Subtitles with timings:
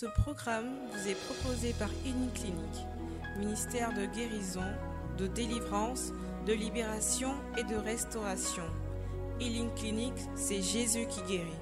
[0.00, 2.86] Ce programme vous est proposé par Clinique,
[3.36, 4.62] ministère de guérison,
[5.18, 6.12] de délivrance,
[6.46, 8.62] de libération et de restauration.
[9.40, 11.58] Healing Clinic, c'est Jésus qui guérit.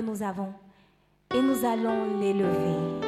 [0.00, 0.52] Nous avons
[1.34, 3.02] et nous allons l'élever.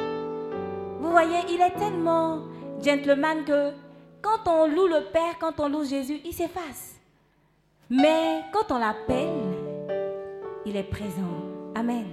[0.99, 2.41] Vous voyez, il est tellement
[2.83, 3.71] gentleman que
[4.21, 6.99] quand on loue le Père, quand on loue Jésus, il s'efface.
[7.89, 9.55] Mais quand on l'appelle,
[10.65, 11.48] il est présent.
[11.79, 12.07] Amen.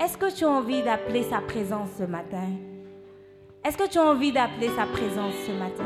[0.00, 2.48] Est-ce que tu as envie d'appeler sa présence ce matin?
[3.64, 5.84] Est-ce que tu as envie d'appeler sa présence ce matin?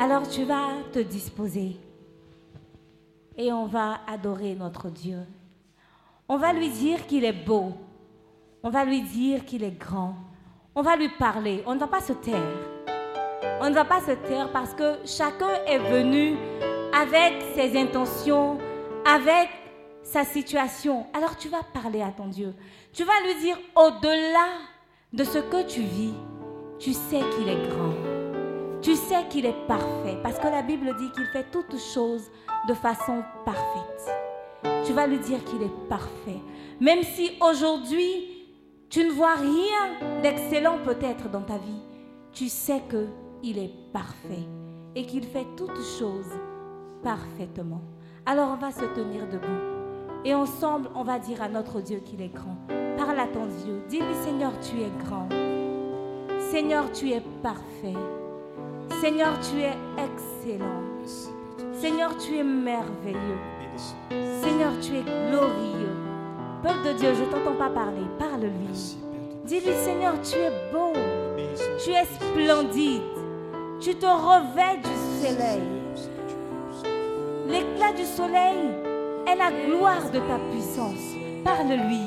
[0.00, 1.76] Alors tu vas te disposer
[3.36, 5.18] et on va adorer notre Dieu.
[6.30, 7.74] On va lui dire qu'il est beau.
[8.62, 10.14] On va lui dire qu'il est grand.
[10.74, 11.62] On va lui parler.
[11.66, 12.56] On ne va pas se taire.
[13.60, 16.38] On ne va pas se taire parce que chacun est venu
[16.98, 18.56] avec ses intentions,
[19.04, 19.50] avec
[20.08, 21.06] sa situation.
[21.12, 22.54] Alors tu vas parler à ton Dieu.
[22.92, 24.48] Tu vas lui dire, au-delà
[25.12, 26.14] de ce que tu vis,
[26.78, 27.92] tu sais qu'il est grand.
[28.80, 30.16] Tu sais qu'il est parfait.
[30.22, 32.30] Parce que la Bible dit qu'il fait toutes choses
[32.68, 34.84] de façon parfaite.
[34.86, 36.40] Tu vas lui dire qu'il est parfait.
[36.80, 38.46] Même si aujourd'hui,
[38.88, 41.82] tu ne vois rien d'excellent peut-être dans ta vie,
[42.32, 44.46] tu sais qu'il est parfait
[44.94, 46.32] et qu'il fait toutes choses
[47.02, 47.82] parfaitement.
[48.24, 49.77] Alors on va se tenir debout.
[50.24, 52.56] Et ensemble, on va dire à notre Dieu qu'il est grand.
[52.96, 53.82] Parle à ton Dieu.
[53.88, 55.28] Dis-lui, Seigneur, tu es grand.
[56.50, 57.94] Seigneur, tu es parfait.
[59.00, 60.82] Seigneur, tu es excellent.
[61.72, 63.38] Seigneur, tu es merveilleux.
[64.42, 65.94] Seigneur, tu es glorieux.
[66.62, 68.02] Peuple de Dieu, je ne t'entends pas parler.
[68.18, 68.96] Parle-lui.
[69.44, 70.92] Dis-lui, Seigneur, tu es beau.
[71.84, 73.02] Tu es splendide.
[73.80, 75.62] Tu te revêts du soleil.
[77.46, 78.87] L'éclat du soleil
[79.28, 81.14] est la gloire de ta puissance.
[81.44, 82.06] Parle-lui.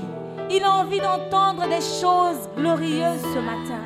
[0.50, 3.82] Il a envie d'entendre des choses glorieuses ce matin.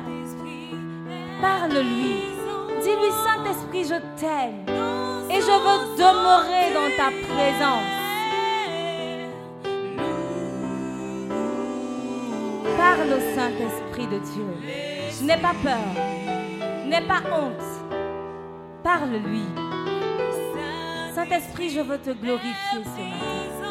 [1.40, 2.22] Parle-lui.
[2.82, 4.64] Dis-lui, Saint-Esprit, je t'aime.
[5.30, 7.92] Et je veux demeurer dans ta présence.
[12.76, 15.26] Parle au Saint-Esprit de Dieu.
[15.26, 16.84] N'aie pas peur.
[16.86, 17.92] N'aie pas honte.
[18.82, 19.65] Parle-lui.
[21.16, 23.64] Saint-Esprit, je veux te glorifier ce matin.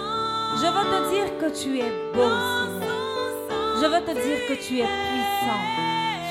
[0.56, 2.32] Je veux te dire que tu es beau,
[2.80, 3.76] Seigneur.
[3.80, 5.62] Je veux te dire que tu es puissant.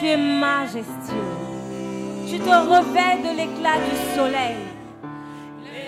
[0.00, 1.36] Tu es majestueux.
[2.28, 4.56] Tu te revêts de l'éclat du soleil.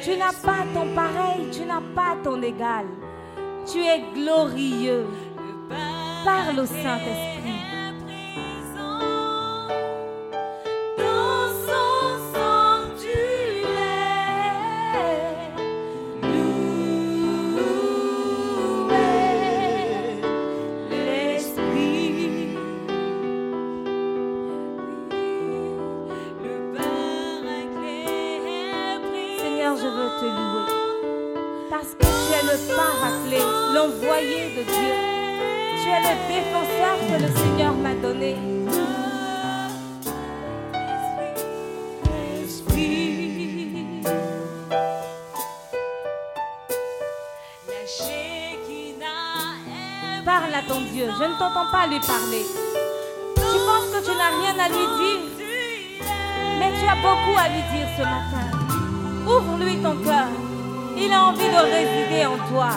[0.00, 2.86] Tu n'as pas ton pareil, tu n'as pas ton égal.
[3.66, 5.06] Tu es glorieux.
[6.24, 7.35] Parle au Saint-Esprit.
[33.30, 34.94] De Dieu.
[35.82, 38.36] Tu es le défenseur que le Seigneur m'a donné.
[50.24, 51.06] Parle à ton Dieu.
[51.18, 52.44] Je ne t'entends pas lui parler.
[53.36, 55.20] Tu penses que tu n'as rien à lui dire.
[56.58, 58.46] Mais tu as beaucoup à lui dire ce matin.
[59.24, 60.26] Ouvre-lui ton cœur.
[60.96, 62.70] Il a envie de résider en toi.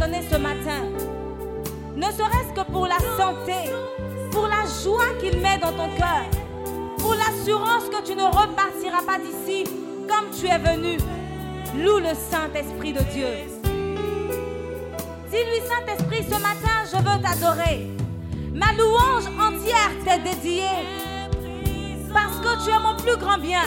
[0.00, 0.80] Ce matin.
[1.94, 3.70] Ne serait-ce que pour la santé.
[4.30, 6.24] Pour la joie qu'il met dans ton cœur.
[6.98, 9.64] Pour l'assurance que tu ne repartiras pas d'ici
[10.08, 10.96] comme tu es venu.
[11.76, 13.26] Loue le Saint-Esprit de Dieu.
[15.30, 17.90] Dis-lui, Saint-Esprit, ce matin, je veux t'adorer.
[18.54, 20.64] Ma louange entière t'est dédiée
[22.12, 23.62] parce que tu es mon plus grand bien.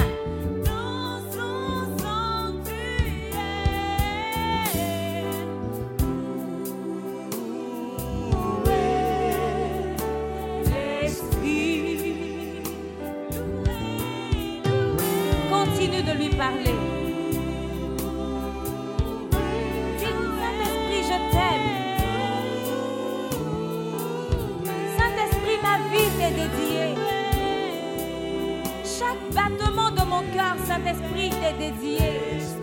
[29.34, 32.63] Battement de mon cœur, Saint-Esprit, t'est dédié.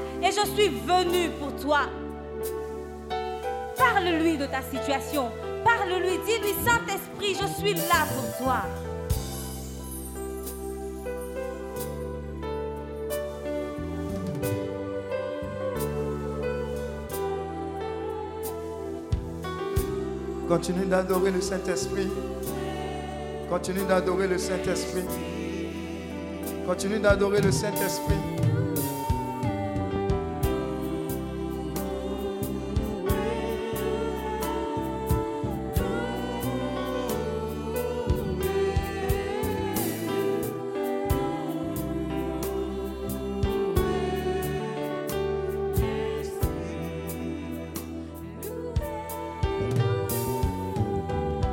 [0.21, 1.81] et je suis venu pour toi.
[3.77, 5.31] Parle-lui de ta situation.
[5.63, 8.61] Parle-lui, dis-lui, Saint-Esprit, je suis là pour toi.
[20.47, 22.09] Continue d'adorer le Saint-Esprit.
[23.49, 25.05] Continue d'adorer le Saint-Esprit.
[26.67, 28.50] Continue d'adorer le Saint-Esprit.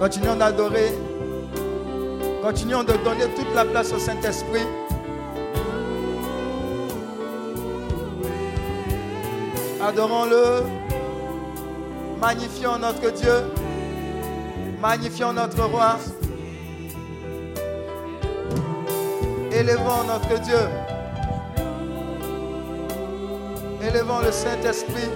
[0.09, 0.91] Continuons d'adorer.
[2.43, 4.65] Continuons de donner toute la place au Saint-Esprit.
[9.83, 10.63] Adorons-le.
[12.19, 13.53] Magnifions notre Dieu.
[14.81, 15.99] Magnifions notre roi.
[19.53, 20.69] Élevons notre Dieu.
[23.87, 25.11] Élevons le Saint-Esprit.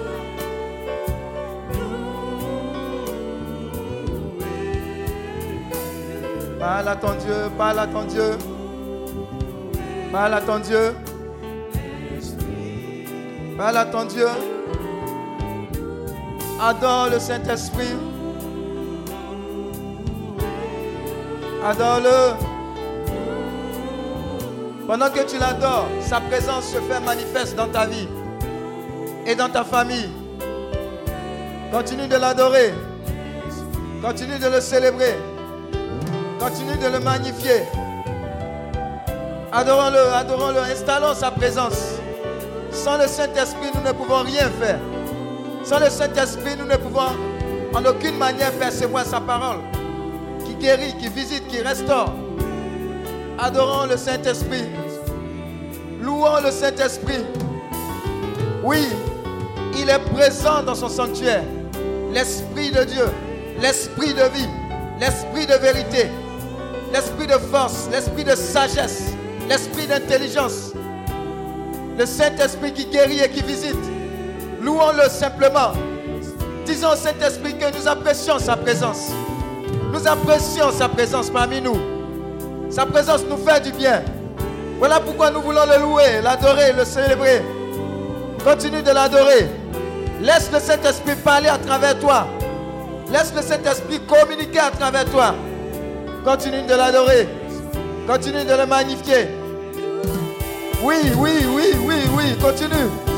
[6.62, 8.38] Parle à ton Dieu, parle à ton Dieu.
[10.12, 10.94] Parle à ton Dieu.
[13.58, 14.28] Parle à ton Dieu.
[16.60, 17.96] Adore le Saint-Esprit.
[21.64, 22.36] Adore-le.
[24.86, 28.06] Pendant que tu l'adores, sa présence se fait manifeste dans ta vie
[29.26, 30.10] et dans ta famille.
[31.72, 32.72] Continue de l'adorer.
[34.00, 35.31] Continue de le célébrer.
[36.42, 37.62] Continue de le magnifier.
[39.52, 42.00] Adorons-le, adorons-le, installons sa présence.
[42.72, 44.80] Sans le Saint-Esprit, nous ne pouvons rien faire.
[45.62, 47.12] Sans le Saint-Esprit, nous ne pouvons
[47.72, 49.58] en aucune manière percevoir sa parole
[50.44, 52.12] qui guérit, qui visite, qui restaure.
[53.38, 54.64] Adorons le Saint-Esprit.
[56.00, 57.24] Louons le Saint-Esprit.
[58.64, 58.88] Oui,
[59.78, 61.44] il est présent dans son sanctuaire.
[62.12, 63.06] L'Esprit de Dieu
[63.60, 64.48] l'esprit de vie,
[65.00, 66.08] l'esprit de vérité,
[66.92, 69.12] l'esprit de force, l'esprit de sagesse,
[69.48, 70.72] l'esprit d'intelligence,
[71.98, 73.76] le Saint-Esprit qui guérit et qui visite.
[74.60, 75.72] Louons-le simplement.
[76.64, 79.10] Disons au Saint-Esprit que nous apprécions sa présence.
[79.92, 81.76] Nous apprécions sa présence parmi nous.
[82.70, 84.02] Sa présence nous fait du bien.
[84.78, 87.42] Voilà pourquoi nous voulons le louer, l'adorer, le célébrer.
[88.44, 89.48] Continue de l'adorer.
[90.20, 92.26] Laisse le Saint-Esprit parler à travers toi.
[93.12, 95.34] Laisse le Saint-Esprit communiquer à travers toi.
[96.24, 97.28] Continue de l'adorer.
[98.06, 99.26] Continue de le magnifier.
[100.82, 102.24] Oui, oui, oui, oui, oui.
[102.40, 103.11] Continue.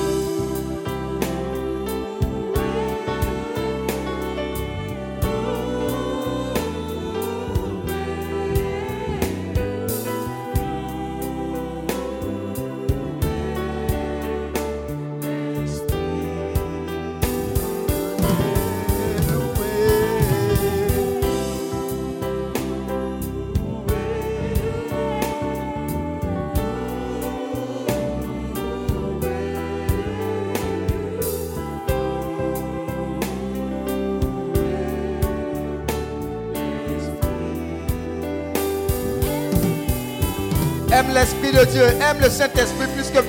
[41.62, 43.24] Dieu, aime le Saint-Esprit plus que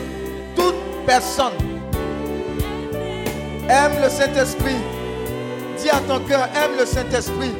[0.55, 1.53] toute personne.
[3.69, 4.77] Aime le Saint-Esprit.
[5.77, 7.51] Dis à ton cœur, aime le Saint-Esprit.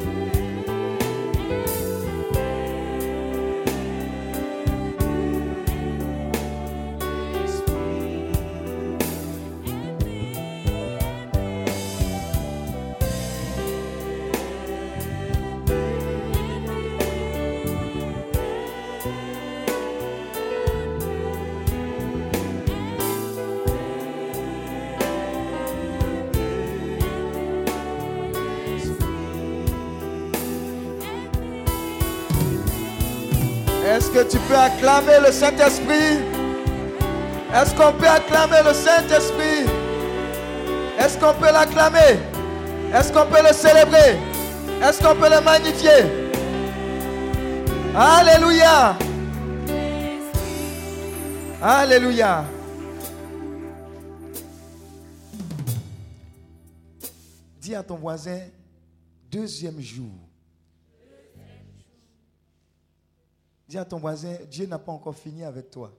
[34.66, 36.18] Acclamer le Saint-Esprit.
[37.54, 39.64] Est-ce qu'on peut acclamer le Saint-Esprit?
[40.98, 42.18] Est-ce qu'on peut l'acclamer?
[42.92, 44.18] Est-ce qu'on peut le célébrer?
[44.82, 46.02] Est-ce qu'on peut le magnifier?
[47.94, 48.96] Alléluia!
[51.62, 52.44] Alléluia!
[57.60, 58.40] Dis à ton voisin,
[59.30, 60.25] deuxième jour.
[63.66, 65.92] Dis à ton voisin, Dieu n'a pas encore fini avec toi.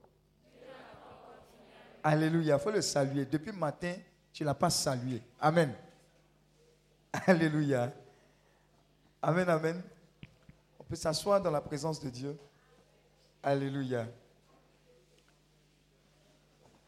[2.03, 2.55] Alléluia.
[2.55, 3.25] Il faut le saluer.
[3.25, 3.93] Depuis le matin,
[4.31, 5.21] tu ne l'as pas salué.
[5.39, 5.73] Amen.
[7.11, 7.91] Alléluia.
[9.21, 9.81] Amen, amen.
[10.79, 12.37] On peut s'asseoir dans la présence de Dieu.
[13.43, 14.07] Alléluia.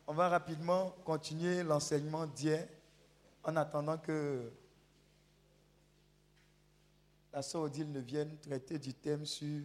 [0.08, 2.68] On va rapidement continuer l'enseignement d'hier
[3.44, 4.52] en attendant que
[7.34, 9.62] la sœur Odile ne vienne traiter du thème sur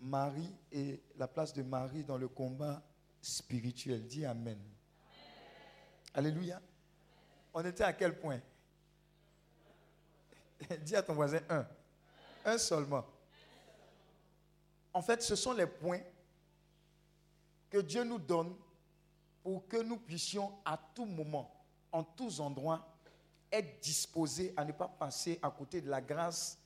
[0.00, 2.82] Marie et la place de Marie dans le combat
[3.20, 4.06] spirituel.
[4.06, 4.58] Dis Amen.
[6.14, 6.60] Alléluia.
[7.52, 8.40] On était à quel point?
[10.82, 11.66] Dis à ton voisin un.
[12.44, 13.04] Un seulement.
[14.92, 16.00] En fait, ce sont les points
[17.68, 18.56] que Dieu nous donne
[19.42, 22.86] pour que nous puissions à tout moment, en tous endroits,
[23.52, 26.58] être disposés à ne pas passer à côté de la grâce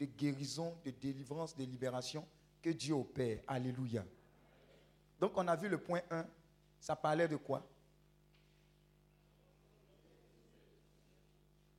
[0.00, 2.26] de guérison, de délivrance, de libération
[2.62, 3.40] que Dieu opère.
[3.46, 4.04] Alléluia.
[5.20, 6.26] Donc on a vu le point 1.
[6.80, 7.66] Ça parlait de quoi?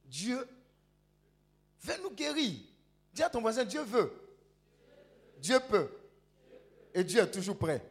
[0.06, 0.46] Dieu
[1.82, 2.60] veut nous guérir.
[3.14, 4.12] Dis à ton voisin, Dieu veut.
[5.38, 5.90] Dieu peut.
[6.94, 7.82] Et Dieu est toujours prêt.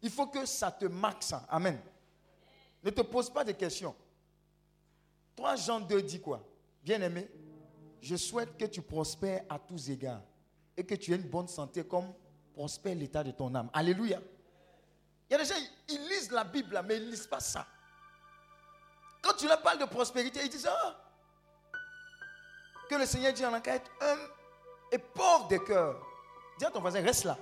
[0.00, 1.44] Il faut que ça te marque ça.
[1.48, 1.78] Amen.
[2.82, 3.94] Ne te pose pas de questions.
[5.36, 6.42] 3 Jean 2 dit quoi?
[6.82, 7.28] Bien-aimé,
[8.00, 10.22] je souhaite que tu prospères à tous égards
[10.78, 12.14] et que tu aies une bonne santé comme
[12.54, 13.68] prospère l'état de ton âme.
[13.72, 14.20] Alléluia.
[15.28, 17.66] Il y a des gens, ils lisent la Bible, mais ils ne lisent pas ça.
[19.20, 20.96] Quand tu leur parles de prospérité, ils disent ah,
[22.88, 24.20] que le Seigneur dit en enquête homme
[24.92, 26.00] et pauvre de cœur.
[26.58, 27.36] Dis à ton voisin, reste là.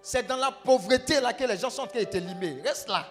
[0.00, 2.62] C'est dans la pauvreté là que les gens sont en train limés.
[2.62, 3.06] Reste là.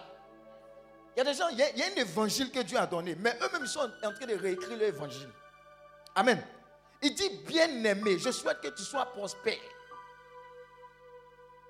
[1.14, 2.76] Il y a des gens, il y a, il y a un évangile que Dieu
[2.76, 5.30] a donné, mais eux-mêmes sont en train de réécrire l'évangile.
[6.16, 6.44] Amen.
[7.02, 9.54] Il dit, bien-aimé, je souhaite que tu sois prospère.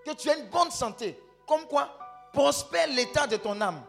[0.04, 1.20] Que tu aies une bonne santé.
[1.46, 1.96] Comme quoi
[2.32, 3.82] Prospère l'état de ton âme.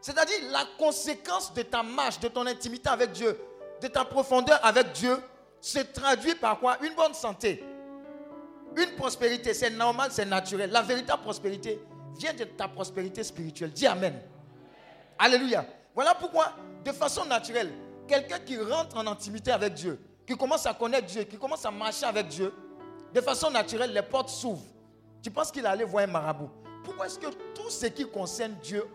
[0.00, 3.38] C'est-à-dire la conséquence de ta marche, de ton intimité avec Dieu,
[3.80, 5.16] de ta profondeur avec Dieu,
[5.60, 6.78] se traduit par quoi?
[6.82, 7.62] Une bonne santé.
[8.76, 10.70] Une prospérité, c'est normal, c'est naturel.
[10.70, 11.80] La véritable prospérité
[12.16, 13.72] vient de ta prospérité spirituelle.
[13.72, 14.20] Dis Amen.
[15.18, 15.66] Alléluia.
[15.94, 16.52] Voilà pourquoi,
[16.84, 17.72] de façon naturelle,
[18.08, 21.72] quelqu'un qui rentre en intimité avec Dieu, qui commence à connaître Dieu, qui commence à
[21.72, 22.54] marcher avec Dieu,
[23.12, 24.62] de façon naturelle, les portes s'ouvrent.
[25.20, 26.48] Tu penses qu'il allait voir un marabout.
[26.84, 28.86] Pourquoi est-ce que tout ce qui concerne Dieu,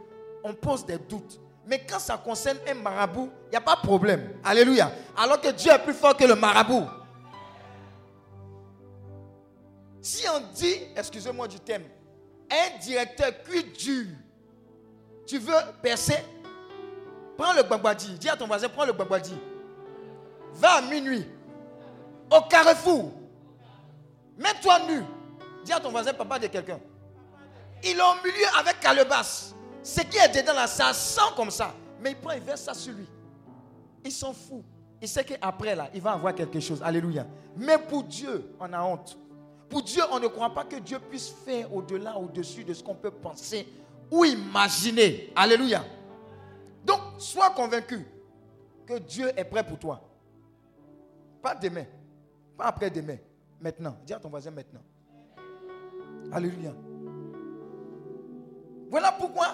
[0.45, 1.41] on pose des doutes?
[1.67, 4.39] Mais quand ça concerne un marabout, il n'y a pas de problème.
[4.45, 4.89] Alléluia.
[5.17, 6.85] Alors que Dieu est plus fort que le marabout.
[10.01, 11.83] Si on dit, excusez-moi du thème,
[12.49, 14.05] un directeur cuit dur,
[15.27, 16.23] tu veux percer,
[17.37, 18.17] prends le babadi.
[18.19, 19.33] Dis à ton voisin, prends le babadi.
[20.55, 21.25] Va à minuit,
[22.31, 23.11] au carrefour.
[24.37, 25.01] Mets-toi nu.
[25.63, 26.79] Dis à ton voisin, papa de quelqu'un.
[27.83, 29.53] Il est au milieu avec calebasse.
[29.83, 31.73] Ce qui est dedans là, ça sent comme ça.
[32.01, 33.07] Mais il prend, il verse ça sur lui.
[34.03, 34.63] Il s'en fout.
[35.01, 36.81] Il sait qu'après là, il va avoir quelque chose.
[36.81, 37.25] Alléluia.
[37.55, 39.17] Mais pour Dieu, on a honte.
[39.69, 42.95] Pour Dieu, on ne croit pas que Dieu puisse faire au-delà, au-dessus de ce qu'on
[42.95, 43.67] peut penser
[44.11, 45.31] ou imaginer.
[45.35, 45.83] Alléluia.
[46.83, 48.05] Donc, sois convaincu
[48.85, 50.01] que Dieu est prêt pour toi.
[51.45, 51.85] Pas demain,
[52.57, 53.17] pas après-demain,
[53.61, 53.95] maintenant.
[54.03, 54.81] Dis à ton voisin maintenant.
[56.31, 56.73] Alléluia.
[58.89, 59.45] Voilà pourquoi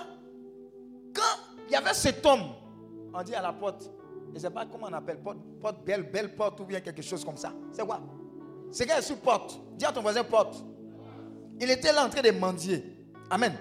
[1.14, 2.54] quand il y avait cet homme,
[3.14, 3.92] on dit à la porte,
[4.30, 7.26] je ne sais pas comment on appelle, porte, belle, belle porte ou bien quelque chose
[7.26, 7.52] comme ça.
[7.74, 8.00] C'est quoi?
[8.72, 9.60] C'est est sur porte.
[9.76, 10.64] Dis à ton voisin porte.
[11.60, 13.06] Il était là en train de mendier.
[13.30, 13.52] Amen.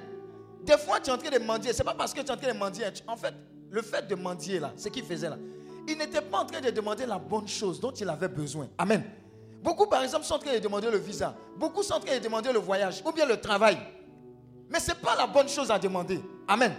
[0.62, 1.72] Des fois, tu es en train de mendier.
[1.72, 2.84] Ce n'est pas parce que tu es en train de mendier.
[3.08, 3.34] En fait,
[3.70, 5.36] le fait de mendier là, ce qu'il faisait là,
[5.88, 8.68] il n'était pas en train de demander la bonne chose dont il avait besoin.
[8.78, 9.02] Amen.
[9.62, 11.34] Beaucoup, par exemple, sont en train de demander le visa.
[11.56, 13.78] Beaucoup sont en train de demander le voyage ou bien le travail.
[14.68, 16.20] Mais ce n'est pas la bonne chose à demander.
[16.48, 16.72] Amen.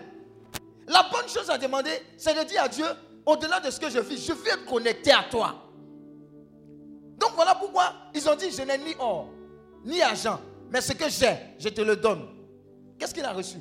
[0.88, 2.86] La bonne chose à demander, c'est de dire à Dieu,
[3.26, 5.56] au-delà de ce que je vis, je veux connecter à toi.
[7.20, 9.30] Donc voilà pourquoi ils ont dit, je n'ai ni or,
[9.86, 10.40] ni argent,
[10.72, 12.28] mais ce que j'ai, je te le donne.
[12.98, 13.58] Qu'est-ce qu'il a reçu?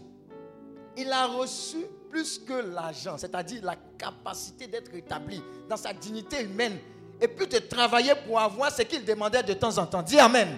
[0.96, 6.79] Il a reçu plus que l'argent, c'est-à-dire la capacité d'être établi dans sa dignité humaine
[7.20, 10.03] et puis de travailler pour avoir ce qu'il demandait de temps en temps.
[10.03, 10.57] Dis Amen.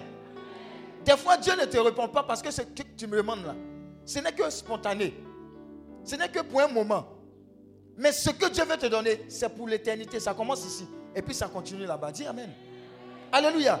[1.05, 3.55] Des fois, Dieu ne te répond pas parce que ce que tu me demandes là,
[4.05, 5.13] ce n'est que spontané.
[6.03, 7.05] Ce n'est que pour un moment.
[7.97, 10.19] Mais ce que Dieu veut te donner, c'est pour l'éternité.
[10.19, 10.87] Ça commence ici.
[11.15, 12.11] Et puis ça continue là-bas.
[12.11, 12.49] Dis Amen.
[13.31, 13.79] Alléluia.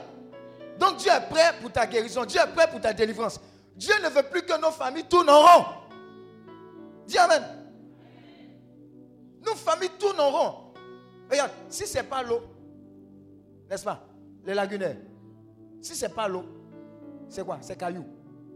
[0.77, 2.25] Donc Dieu est prêt pour ta guérison.
[2.25, 3.39] Dieu est prêt pour ta délivrance.
[3.75, 5.65] Dieu ne veut plus que nos familles tournent en rond.
[7.07, 7.62] Dis Amen.
[9.45, 10.55] Nos familles tournent en rond.
[11.29, 12.41] Regarde, si ce n'est pas l'eau,
[13.69, 14.05] n'est-ce pas
[14.45, 14.97] Les lagunaires.
[15.81, 16.43] Si ce n'est pas l'eau,
[17.29, 17.57] c'est quoi?
[17.61, 18.05] C'est caillou.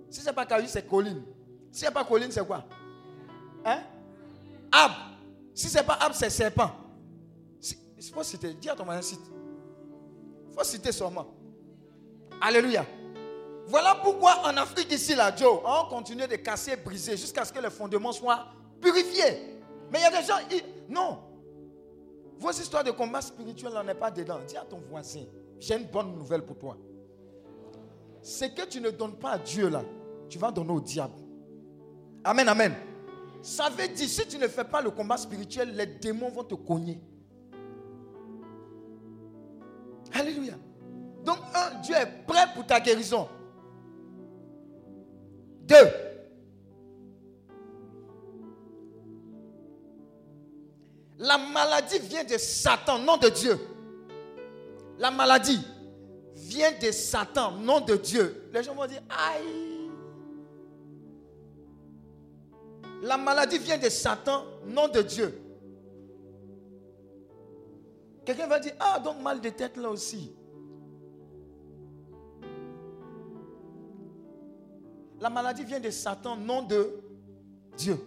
[0.10, 1.24] Si ce n'est pas caillou, c'est colline.
[1.72, 2.64] Si ce n'est pas colline, c'est quoi?
[3.66, 3.80] Hein?
[4.72, 4.92] Ab.
[5.54, 6.72] Si ce n'est pas ab, c'est serpent.
[7.98, 8.54] Il faut citer.
[8.54, 9.22] Dis à ton voisin, cite.
[10.50, 11.28] Il faut citer seulement.
[12.40, 12.86] Alléluia.
[13.68, 17.60] Voilà pourquoi en Afrique ici, là, Joe, on continue de casser briser jusqu'à ce que
[17.60, 18.48] les fondements soient
[18.80, 19.58] purifiés.
[19.92, 20.38] Mais il y a des gens,
[20.90, 21.20] non.
[22.40, 24.40] Vos histoires de combat spirituel n'en est pas dedans.
[24.48, 25.24] Dis à ton voisin,
[25.60, 26.78] j'ai une bonne nouvelle pour toi.
[28.22, 29.84] Ce que tu ne donnes pas à Dieu là,
[30.30, 31.16] tu vas donner au diable.
[32.24, 32.74] Amen, amen.
[33.42, 36.56] Ça veut dire, si tu ne fais pas le combat spirituel, les démons vont te
[36.56, 37.02] cogner.
[40.14, 40.54] Alléluia.
[41.24, 43.28] Donc, un, Dieu est prêt pour ta guérison.
[45.62, 45.88] Deux,
[51.20, 53.60] la maladie vient de Satan, non de Dieu.
[55.00, 55.60] La maladie
[56.36, 58.50] vient de Satan, non de Dieu.
[58.54, 59.90] Les gens vont dire, aïe.
[63.02, 65.42] La maladie vient de Satan, non de Dieu.
[68.26, 70.36] Quelqu'un va dire, ah, donc mal de tête là aussi.
[75.20, 77.02] La maladie vient de Satan, non de
[77.76, 77.98] Dieu.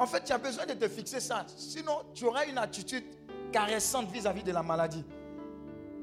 [0.00, 1.44] En fait, tu as besoin de te fixer ça.
[1.58, 3.04] Sinon, tu auras une attitude
[3.52, 5.04] caressante vis-à-vis de la maladie.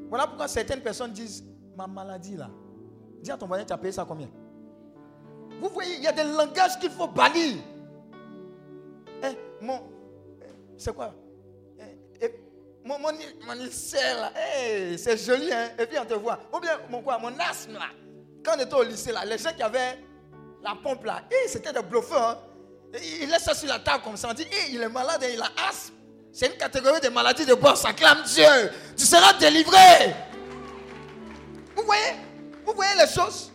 [0.08, 1.44] Voilà pourquoi certaines personnes disent,
[1.76, 2.48] ma maladie là.
[3.24, 4.30] Dis à ton voisin, tu as payé ça combien?
[5.60, 7.58] Vous voyez, il y a des langages qu'il faut bannir.
[9.24, 9.82] Eh, mon,
[10.78, 11.16] c'est quoi?
[12.22, 12.36] Eh,
[12.86, 13.12] mon, mon,
[13.48, 15.70] mon là, eh, c'est joli, hein?
[15.80, 16.38] Et puis on te voit.
[16.54, 17.90] Ou bien, mon quoi, mon asthme là.
[18.46, 19.98] Quand on était au lycée là, les gens qui avaient
[20.62, 22.30] la pompe là, eh, c'était des bluffeurs.
[22.30, 22.38] Hein?
[22.94, 24.34] Il laisse ça sur la table comme ça.
[24.34, 25.96] Dit, eh, il est malade et il a asthme.
[26.32, 27.76] C'est une catégorie de maladies de bois.
[27.76, 28.46] Ça clame Dieu.
[28.96, 30.16] Tu seras délivré.
[31.76, 32.14] Vous voyez?
[32.66, 33.52] Vous voyez les choses?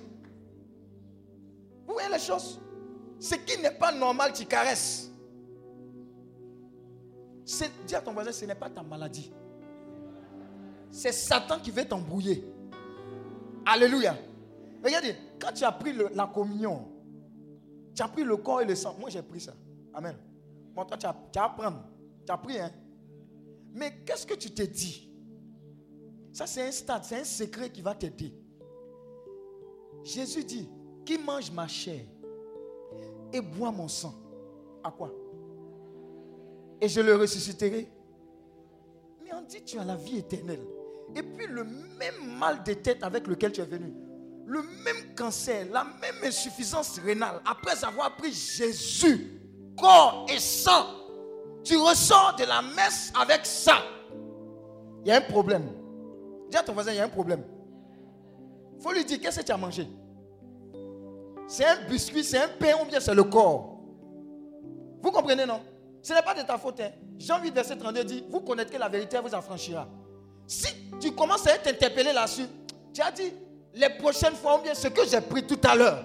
[1.87, 2.61] Vous voyez les choses?
[3.21, 5.11] Ce qui n'est pas normal, tu caresses.
[7.87, 9.33] Dis à ton voisin, ce n'est pas ta maladie.
[10.90, 12.45] C'est Satan qui veut t'embrouiller.
[13.64, 14.16] Alléluia.
[14.85, 16.91] Regardez, quand tu as pris la communion,
[17.94, 18.96] tu as pris le corps et le sang.
[18.98, 19.55] Moi, j'ai pris ça.
[19.94, 20.16] Amen.
[20.74, 21.55] Bon, toi, tu as, tu as
[22.26, 22.70] Tu as pris, hein.
[23.74, 25.11] Mais qu'est-ce que tu te dis
[26.33, 28.35] Ça, c'est un stade, c'est un secret qui va t'aider.
[30.05, 30.68] Jésus dit,
[31.05, 32.05] qui mange ma chair
[33.33, 34.14] et boit mon sang,
[34.83, 35.12] à quoi?
[36.81, 37.88] Et je le ressusciterai.
[39.22, 40.66] Mais on dit, tu as la vie éternelle.
[41.14, 43.92] Et puis le même mal de tête avec lequel tu es venu,
[44.46, 49.40] le même cancer, la même insuffisance rénale, après avoir pris Jésus,
[49.78, 50.87] corps et sang,
[51.64, 53.78] tu ressors de la messe avec ça.
[55.05, 55.68] Il y a un problème.
[56.50, 57.44] Dis à ton voisin, il y a un problème.
[58.76, 59.87] Il faut lui dire, qu'est-ce que tu as mangé?
[61.46, 63.78] C'est un biscuit, c'est un pain ou bien c'est le corps?
[65.02, 65.61] Vous comprenez, non?
[66.02, 66.81] Ce n'est pas de ta faute.
[66.81, 66.90] Hein.
[67.18, 69.88] Jean 8, verset 32 dit, vous connaîtrez la vérité, vous affranchira.
[70.46, 70.68] Si
[71.00, 72.46] tu commences à t'interpeller là-dessus,
[72.92, 73.33] tu as dit,
[73.75, 76.05] les prochaines fois, ou bien ce que j'ai pris tout à l'heure,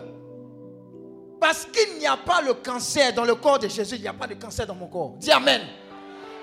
[1.39, 4.13] parce qu'il n'y a pas le cancer dans le corps de Jésus, il n'y a
[4.13, 5.13] pas de cancer dans mon corps.
[5.17, 5.61] Dis Amen.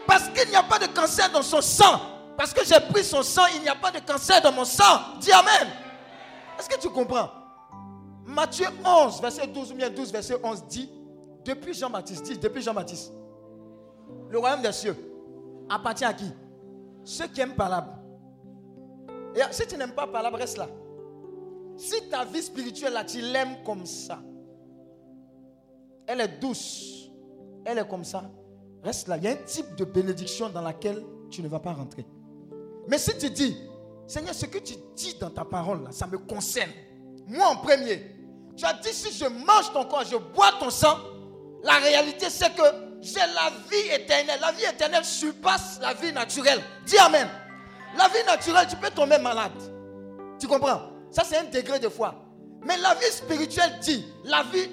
[0.07, 2.01] Parce qu'il n'y a pas de cancer dans son sang.
[2.37, 5.19] Parce que j'ai pris son sang, il n'y a pas de cancer dans mon sang.
[5.21, 5.69] Dis Amen.
[6.59, 7.31] Est-ce que tu comprends?
[8.25, 10.91] Matthieu 11, verset 12 ou bien 12, verset 11 dit,
[11.45, 13.13] depuis Jean-Baptiste, dit, depuis Jean-Baptiste,
[14.31, 14.97] le royaume des cieux
[15.69, 16.31] appartient à qui?
[17.05, 17.93] Ceux qui aiment palabre.
[19.35, 20.69] Et si tu n'aimes pas palabre, reste là.
[21.77, 24.21] Si ta vie spirituelle, tu l'aimes comme ça,
[26.07, 27.11] elle est douce,
[27.65, 28.31] elle est comme ça,
[28.83, 29.17] reste là.
[29.17, 32.07] Il y a un type de bénédiction dans laquelle tu ne vas pas rentrer.
[32.89, 33.57] Mais si tu dis,
[34.07, 36.71] Seigneur, ce que tu dis dans ta parole, ça me concerne.
[37.27, 38.11] Moi en premier.
[38.57, 40.99] Tu as dit, si je mange ton corps, je bois ton sang,
[41.65, 42.63] la réalité c'est que
[43.01, 44.39] j'ai la vie éternelle.
[44.41, 46.61] La vie éternelle surpasse la vie naturelle.
[46.87, 47.29] Dis Amen.
[47.97, 49.53] La vie naturelle, tu peux tomber malade.
[50.39, 50.94] Tu comprends?
[51.15, 52.13] Ça, c'est un degré de foi.
[52.67, 54.69] Mais la vie spirituelle dit, la vie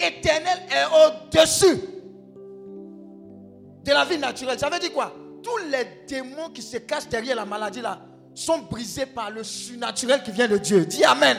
[0.00, 1.80] éternelle est au-dessus
[3.84, 4.58] de la vie naturelle.
[4.58, 5.12] Ça veut dire quoi?
[5.40, 8.00] Tous les démons qui se cachent derrière la maladie là
[8.34, 10.84] sont brisés par le surnaturel qui vient de Dieu.
[10.84, 11.36] Dis Amen.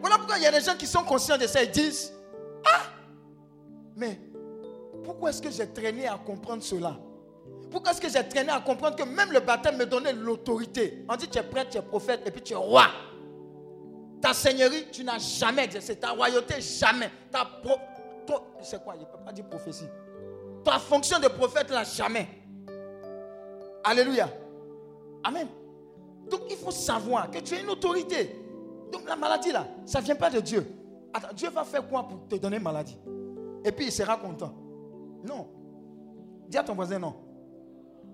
[0.00, 2.12] Voilà pourquoi il y a des gens qui sont conscients de ça et disent
[2.66, 2.82] Ah
[3.94, 4.18] Mais
[5.04, 6.98] pourquoi est-ce que j'ai traîné à comprendre cela?
[7.70, 11.16] Pourquoi est-ce que j'ai traîné à comprendre que même le baptême me donnait l'autorité On
[11.16, 12.86] dit tu es prêtre, tu es prophète et puis tu es roi.
[14.20, 15.96] Ta seigneurie, tu n'as jamais exercé.
[15.96, 17.10] Ta royauté, jamais.
[17.30, 17.76] Ta pro...
[18.62, 18.94] C'est quoi?
[18.96, 19.86] Il ne peut pas dire prophétie.
[20.64, 22.28] Ta fonction de prophète, là, jamais.
[23.84, 24.28] Alléluia.
[25.24, 25.48] Amen.
[26.30, 28.36] Donc il faut savoir que tu as une autorité.
[28.92, 30.66] Donc la maladie, là, ça ne vient pas de Dieu.
[31.12, 32.98] Attends, Dieu va faire quoi pour te donner maladie?
[33.64, 34.52] Et puis il sera content.
[35.26, 35.48] Non.
[36.48, 37.14] Dis à ton voisin non.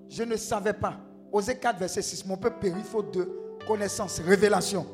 [0.09, 0.99] Je ne savais pas.
[1.33, 2.27] Osée 4, verset 6.
[2.27, 3.29] Mon peuple périt faute de
[3.67, 4.87] connaissance, révélation.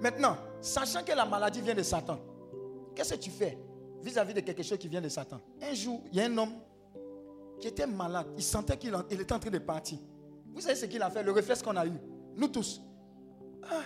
[0.00, 2.18] Maintenant, sachant que la maladie vient de Satan,
[2.94, 3.58] qu'est-ce que tu fais
[4.02, 5.40] vis-à-vis de quelque chose qui vient de Satan?
[5.62, 6.52] Un jour, il y a un homme
[7.58, 8.26] qui était malade.
[8.36, 9.98] Il sentait qu'il était en train de partir.
[10.54, 11.22] Vous savez ce qu'il a fait?
[11.22, 11.98] Le réflexe qu'on a eu,
[12.36, 12.82] nous tous.
[13.62, 13.82] Ah,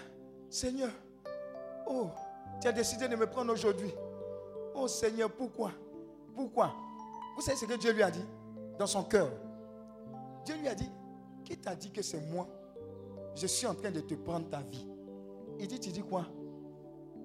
[0.51, 0.90] Seigneur,
[1.87, 2.09] oh,
[2.61, 3.92] tu as décidé de me prendre aujourd'hui.
[4.74, 5.70] Oh Seigneur, pourquoi?
[6.35, 6.74] Pourquoi?
[7.38, 8.24] Vous savez ce que Dieu lui a dit
[8.81, 9.31] dans son cœur?
[10.44, 10.90] Dieu lui a dit,
[11.44, 12.48] qui t'a dit que c'est moi?
[13.37, 14.85] Je suis en train de te prendre ta vie.
[15.61, 16.27] Il dit, tu dis quoi?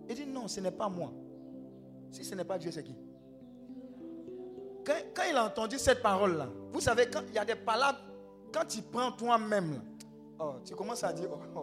[0.07, 1.11] Il dit, non, ce n'est pas moi.
[2.11, 2.95] Si ce n'est pas Dieu, c'est qui?
[4.85, 7.97] Quand, il a entendu cette parole-là, vous savez, quand il y a des palabres,
[8.53, 9.81] quand tu prends toi-même,
[10.39, 11.59] oh, tu commences à dire, oh,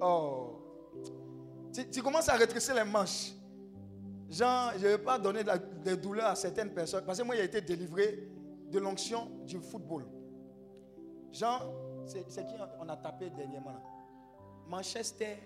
[0.00, 1.02] oh, oh.
[1.90, 3.32] Tu, commences à rétrécir les manches.
[4.30, 5.42] Genre, je ne vais pas donner
[5.84, 8.28] des douleurs à certaines personnes, parce que moi, a été délivré
[8.70, 10.06] de l'onction du football.
[11.32, 11.58] Jean,
[12.06, 13.74] c'est qui on a tapé dernièrement
[14.68, 15.36] Manchester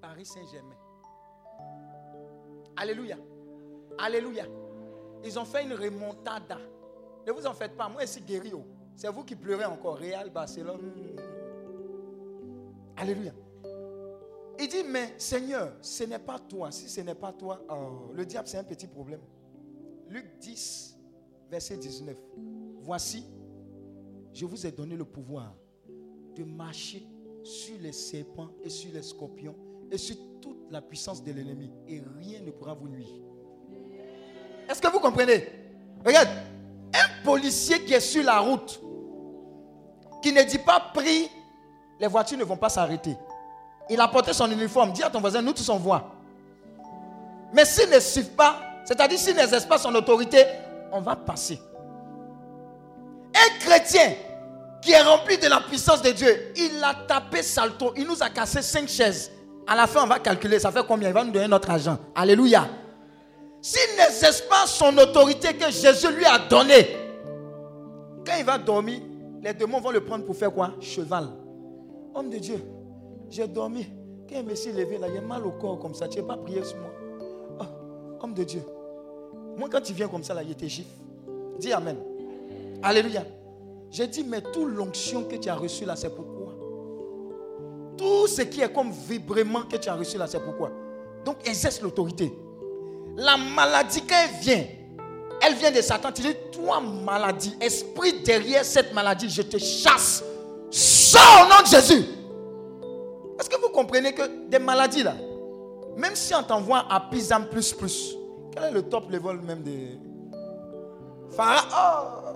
[0.00, 0.76] Paris Saint-Germain.
[2.76, 3.16] Alléluia.
[3.98, 4.44] Alléluia.
[5.24, 6.58] Ils ont fait une remontada.
[7.26, 7.88] Ne vous en faites pas.
[7.88, 8.52] Moi, ici, guéri.
[8.54, 8.64] Oh.
[8.94, 9.98] C'est vous qui pleurez encore.
[9.98, 10.92] Real, Barcelone.
[12.96, 13.32] Alléluia.
[14.58, 16.70] Il dit, mais Seigneur, ce n'est pas toi.
[16.70, 19.20] Si ce n'est pas toi, oh, le diable, c'est un petit problème.
[20.08, 20.96] Luc 10,
[21.50, 22.16] verset 19.
[22.80, 23.24] Voici,
[24.32, 25.54] je vous ai donné le pouvoir
[26.36, 27.06] de marcher
[27.42, 29.56] sur les serpents et sur les scorpions
[29.90, 31.70] et sur toute la puissance de l'ennemi.
[31.88, 33.08] Et rien ne pourra vous nuire.
[34.68, 35.46] Est-ce que vous comprenez?
[36.04, 36.28] Regarde,
[36.94, 38.80] un policier qui est sur la route,
[40.22, 41.28] qui ne dit pas pris,
[42.00, 43.16] les voitures ne vont pas s'arrêter.
[43.90, 44.92] Il a porté son uniforme.
[44.92, 46.10] Dis à ton voisin, nous tous on voit.
[47.52, 50.44] Mais s'il ne suit pas, c'est-à-dire s'il n'exerce pas son autorité,
[50.92, 51.60] on va passer.
[53.34, 54.14] Un chrétien
[54.80, 58.28] qui est rempli de la puissance de Dieu, il a tapé salto, il nous a
[58.28, 59.30] cassé cinq chaises.
[59.66, 61.08] À la fin, on va calculer, ça fait combien?
[61.08, 61.96] Il va nous donner notre argent.
[62.14, 62.68] Alléluia.
[63.62, 66.96] S'il n'exerce pas son autorité que Jésus lui a donnée.
[68.26, 69.00] Quand il va dormir,
[69.42, 70.72] les démons vont le prendre pour faire quoi?
[70.80, 71.28] Cheval.
[72.14, 72.62] Homme de Dieu,
[73.34, 73.84] j'ai dormi.
[74.28, 76.06] Quand il me suis levé, là, il y a mal au corps comme ça.
[76.06, 76.90] Tu n'as pas prié sur moi.
[77.60, 77.64] Oh,
[78.22, 78.62] homme de Dieu.
[79.56, 80.88] Moi, quand tu viens comme ça, là, il te gifle.
[81.58, 81.96] Dis Amen.
[82.82, 83.24] Alléluia.
[83.90, 86.52] J'ai dit, mais toute l'onction que tu as reçue là, c'est pourquoi?
[87.96, 90.70] Tout ce qui est comme vibrement que tu as reçu là, c'est pourquoi?
[91.24, 92.32] Donc, exerce l'autorité.
[93.16, 94.64] La maladie, quand elle vient,
[95.40, 96.10] elle vient de Satan.
[96.12, 100.24] Tu dis, toi, maladie, esprit derrière cette maladie, je te chasse.
[100.70, 102.04] Sors au nom de Jésus.
[103.74, 105.14] Comprenez que des maladies là,
[105.96, 108.16] même si on t'envoie à Pisam plus plus,
[108.52, 109.98] quel est le top level même de
[111.30, 112.30] Farah oh!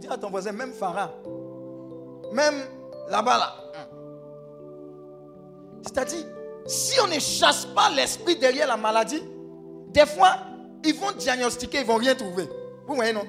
[0.00, 1.12] Dis à ton voisin, même Farah,
[2.32, 2.64] même
[3.08, 3.54] là-bas là.
[5.82, 6.24] C'est-à-dire,
[6.66, 9.22] si on ne chasse pas l'esprit derrière la maladie,
[9.88, 10.36] des fois,
[10.84, 12.48] ils vont diagnostiquer, ils vont rien trouver.
[12.86, 13.24] Vous voyez, non?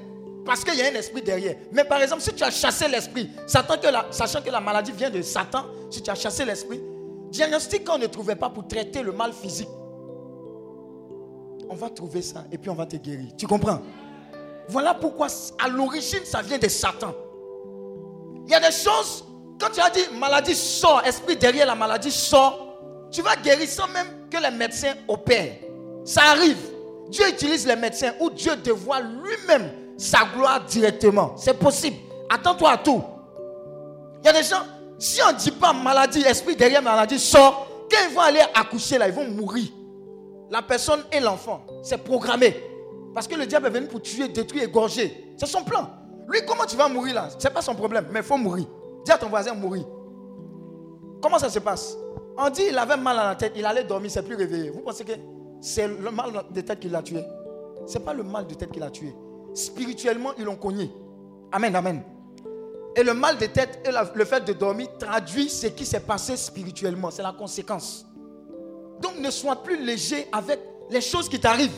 [0.45, 1.55] Parce qu'il y a un esprit derrière.
[1.71, 5.65] Mais par exemple, si tu as chassé l'esprit, sachant que la maladie vient de Satan,
[5.89, 6.81] si tu as chassé l'esprit,
[7.31, 9.67] diagnostic qu'on ne trouvait pas pour traiter le mal physique,
[11.67, 13.29] on va trouver ça et puis on va te guérir.
[13.35, 13.81] Tu comprends?
[14.69, 15.27] Voilà pourquoi
[15.57, 17.13] à l'origine ça vient de Satan.
[18.45, 19.25] Il y a des choses,
[19.59, 23.87] quand tu as dit maladie sort, esprit derrière la maladie sort, tu vas guérir sans
[23.87, 25.55] même que les médecins opèrent.
[26.03, 26.57] Ça arrive.
[27.09, 31.33] Dieu utilise les médecins ou Dieu dévoile lui-même sa gloire directement.
[31.37, 31.97] C'est possible.
[32.29, 33.01] Attends-toi à tout.
[34.21, 34.63] Il y a des gens,
[34.97, 38.97] si on ne dit pas maladie, esprit derrière maladie sort, quand ils vont aller accoucher
[38.97, 39.65] là, ils vont mourir
[40.49, 41.61] la personne et l'enfant.
[41.83, 42.55] C'est programmé.
[43.13, 45.33] Parce que le diable est venu pour tuer, détruire, égorger.
[45.37, 45.87] C'est son plan.
[46.27, 47.29] Lui, comment tu vas mourir là?
[47.37, 48.65] Ce n'est pas son problème, mais il faut mourir.
[49.05, 49.85] Dis à ton voisin mourir.
[51.21, 51.95] Comment ça se passe?
[52.37, 54.69] On dit il avait mal à la tête, il allait dormir, il s'est plus réveillé.
[54.69, 55.13] Vous pensez que
[55.61, 57.23] c'est le mal de tête qui l'a tué?
[57.85, 59.15] Ce n'est pas le mal de tête qui l'a tué.
[59.55, 60.91] Spirituellement, ils l'ont cogné.
[61.51, 62.03] Amen, amen.
[62.95, 66.37] Et le mal de tête et le fait de dormir traduit ce qui s'est passé
[66.37, 67.09] spirituellement.
[67.09, 68.05] C'est la conséquence.
[69.01, 71.71] Donc ne sois plus léger avec les choses qui t'arrivent.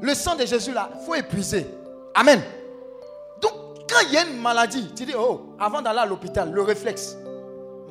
[0.00, 1.66] Le sang de Jésus là, il faut épuiser.
[2.14, 2.40] Amen.
[3.40, 3.52] Donc
[3.88, 7.16] quand il y a une maladie, tu dis, oh, avant d'aller à l'hôpital, le réflexe,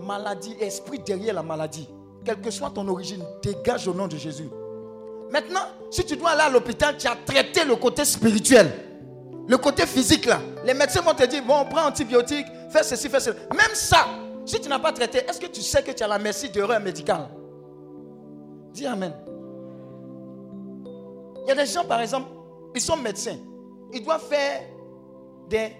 [0.02, 1.89] maladie, esprit derrière la maladie,
[2.24, 4.50] quelle que soit ton origine, dégage au nom de Jésus.
[5.32, 8.72] Maintenant, si tu dois aller à l'hôpital, tu as traité le côté spirituel.
[9.48, 10.40] Le côté physique là.
[10.64, 13.36] Les médecins vont te dire, bon, on prend antibiotiques, fais ceci, fais cela.
[13.52, 14.06] Même ça,
[14.46, 16.80] si tu n'as pas traité, est-ce que tu sais que tu as la merci d'erreur
[16.80, 17.28] médicale?
[18.72, 19.14] Dis Amen.
[21.46, 22.30] Il y a des gens, par exemple,
[22.74, 23.38] ils sont médecins.
[23.92, 24.62] Ils doivent faire
[25.50, 25.74] des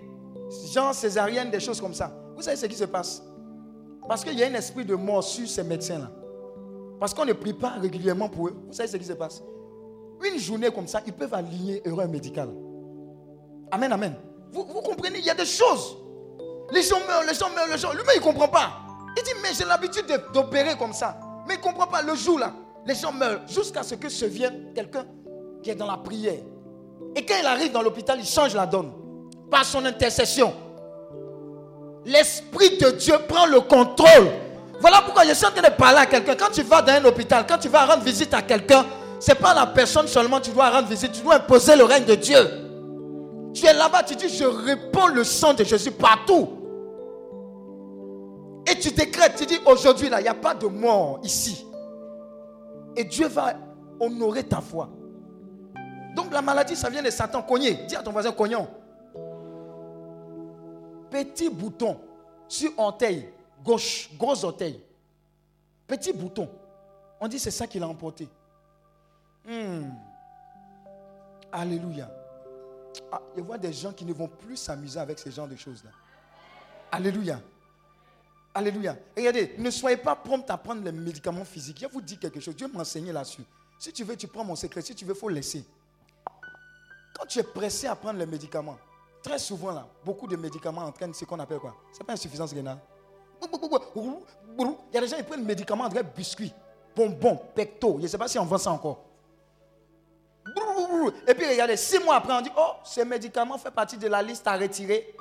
[0.74, 2.14] gens césariennes, des choses comme ça.
[2.36, 3.24] Vous savez ce qui se passe?
[4.08, 6.12] Parce qu'il y a un esprit de mort sur ces médecins-là.
[7.04, 8.56] Parce qu'on ne prie pas régulièrement pour eux.
[8.66, 9.44] Vous savez ce qui se passe?
[10.24, 12.48] Une journée comme ça, ils peuvent aligner erreur médicale.
[13.72, 14.16] Amen, amen.
[14.54, 15.20] Vous, vous comprenez?
[15.20, 15.98] Il y a des choses.
[16.72, 17.92] Les gens meurent, les gens meurent, les gens.
[17.92, 18.72] Lui-même, il ne comprend pas.
[19.18, 21.20] Il dit, mais j'ai l'habitude d'opérer comme ça.
[21.46, 22.02] Mais il ne comprend pas.
[22.02, 22.54] Le jour là,
[22.86, 25.06] les gens meurent jusqu'à ce que se vienne quelqu'un
[25.62, 26.40] qui est dans la prière.
[27.18, 28.94] Et quand il arrive dans l'hôpital, il change la donne.
[29.52, 30.54] Par son intercession.
[32.06, 34.30] L'Esprit de Dieu prend le contrôle.
[34.84, 36.36] Voilà pourquoi je suis en train de parler à quelqu'un.
[36.36, 38.86] Quand tu vas dans un hôpital, quand tu vas rendre visite à quelqu'un,
[39.18, 41.86] ce n'est pas la personne seulement que tu dois rendre visite, tu dois imposer le
[41.86, 42.38] règne de Dieu.
[43.54, 46.50] Tu es là-bas, tu dis, je réponds le sang de Jésus partout.
[48.70, 51.66] Et tu décrètes, tu dis, aujourd'hui, là, il n'y a pas de mort ici.
[52.98, 53.54] Et Dieu va
[54.02, 54.90] honorer ta foi.
[56.14, 57.42] Donc la maladie, ça vient de Satan.
[57.42, 57.86] Cogné.
[57.88, 58.68] Dis à ton voisin, cognon.
[61.10, 61.96] Petit bouton
[62.50, 63.30] sur orteil
[63.64, 64.82] gauche, gros orteil.
[65.88, 66.50] Petit bouton.
[67.20, 68.28] On dit c'est ça qu'il a emporté.
[69.46, 69.92] Hmm.
[71.52, 72.10] Alléluia.
[73.12, 75.92] Ah, je vois des gens qui ne vont plus s'amuser avec ce genre de choses-là.
[76.92, 77.40] Alléluia.
[78.56, 78.96] Alléluia.
[79.18, 81.80] regardez, ne soyez pas prompt à prendre les médicaments physiques.
[81.82, 82.56] Je vous dis quelque chose.
[82.56, 83.44] Dieu m'a enseigné là-dessus.
[83.80, 84.82] Si tu veux, tu prends mon secret.
[84.82, 85.66] Si tu veux, il faut laisser.
[87.18, 88.78] Quand tu es pressé à prendre les médicaments,
[89.24, 91.76] très souvent, là, beaucoup de médicaments entraînent ce qu'on appelle quoi?
[91.94, 92.80] Ce n'est pas insuffisance rénale.
[94.58, 96.54] Il y a des gens qui prennent des médicaments, André, biscuits,
[96.96, 97.96] bonbons, pecto.
[97.98, 99.06] Je ne sais pas si on vend ça encore.
[101.28, 104.22] Et puis regardez, six mois après, on dit Oh, ce médicament fait partie de la
[104.22, 105.16] liste à retirer.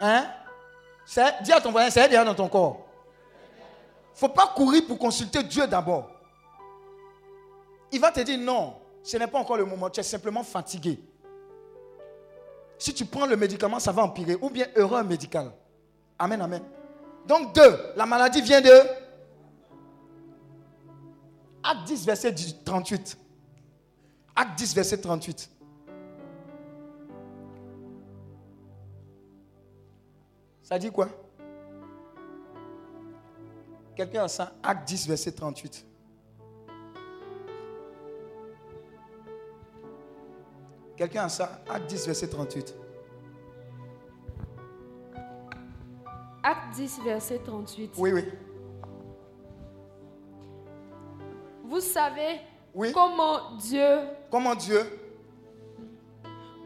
[0.00, 0.26] Hein?
[1.42, 2.86] Dis à ton voisin, c'est derrière dans ton corps.
[3.58, 6.10] Il ne faut pas courir pour consulter Dieu d'abord.
[7.90, 10.98] Il va te dire non, ce n'est pas encore le moment, tu es simplement fatigué.
[12.78, 14.36] Si tu prends le médicament, ça va empirer.
[14.40, 15.52] Ou bien erreur médicale.
[16.18, 16.62] Amen, amen.
[17.26, 18.72] Donc, deux, la maladie vient de.
[21.62, 23.18] Acte 10, verset 38.
[24.34, 25.50] Acte 10, verset 38.
[30.62, 31.08] Ça dit quoi?
[33.94, 35.86] Quelqu'un a ça Acte 10, verset 38.
[40.96, 42.81] Quelqu'un a ça Acte 10, verset 38.
[46.42, 47.92] Acte 10, verset 38.
[47.98, 48.24] Oui, oui.
[51.64, 52.40] Vous savez
[52.74, 52.92] Oui.
[52.92, 53.98] comment Dieu,
[54.30, 54.80] Comment Dieu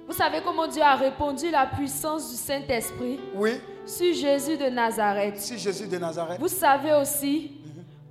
[0.08, 3.60] vous savez comment Dieu a répandu la puissance du Saint-Esprit Oui.
[3.84, 5.36] sur Jésus de Nazareth.
[5.36, 6.38] Si Jésus de Nazareth.
[6.38, 7.50] Vous savez aussi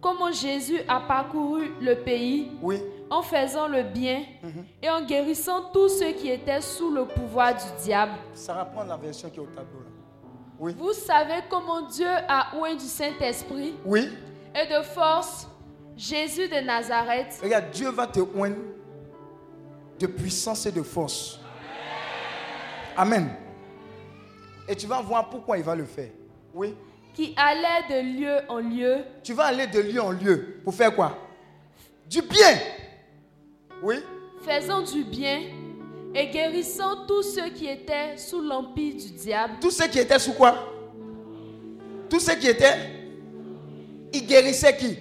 [0.01, 2.81] comment Jésus a parcouru le pays Oui.
[3.09, 4.23] en faisant le bien
[4.81, 8.11] et en guérissant tous ceux qui étaient sous le pouvoir du diable.
[8.33, 9.94] Ça reprend la version qui est au tableau là.
[10.59, 10.73] Oui.
[10.77, 13.75] Vous savez comment Dieu a oint du Saint-Esprit?
[13.85, 14.09] Oui.
[14.55, 15.47] et de force
[15.97, 18.57] Jésus de Nazareth Regarde, Dieu va te oindre
[19.99, 21.39] de puissance et de force.
[22.97, 23.29] Amen.
[24.67, 26.09] Et tu vas voir pourquoi il va le faire.
[26.53, 26.73] Oui.
[27.13, 30.93] qui allait de lieu en lieu Tu vas aller de lieu en lieu pour faire
[30.95, 31.17] quoi?
[32.09, 32.57] Du bien.
[33.83, 33.95] Oui.
[34.41, 35.41] faisant du bien
[36.15, 40.31] et guérissant tous ceux qui étaient sous l'empire du diable, Tous ceux qui étaient sous
[40.31, 40.55] quoi?
[42.09, 42.77] Tous ceux qui étaient?
[44.13, 44.97] Il guérissait qui?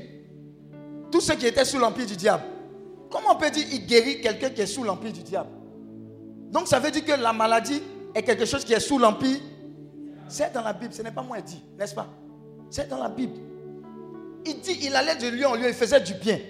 [1.12, 2.42] Tous ceux qui étaient sous l'empire du diable.
[3.08, 5.50] Comment on peut dire il guérit quelqu'un qui est sous l'empire du diable?
[6.50, 7.80] Donc ça veut dire que la maladie
[8.12, 9.38] est quelque chose qui est sous l'empire.
[10.28, 12.08] C'est dans la Bible, ce n'est pas moi qui dit, n'est-ce pas?
[12.70, 13.38] C'est dans la Bible.
[14.44, 16.40] Il dit il allait de lieu en lieu, il faisait du bien.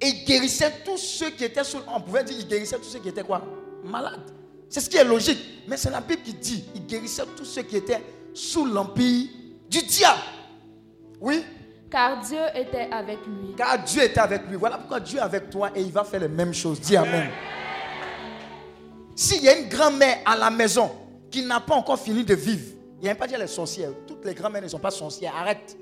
[0.00, 1.78] Et il guérissait tous ceux qui étaient sous.
[1.92, 3.42] On pouvait dire il guérissait tous ceux qui étaient quoi?
[3.84, 4.30] Malades.
[4.68, 5.38] C'est ce qui est logique.
[5.68, 8.02] Mais c'est la Bible qui dit il guérissait tous ceux qui étaient
[8.34, 9.28] sous l'empire
[9.68, 10.20] du diable.
[11.20, 11.44] Oui,
[11.90, 13.54] car Dieu était avec lui.
[13.56, 14.56] car Dieu était avec lui.
[14.56, 16.80] Voilà pourquoi Dieu est avec toi et il va faire les mêmes choses.
[16.80, 17.28] Dis Amen.
[19.14, 20.90] S'il y a une grand-mère à la maison
[21.30, 23.90] qui n'a pas encore fini de vivre, il n'y a pas dire les sorcières.
[24.06, 25.34] Toutes les grand-mères ne sont pas sorcières.
[25.36, 25.76] Arrête.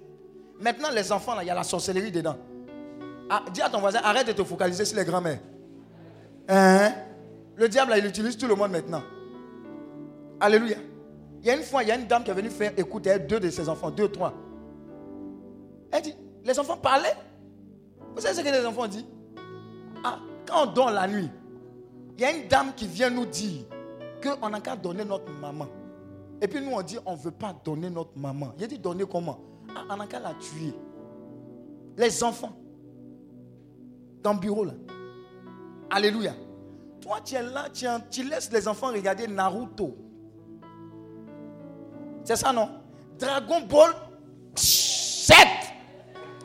[0.61, 2.37] Maintenant, les enfants, là, il y a la sorcellerie dedans.
[3.31, 5.39] Ah, dis à ton voisin, arrête de te focaliser sur les grand-mères.
[6.49, 6.93] Hein?
[7.59, 9.03] Le diable, il utilise tout le monde maintenant.
[10.39, 10.77] Alléluia.
[11.41, 13.19] Il y a une fois, il y a une dame qui est venue faire écouter
[13.19, 14.33] deux de ses enfants, deux, trois.
[15.91, 17.17] Elle dit, les enfants parlaient.
[18.15, 19.07] Vous savez ce que les enfants disent?
[20.05, 21.29] Ah, quand on dort la nuit,
[22.17, 23.65] il y a une dame qui vient nous dire
[24.23, 25.67] qu'on n'a qu'à donner notre maman.
[26.41, 28.53] Et puis nous, on dit, on ne veut pas donner notre maman.
[28.57, 29.41] Il a dit, donner comment?
[29.75, 30.73] Ah, on n'a qu'à la tuer.
[31.97, 32.57] Les enfants.
[34.23, 34.75] Dans le bureau, là.
[35.91, 36.35] Alléluia.
[37.01, 39.97] Toi, tu es là, tu, tu laisses les enfants regarder Naruto.
[42.25, 42.69] C'est ça, non?
[43.19, 43.95] Dragon Ball
[44.55, 45.37] 7.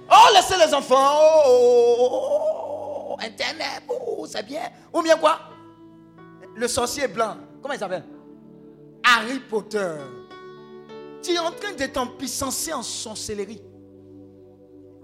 [0.10, 0.96] Oh, laissez les enfants.
[0.96, 4.70] Oh, oh, oh, oh, Internet, oh, c'est bien.
[4.94, 5.40] Ou bien quoi?
[6.56, 7.38] Le sorcier blanc.
[7.62, 8.06] Comment il s'appelle?
[9.04, 9.96] Harry Potter.
[11.22, 13.62] Tu es en train de t'empuissancer en sorcellerie.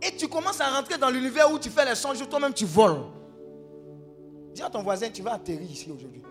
[0.02, 2.66] Et tu commences à rentrer dans l'univers où tu fais les 100 jours, toi-même tu
[2.66, 3.02] voles.
[4.60, 6.22] Dis à ton voisin, tu vas atterrir ici aujourd'hui.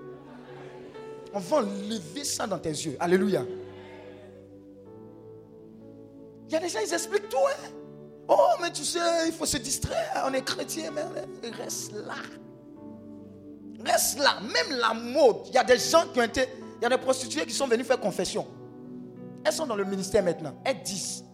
[1.33, 2.95] On va lever ça dans tes yeux.
[3.01, 3.43] Alléluia.
[6.47, 7.39] Il y a des gens, ils expliquent tout.
[7.39, 7.69] hein.
[8.29, 10.25] Oh, mais tu sais, il faut se distraire.
[10.27, 11.05] On est chrétien, mais
[11.53, 12.17] reste là.
[13.83, 14.41] Reste là.
[14.43, 15.47] Même la mode.
[15.47, 16.43] Il y a des gens qui ont été.
[16.81, 18.47] Il y a des prostituées qui sont venues faire confession.
[19.43, 20.55] Elles sont dans le ministère maintenant.
[20.67, 21.25] Elles disent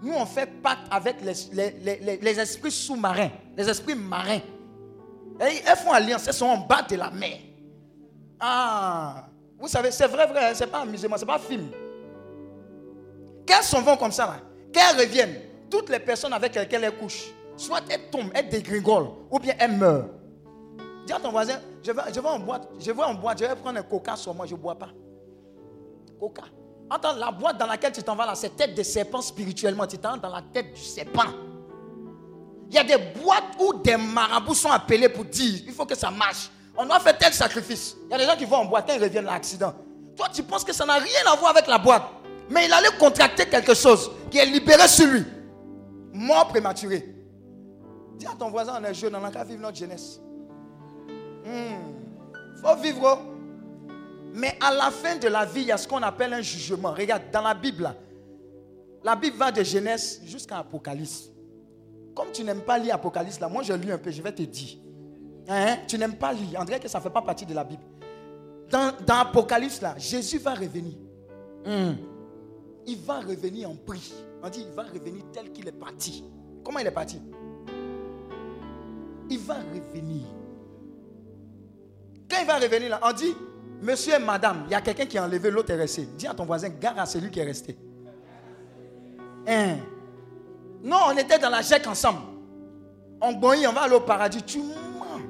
[0.00, 4.38] Nous, on fait pacte avec les, les- les- les- les esprits sous-marins, les esprits marins.
[5.40, 6.26] Et elles font alliance.
[6.26, 7.38] Elles sont en bas de la mer.
[8.38, 9.26] Ah,
[9.58, 10.50] vous savez, c'est vrai, vrai.
[10.50, 11.70] hein, C'est pas amusement, c'est pas film.
[13.46, 14.36] Qu'elles s'en vont comme ça, là,
[14.72, 15.36] qu'elles reviennent,
[15.70, 19.72] toutes les personnes avec lesquelles elles couchent, soit elles tombent, elles dégringolent, ou bien elles
[19.72, 20.08] meurent.
[21.06, 23.56] Dis à ton voisin, je vais, je en boîte, je vais en boîte, je vais
[23.56, 24.90] prendre un coca sur moi, je ne bois pas.
[26.18, 26.44] Coca.
[26.90, 29.86] Entends, la boîte dans laquelle tu t'en vas là, c'est tête de serpent spirituellement.
[29.86, 31.22] Tu t'en dans la tête du serpent.
[32.70, 35.96] Il y a des boîtes où des marabouts sont appelés pour dire il faut que
[35.96, 36.48] ça marche.
[36.76, 37.96] On doit faire tel sacrifice.
[38.06, 39.74] Il y a des gens qui vont en boîte quand ils reviennent de l'accident.
[40.16, 42.04] Toi, tu penses que ça n'a rien à voir avec la boîte.
[42.48, 45.24] Mais il allait contracter quelque chose qui est libéré sur lui.
[46.12, 47.12] Mort prématurée.
[48.16, 50.20] Dis à ton voisin, on est jeune, on n'a qu'à vivre notre jeunesse.
[51.44, 53.18] Il faut vivre.
[53.18, 53.90] oh.
[54.32, 56.92] Mais à la fin de la vie, il y a ce qu'on appelle un jugement.
[56.92, 57.92] Regarde, dans la Bible,
[59.02, 61.29] la Bible va de Genèse jusqu'à Apocalypse.
[62.14, 64.42] Comme tu n'aimes pas lire Apocalypse, là, moi je lis un peu, je vais te
[64.42, 64.78] dire.
[65.48, 65.78] Hein?
[65.86, 66.58] Tu n'aimes pas lire.
[66.58, 67.82] On dirait que ça ne fait pas partie de la Bible.
[68.70, 70.94] Dans, Apocalypse, là, Jésus va revenir.
[71.64, 71.94] Hmm.
[72.86, 74.12] Il va revenir en prix.
[74.42, 76.24] On dit, il va revenir tel qu'il est parti.
[76.64, 77.20] Comment il est parti?
[79.28, 80.26] Il va revenir.
[82.28, 83.34] Quand il va revenir là, on dit,
[83.82, 86.06] monsieur et madame, il y a quelqu'un qui a enlevé, l'autre est resté.
[86.16, 87.76] Dis à ton voisin, gare à celui qui est resté.
[89.46, 89.78] Hein?
[90.82, 92.20] Non, on était dans la GEC ensemble.
[93.20, 94.42] On bonne, on va aller au paradis.
[94.42, 95.20] Tu mens.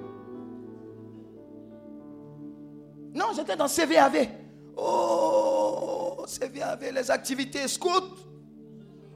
[3.12, 4.28] Non, j'étais dans CVAV.
[4.76, 8.05] Oh, CVAV, les activités scout.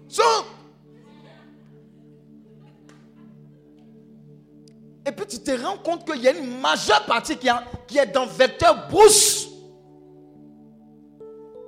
[0.08, 0.46] Scout.
[5.06, 7.48] Et puis tu te rends compte qu'il y a une majeure partie qui,
[7.86, 9.48] qui est dans vecteur brousse.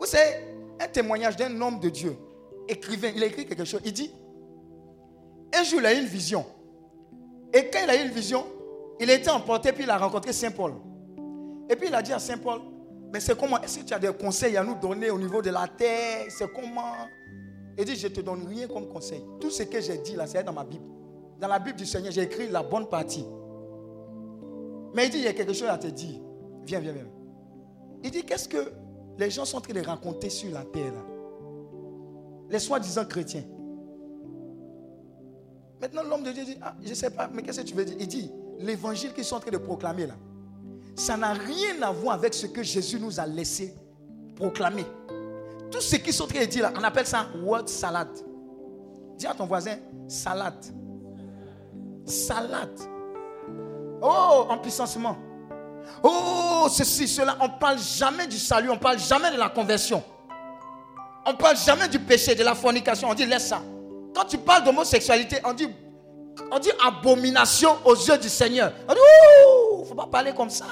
[0.01, 0.47] Vous savez,
[0.81, 2.17] un témoignage d'un homme de Dieu,
[2.69, 3.81] écrivain, il a écrit quelque chose.
[3.85, 4.11] Il dit,
[5.57, 6.45] un jour il a eu une vision.
[7.53, 8.45] Et quand il a eu une vision,
[9.01, 10.73] il a été emporté, puis il a rencontré Saint Paul.
[11.69, 12.61] Et puis il a dit à Saint Paul,
[13.13, 15.51] mais c'est comment Est-ce que tu as des conseils à nous donner au niveau de
[15.51, 16.27] la terre?
[16.29, 16.93] C'est comment
[17.79, 19.23] Il dit, je ne te donne rien comme conseil.
[19.41, 20.85] Tout ce que j'ai dit là, c'est dans ma Bible.
[21.39, 23.25] Dans la Bible du Seigneur, j'ai écrit la bonne partie.
[24.95, 26.21] Mais il dit, il y a quelque chose à te dire.
[26.65, 27.09] Viens, viens, viens.
[28.03, 28.73] Il dit, qu'est-ce que
[29.19, 30.93] les gens sont en train de raconter sur la terre
[32.51, 33.45] Les soi-disant chrétiens.
[35.81, 37.85] Maintenant, l'homme de Dieu dit, ah, je ne sais pas, mais qu'est-ce que tu veux
[37.85, 37.97] dire?
[38.01, 40.15] Il dit, l'évangile qu'ils sont en train de proclamer là,
[40.95, 43.75] ça n'a rien à voir avec ce que Jésus nous a laissé
[44.35, 44.87] proclamer.
[45.71, 48.17] Tout ce qu'ils sont en train de dire là, on appelle ça word salade.
[49.19, 49.77] Dis à ton voisin,
[50.09, 50.65] salade.
[52.07, 52.79] Salade.
[54.01, 55.17] Oh, empuissancement.
[56.03, 57.37] Oh, ceci, cela.
[57.41, 60.03] On ne parle jamais du salut, on ne parle jamais de la conversion.
[61.27, 63.09] On ne parle jamais du péché, de la fornication.
[63.11, 63.61] On dit laisse ça.
[64.17, 65.69] Quand tu parles d'homosexualité, on dit,
[66.51, 68.73] on dit abomination aux yeux du Seigneur.
[68.89, 69.01] On dit,
[69.81, 70.65] ne faut pas parler comme ça.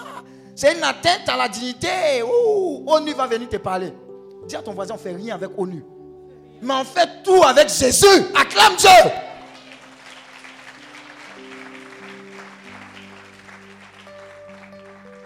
[0.56, 2.22] C'est une atteinte à la dignité.
[2.22, 3.92] Ouh, ONU va venir te parler.
[4.48, 5.84] Dis à ton voisin, on fait rien avec ONU.
[6.62, 8.06] Mais on fait tout avec Jésus.
[8.34, 9.10] Acclame Dieu.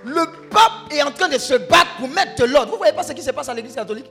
[0.07, 2.73] Le pape est en train de se battre pour mettre de l'ordre.
[2.73, 4.11] Vous voyez pas ce qui se passe à l'église catholique?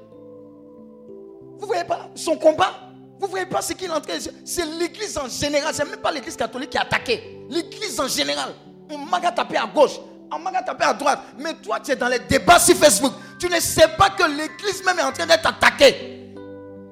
[1.60, 2.87] Vous voyez pas son combat?
[3.20, 5.74] Vous ne voyez pas ce qu'il est en train de C'est l'église en général.
[5.74, 7.46] Ce n'est même pas l'église catholique qui est attaquée.
[7.50, 8.54] L'église en général.
[8.92, 10.00] On m'a tapé à gauche.
[10.32, 11.20] On m'a tapé à droite.
[11.40, 13.14] Mais toi, tu es dans les débats sur Facebook.
[13.40, 16.34] Tu ne sais pas que l'église même est en train d'être attaquée.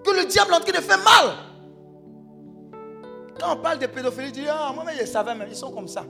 [0.04, 1.36] Que le diable est en train de faire mal.
[3.40, 5.88] Quand on parle de pédophilie, tu dis, ah, moi, je savais, mais ils sont comme
[5.88, 6.06] ça.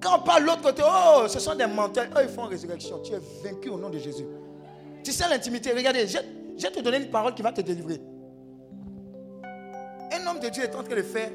[0.00, 2.06] Quand on parle de l'autre côté, oh, ce sont des menteurs.
[2.16, 3.00] Eux, ils font résurrection.
[3.02, 4.26] Tu es vaincu au nom de Jésus.
[5.02, 5.72] Tu sais l'intimité.
[5.72, 6.18] Regardez, je,
[6.62, 8.00] vais te donner une parole qui va te délivrer.
[10.14, 11.30] Un homme de Dieu est en train de faire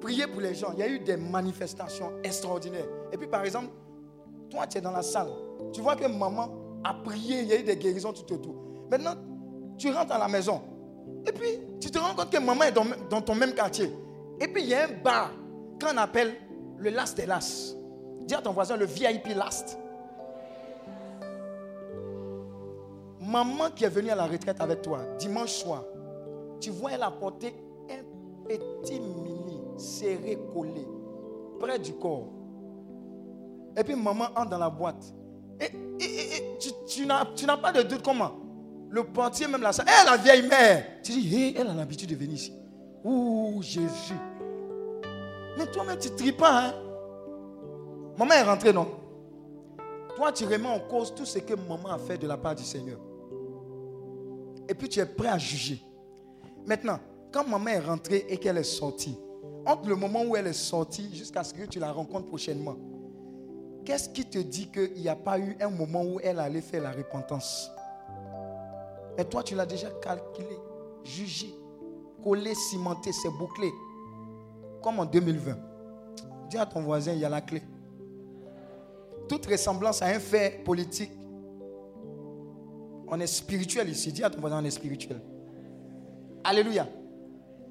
[0.00, 0.72] prier pour les gens.
[0.74, 2.86] Il y a eu des manifestations extraordinaires.
[3.12, 3.68] Et puis, par exemple,
[4.50, 5.30] toi, tu es dans la salle.
[5.72, 6.50] Tu vois que maman
[6.84, 7.40] a prié.
[7.40, 8.54] Il y a eu des guérisons tout autour.
[8.90, 9.14] Maintenant,
[9.78, 10.60] tu rentres à la maison.
[11.26, 13.90] Et puis, tu te rends compte que maman est dans, ton même quartier.
[14.40, 15.30] Et puis, il y a un bar
[15.80, 16.34] qu'on appelle
[16.78, 17.74] le Last des Las.
[18.22, 19.78] Dis à ton voisin le VIP last.
[23.20, 25.84] Maman qui est venue à la retraite avec toi dimanche soir,
[26.60, 27.67] tu vois, elle a porté un
[28.48, 30.86] petit mini serré collé
[31.58, 32.28] près du corps.
[33.76, 35.14] Et puis maman entre dans la boîte.
[35.60, 35.70] Et,
[36.88, 38.32] tu, n'as pas de doute comment?
[38.90, 39.86] Le portier, même la salle.
[39.88, 42.52] Eh, la vieille mère Tu dis, elle a l'habitude de venir ici.
[43.04, 44.14] Ouh, Jésus.
[45.58, 46.68] Mais toi-même, tu ne pas.
[46.68, 46.74] Hein?
[48.16, 48.88] Maman est rentrée, non?
[50.16, 52.64] Toi, tu remets en cause tout ce que maman a fait de la part du
[52.64, 52.98] Seigneur.
[54.68, 55.80] Et puis tu es prêt à juger.
[56.66, 56.98] Maintenant,
[57.32, 59.18] quand maman est rentrée et qu'elle est sortie,
[59.66, 62.76] entre le moment où elle est sortie jusqu'à ce que tu la rencontres prochainement,
[63.84, 66.82] qu'est-ce qui te dit qu'il n'y a pas eu un moment où elle allait faire
[66.82, 67.70] la repentance?
[69.18, 70.58] Et toi, tu l'as déjà calculé,
[71.02, 71.54] jugé,
[72.22, 73.70] collé, cimenté, c'est bouclé.
[74.82, 75.56] Comme en 2020.
[76.50, 77.62] Dis à ton voisin, il y a la clé
[79.28, 81.12] toute ressemblance à un fait politique.
[83.06, 84.12] On est spirituel ici.
[84.12, 85.20] Dis à ton voisin, on est spirituel.
[86.42, 86.88] Alléluia.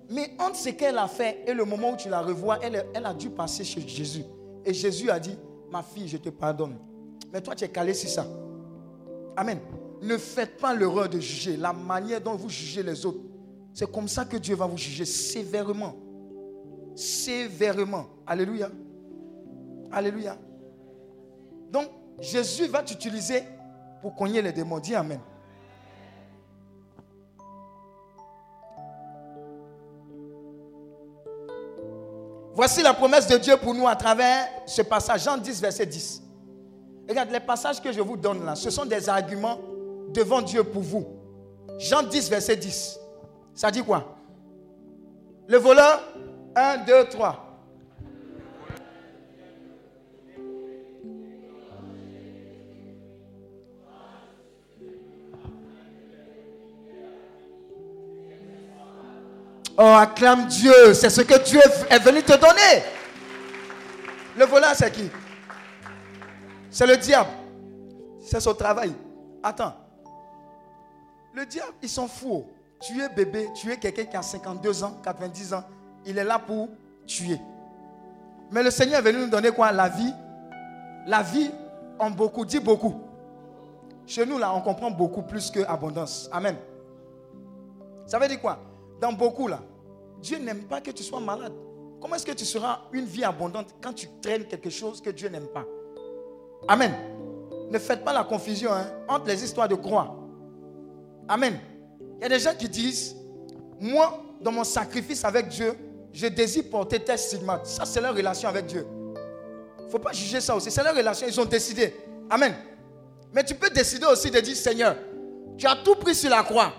[0.09, 3.13] Mais entre ce qu'elle a fait et le moment où tu la revois, elle, a
[3.13, 4.23] dû passer chez Jésus.
[4.63, 5.37] Et Jésus a dit,
[5.69, 6.77] ma fille, je te pardonne.
[7.33, 8.25] Mais toi, tu es calé sur ça.
[9.35, 9.59] Amen.
[10.01, 11.57] Ne faites pas l'erreur de juger.
[11.57, 13.19] La manière dont vous jugez les autres,
[13.73, 15.95] c'est comme ça que Dieu va vous juger sévèrement.
[16.95, 18.05] Sévèrement.
[18.25, 18.71] Alléluia.
[19.91, 20.37] Alléluia.
[21.71, 21.87] Donc,
[22.19, 23.43] Jésus va t'utiliser
[24.01, 24.79] pour cogner les démons.
[24.79, 25.19] Dis Amen.
[32.57, 36.23] Voici la promesse de Dieu pour nous à travers ce passage, Jean 10, verset 10.
[37.07, 39.59] Regarde, les passages que je vous donne là, ce sont des arguments
[40.09, 41.05] devant Dieu pour vous.
[41.77, 42.97] Jean 10, verset 10.
[43.53, 44.17] Ça dit quoi?
[45.47, 46.01] Le voleur,
[46.55, 47.46] 1, 2, 3.
[59.77, 60.93] Oh, acclame Dieu.
[60.93, 62.83] C'est ce que Dieu est venu te donner.
[64.35, 65.09] Le voleur, c'est qui?
[66.71, 67.29] C'est le diable.
[68.21, 68.93] C'est son travail.
[69.43, 69.73] Attends.
[71.33, 72.45] Le diable, ils sont fous.
[72.79, 75.63] Tu es bébé, tu es quelqu'un qui a 52 ans, 90 ans.
[76.05, 76.69] Il est là pour
[77.05, 77.39] tuer.
[78.51, 79.71] Mais le Seigneur est venu nous donner quoi?
[79.71, 80.13] La vie.
[81.05, 81.51] La vie
[81.99, 82.45] en beaucoup.
[82.45, 82.95] Dis beaucoup.
[84.05, 86.29] Chez nous, là, on comprend beaucoup plus que abondance.
[86.31, 86.55] Amen.
[88.05, 88.59] Ça veut dire quoi?
[88.99, 89.61] Dans beaucoup, là,
[90.21, 91.53] Dieu n'aime pas que tu sois malade.
[92.01, 95.29] Comment est-ce que tu seras une vie abondante quand tu traînes quelque chose que Dieu
[95.29, 95.65] n'aime pas?
[96.67, 96.93] Amen.
[97.69, 100.15] Ne faites pas la confusion hein, entre les histoires de croix.
[101.27, 101.59] Amen.
[102.17, 103.15] Il y a des gens qui disent,
[103.79, 105.73] moi, dans mon sacrifice avec Dieu,
[106.13, 107.65] je désire porter tel stigmate.
[107.65, 108.85] Ça, c'est leur relation avec Dieu.
[109.79, 110.71] Il ne faut pas juger ça aussi.
[110.71, 111.27] C'est leur relation.
[111.27, 111.95] Ils ont décidé.
[112.29, 112.53] Amen.
[113.33, 114.95] Mais tu peux décider aussi de dire, Seigneur,
[115.57, 116.73] tu as tout pris sur la croix.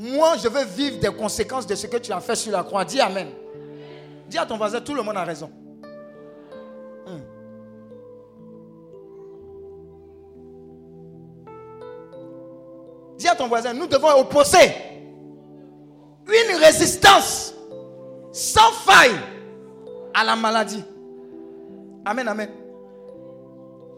[0.00, 2.86] Moi, je veux vivre des conséquences de ce que tu as fait sur la croix.
[2.86, 3.28] Dis Amen.
[4.28, 5.50] Dis à ton voisin, tout le monde a raison.
[7.06, 7.20] Hmm.
[13.18, 14.72] Dis à ton voisin, nous devons opposer
[16.26, 17.52] une résistance
[18.32, 19.20] sans faille
[20.14, 20.82] à la maladie.
[22.06, 22.48] Amen, amen.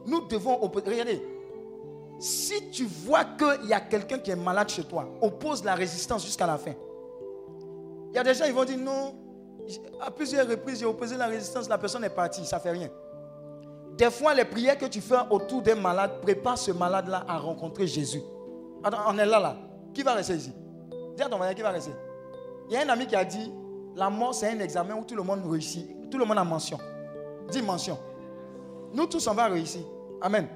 [0.07, 0.91] Nous devons opposer.
[0.91, 1.23] Regardez,
[2.23, 6.25] si tu vois qu'il y a quelqu'un qui est malade chez toi, oppose la résistance
[6.25, 6.71] jusqu'à la fin.
[8.11, 9.17] Il y a des gens qui vont dire non,
[10.01, 12.89] à plusieurs reprises j'ai opposé la résistance, la personne est partie, ça ne fait rien.
[13.99, 17.89] Des fois, les prières que tu fais autour d'un malade prépare ce malade-là à rencontrer
[17.89, 18.23] Jésus.
[18.85, 19.57] Attends, on est là, là.
[19.93, 20.53] Qui va rester ici?
[21.17, 21.91] Dis à ton mari qui va rester?
[22.69, 23.53] Il y a un ami qui a dit
[23.97, 26.09] la mort, c'est un examen où tout le monde réussit.
[26.09, 26.79] Tout le monde a mention.
[27.51, 27.99] Dis mention.
[28.95, 29.83] Nous tous, on va réussir.
[30.21, 30.47] Amen.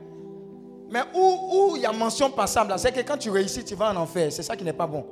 [0.89, 3.97] Mais où, il y a mention passable, c'est que quand tu réussis, tu vas en
[3.97, 4.33] enfer.
[4.33, 5.05] C'est ça qui n'est pas bon.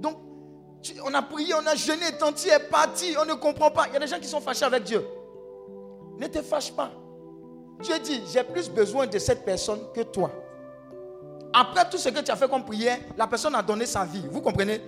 [0.00, 0.16] Donc,
[1.04, 3.86] on a prié, on a jeûné, ton est parti, on ne comprend pas.
[3.88, 5.04] Il y a des gens qui sont fâchés avec Dieu.
[6.18, 6.90] Ne te fâche pas.
[7.80, 10.30] Dieu dit, j'ai plus besoin de cette personne que toi.
[11.52, 14.24] Après tout ce que tu as fait comme prière, la personne a donné sa vie.
[14.30, 14.80] Vous comprenez?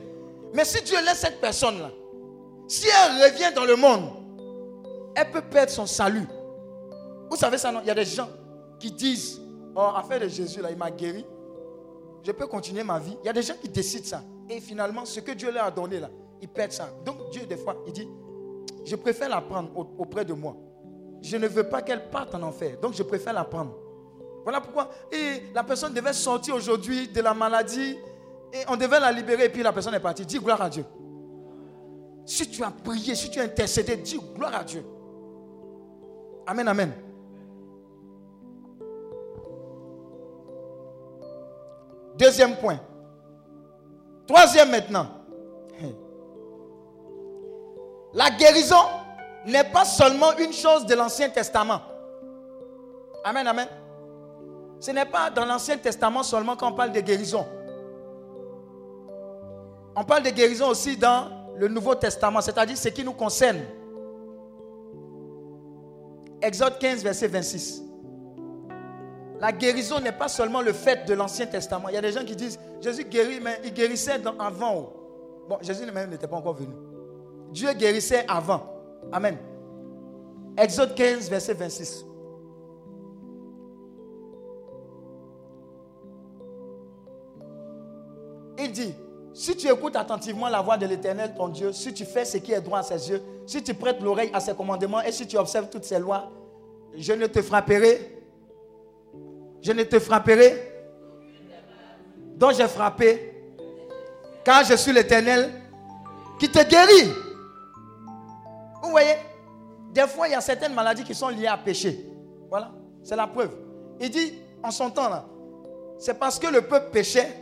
[0.53, 1.91] Mais si Dieu laisse cette personne-là,
[2.69, 4.11] si elle revient dans le monde,
[5.15, 6.27] elle peut perdre son salut.
[7.29, 7.81] Vous savez ça, non?
[7.83, 8.29] Il y a des gens
[8.79, 9.41] qui disent,
[9.77, 11.25] Oh, affaire de Jésus, là, il m'a guéri.
[12.23, 13.17] Je peux continuer ma vie.
[13.23, 14.23] Il y a des gens qui décident ça.
[14.49, 16.11] Et finalement, ce que Dieu leur a donné, là,
[16.41, 16.89] ils perdent ça.
[17.05, 18.09] Donc, Dieu, des fois, il dit
[18.85, 20.57] Je préfère la prendre auprès de moi.
[21.21, 22.79] Je ne veux pas qu'elle parte en enfer.
[22.81, 23.75] Donc, je préfère la prendre.
[24.43, 24.91] Voilà pourquoi.
[25.11, 27.97] Et la personne devait sortir aujourd'hui de la maladie.
[28.53, 29.47] Et on devait la libérer.
[29.47, 30.25] Et puis, la personne est partie.
[30.25, 30.85] Dis gloire à Dieu.
[32.27, 34.85] Si tu as prié, si tu as intercédé, dis gloire à Dieu.
[36.47, 36.93] Amen, amen.
[42.17, 42.79] Deuxième point.
[44.27, 45.07] Troisième maintenant.
[48.15, 48.77] La guérison
[49.47, 51.81] n'est pas seulement une chose de l'Ancien Testament.
[53.25, 53.69] Amen, amen.
[54.81, 57.47] Ce n'est pas dans l'Ancien Testament seulement qu'on parle de guérison.
[59.97, 63.61] On parle de guérison aussi dans le Nouveau Testament, c'est-à-dire ce qui nous concerne.
[66.43, 67.84] Exode 15, verset 26.
[69.41, 71.89] La guérison n'est pas seulement le fait de l'Ancien Testament.
[71.89, 74.93] Il y a des gens qui disent Jésus guérit, mais il guérissait avant.
[75.49, 76.75] Bon, Jésus même n'était pas encore venu.
[77.51, 78.63] Dieu guérissait avant.
[79.13, 79.37] Amen.
[80.57, 82.07] Exode 15, verset 26.
[88.59, 88.95] Il dit,
[89.33, 92.53] si tu écoutes attentivement la voix de l'Éternel, ton Dieu, si tu fais ce qui
[92.53, 95.37] est droit à ses yeux, si tu prêtes l'oreille à ses commandements et si tu
[95.37, 96.31] observes toutes ses lois,
[96.97, 98.14] je ne te frapperai
[99.65, 100.73] je ne te frapperai
[102.37, 103.33] dont j'ai frappé,
[104.45, 105.51] car je suis l'Éternel
[106.39, 107.11] qui te guérit.
[108.83, 109.15] Vous voyez,
[109.93, 112.05] des fois, il y a certaines maladies qui sont liées à péché.
[112.51, 113.53] Voilà, c'est la preuve.
[114.01, 115.25] Il dit, en son temps là,
[115.99, 117.33] c'est parce que le peuple péchait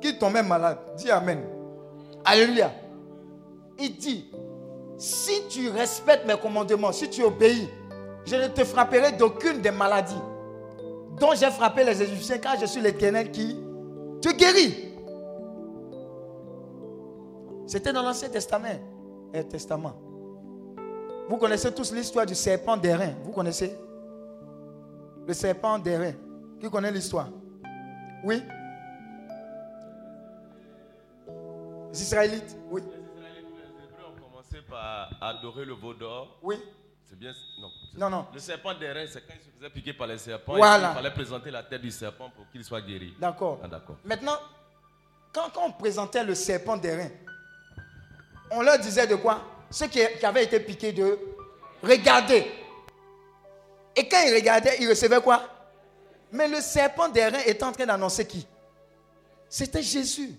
[0.00, 0.78] qu'il tombait malade.
[0.96, 1.44] Dis Amen.
[2.24, 2.72] Alléluia.
[3.78, 4.30] Il dit,
[4.96, 7.68] si tu respectes mes commandements, si tu obéis,
[8.24, 10.14] je ne te frapperai d'aucune des maladies
[11.18, 13.56] dont j'ai frappé les Égyptiens, car je suis l'Éternel qui
[14.20, 14.92] te guérit.
[17.66, 18.78] C'était dans l'Ancien Testament.
[19.48, 19.94] Testament.
[21.28, 23.14] Vous connaissez tous l'histoire du serpent d'airain.
[23.24, 23.74] Vous connaissez
[25.26, 26.12] Le serpent d'airain.
[26.60, 27.28] Qui connaît l'histoire?
[28.24, 28.42] Oui?
[31.92, 32.82] Les Israélites Oui.
[32.82, 36.38] Les Israélites, les Hébreux ont commencé par adorer le veau d'or.
[36.42, 36.56] Oui.
[37.12, 37.34] C'est bien.
[37.60, 37.70] Non.
[37.98, 38.26] Non, non.
[38.32, 40.56] Le serpent d'airain, c'est quand il se faisait piquer par les serpents.
[40.56, 40.92] Voilà.
[40.92, 43.12] Il fallait présenter la tête du serpent pour qu'il soit guéri.
[43.20, 43.60] D'accord.
[43.62, 43.98] Ah, d'accord.
[44.02, 44.38] Maintenant,
[45.30, 47.10] quand, on présentait le serpent d'airain,
[48.50, 49.44] on leur disait de quoi?
[49.70, 51.18] Ceux qui, qui avaient été piqués de
[51.82, 52.50] regarder.
[53.94, 55.42] Et quand ils regardaient, ils recevaient quoi?
[56.32, 58.46] Mais le serpent des reins était en train d'annoncer qui?
[59.50, 60.34] C'était Jésus.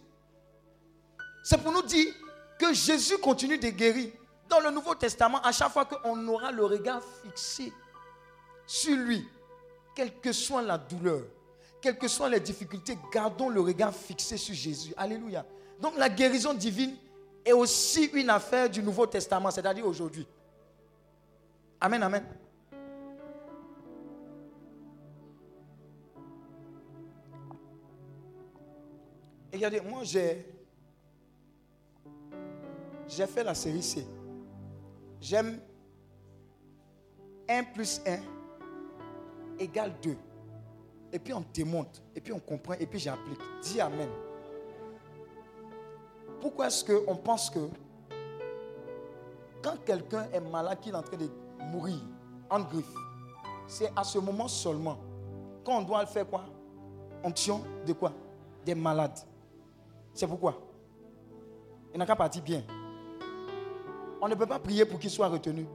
[1.43, 2.15] C'est pour nous dire
[2.57, 4.09] que Jésus continue de guérir.
[4.53, 7.73] Dans le Nouveau Testament, à chaque fois qu'on aura le regard fixé
[8.67, 9.27] sur lui,
[9.95, 11.23] quelle que soit la douleur,
[11.81, 14.93] quelles que soient les difficultés, gardons le regard fixé sur Jésus.
[14.95, 15.43] Alléluia.
[15.81, 16.95] Donc la guérison divine
[17.43, 20.27] est aussi une affaire du Nouveau Testament, c'est-à-dire aujourd'hui.
[21.81, 22.23] Amen, amen.
[29.51, 30.45] Regardez, moi j'ai
[33.07, 34.05] j'ai fait la série C.
[35.23, 35.57] J'aime
[37.47, 38.19] 1 plus 1
[39.57, 40.17] égale 2.
[41.13, 43.39] Et puis on démonte, et puis on comprend, et puis j'applique.
[43.61, 44.09] Dis Amen.
[46.41, 47.69] Pourquoi est-ce qu'on pense que
[49.61, 51.29] quand quelqu'un est malade, qu'il est en train de
[51.71, 52.01] mourir
[52.49, 52.93] en griffe,
[53.65, 54.97] c'est à ce moment seulement
[55.63, 56.43] qu'on doit le faire quoi?
[57.23, 58.11] Onction de quoi?
[58.65, 59.19] Des malades.
[60.13, 60.59] C'est pourquoi?
[61.93, 62.61] Il n'a qu'à partir bien.
[64.25, 65.67] On ne peut pas prier pour qu'il soit retenu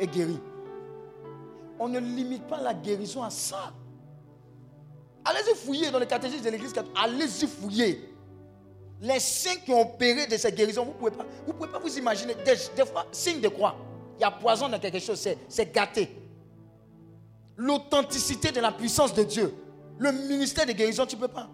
[0.00, 0.36] et guéri.
[1.78, 3.72] On ne limite pas la guérison à ça.
[5.24, 6.74] Allez-y fouiller dans le catéchisme de l'église.
[7.00, 8.12] Allez-y fouiller.
[9.02, 11.96] Les saints qui ont opéré de ces guérisons, vous ne pouvez, pas, vous pouvez vous
[11.96, 12.34] imaginer.
[12.44, 13.76] Des, fois, signe de croix.
[14.18, 16.10] Il y a poison dans quelque chose, c'est gâté.
[17.56, 19.54] L'authenticité de la puissance de Dieu.
[19.98, 21.48] Le ministère de guérison, tu ne peux pas.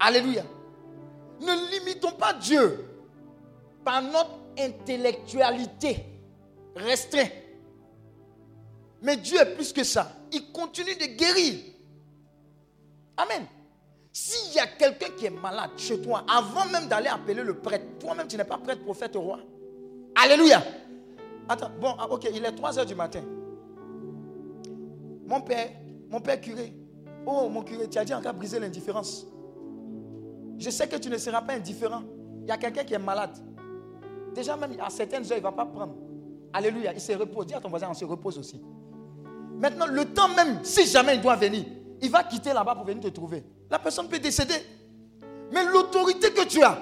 [0.00, 0.42] Alléluia.
[1.40, 2.93] Ne limitons pas Dieu
[3.84, 6.04] par notre intellectualité
[6.74, 7.32] restreinte.
[9.02, 10.10] Mais Dieu est plus que ça.
[10.32, 11.60] Il continue de guérir.
[13.16, 13.46] Amen.
[14.12, 17.84] S'il y a quelqu'un qui est malade chez toi, avant même d'aller appeler le prêtre,
[17.98, 19.40] toi-même tu n'es pas prêtre, prophète, roi.
[20.14, 20.62] Alléluia.
[21.48, 23.22] Attends, bon, ah, ok, il est 3 heures du matin.
[25.26, 25.68] Mon père,
[26.08, 26.72] mon père curé.
[27.26, 29.26] Oh, mon curé, tu as dit encore briser l'indifférence.
[30.58, 32.04] Je sais que tu ne seras pas indifférent.
[32.42, 33.36] Il y a quelqu'un qui est malade.
[34.34, 35.94] Déjà, même à certaines heures, il ne va pas prendre.
[36.52, 37.46] Alléluia, il se repose.
[37.46, 38.60] Dis à ton voisin, on se repose aussi.
[39.58, 41.64] Maintenant, le temps même, si jamais il doit venir,
[42.02, 43.44] il va quitter là-bas pour venir te trouver.
[43.70, 44.54] La personne peut décéder.
[45.52, 46.78] Mais l'autorité que tu as,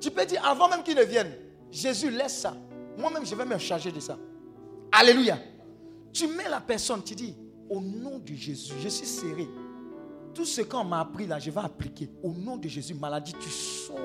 [0.00, 1.32] tu peux dire avant même qu'il ne vienne,
[1.70, 2.54] Jésus, laisse ça.
[2.98, 4.18] Moi-même, je vais me charger de ça.
[4.90, 5.38] Alléluia.
[6.12, 7.34] Tu mets la personne, tu dis,
[7.68, 9.46] au nom de Jésus, je suis serré.
[10.34, 12.10] Tout ce qu'on m'a appris là, je vais appliquer.
[12.22, 13.96] Au nom de Jésus, maladie, tu sors.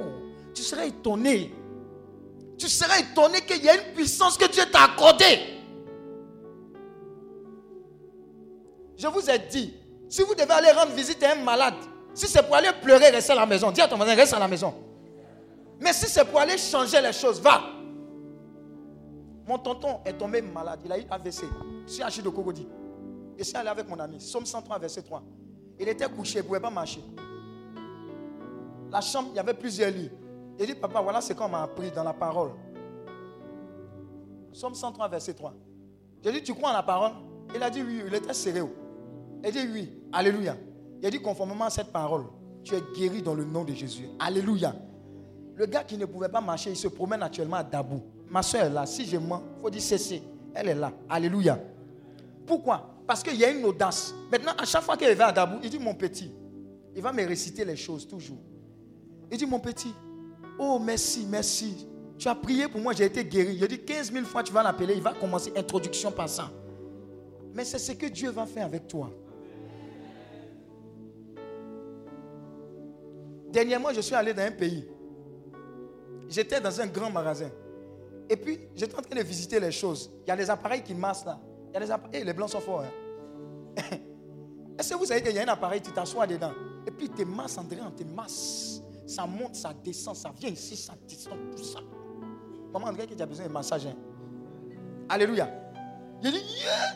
[0.53, 1.51] Tu serais étonné
[2.57, 5.39] tu serais étonné qu'il y ait une puissance que Dieu t'a accordée.
[8.97, 9.73] Je vous ai dit,
[10.07, 11.75] si vous devez aller rendre visite à un malade,
[12.13, 13.71] si c'est pour aller pleurer, restez à la maison.
[13.71, 14.73] Dis à ton voisin, reste à la maison.
[15.81, 17.61] Mais si c'est pour aller changer les choses, va.
[19.45, 20.79] Mon tonton est tombé malade.
[20.85, 21.43] Il a eu AVC.
[21.85, 22.67] Je suis Achille de Kogodi.
[23.37, 24.21] Je suis allé avec mon ami.
[24.21, 25.21] Somme 103, verset 3.
[25.77, 27.01] Il était couché, il ne pouvait pas marcher.
[28.89, 30.09] La chambre, il y avait plusieurs lits.
[30.59, 32.51] Il dit, papa, voilà ce qu'on m'a appris dans la parole.
[34.53, 35.53] Somme 103, verset 3.
[36.23, 37.11] J'ai dit, tu crois en la parole?
[37.53, 38.69] Il a dit oui, il était sérieux.
[39.43, 40.55] Il dit oui, alléluia.
[41.01, 42.23] Il a dit, conformément à cette parole,
[42.63, 44.07] tu es guéri dans le nom de Jésus.
[44.19, 44.73] Alléluia.
[45.55, 48.01] Le gars qui ne pouvait pas marcher, il se promène actuellement à Dabou.
[48.29, 48.85] Ma soeur est là.
[48.85, 50.23] Si je mens, il faut dire cesser.
[50.53, 50.91] Elle est là.
[51.07, 51.59] Alléluia.
[52.45, 52.95] Pourquoi?
[53.05, 54.13] Parce qu'il y a une audace.
[54.31, 56.31] Maintenant, à chaque fois qu'il va à Dabou, il dit, mon petit,
[56.95, 58.39] il va me réciter les choses toujours.
[59.31, 59.93] Il dit, mon petit,
[60.57, 61.87] Oh, merci, merci.
[62.17, 63.57] Tu as prié pour moi, j'ai été guéri.
[63.59, 64.93] Il dit 15 000 fois, tu vas l'appeler.
[64.95, 66.49] Il va commencer introduction par ça.
[67.53, 69.11] Mais c'est ce que Dieu va faire avec toi.
[73.49, 74.85] Dernièrement, je suis allé dans un pays.
[76.27, 77.49] J'étais dans un grand magasin.
[78.29, 80.11] Et puis, j'étais en train de visiter les choses.
[80.25, 81.39] Il y a des appareils qui massent là.
[81.73, 82.23] Il appareils.
[82.23, 82.83] les blancs sont forts.
[82.83, 83.81] Hein.
[84.79, 86.51] Est-ce que vous savez qu'il y a un appareil, tu t'assois dedans.
[86.85, 88.74] Et puis, tu masses, André, te masse.
[89.05, 91.79] Ça monte, ça descend, ça vient ici, ça descend, tout ça.
[92.73, 93.85] Maman André qui a besoin de massage.
[93.85, 93.95] Hein.
[95.07, 95.49] Alléluia.
[96.23, 96.95] Il dit, yeah!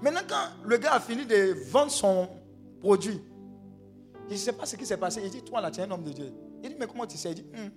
[0.00, 2.28] Maintenant, quand le gars a fini de vendre son
[2.80, 3.20] produit,
[4.28, 5.20] il ne sait pas ce qui s'est passé.
[5.24, 6.32] Il dit, toi là, tu es un homme de Dieu.
[6.62, 7.30] Il dit, mais comment tu sais?
[7.30, 7.70] Il dit, hum.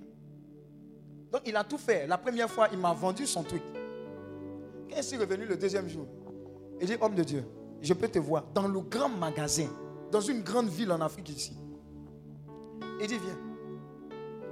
[1.31, 2.07] Donc il a tout fait.
[2.07, 3.61] La première fois, il m'a vendu son truc.
[4.89, 6.07] Quand il est revenu le deuxième jour,
[6.79, 7.45] il dit, homme de Dieu,
[7.81, 9.67] je peux te voir dans le grand magasin,
[10.11, 11.58] dans une grande ville en Afrique ici.
[12.99, 13.37] Il dit, viens.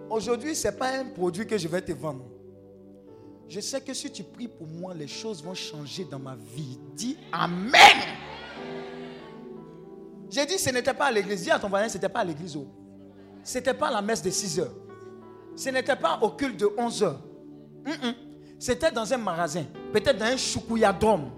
[0.09, 2.25] Aujourd'hui, ce n'est pas un produit que je vais te vendre.
[3.49, 6.79] Je sais que si tu pries pour moi, les choses vont changer dans ma vie.
[6.93, 7.73] Dis Amen.
[10.29, 11.43] J'ai dit, ce n'était pas à l'église.
[11.43, 12.55] Dis à ton voisin, ce n'était pas à l'église.
[12.57, 12.67] Oh.
[13.43, 14.73] Ce n'était pas la messe de 6 heures.
[15.55, 17.21] Ce n'était pas au culte de 11 heures.
[18.59, 21.31] C'était dans un magasin, peut-être dans un choukouya-drum.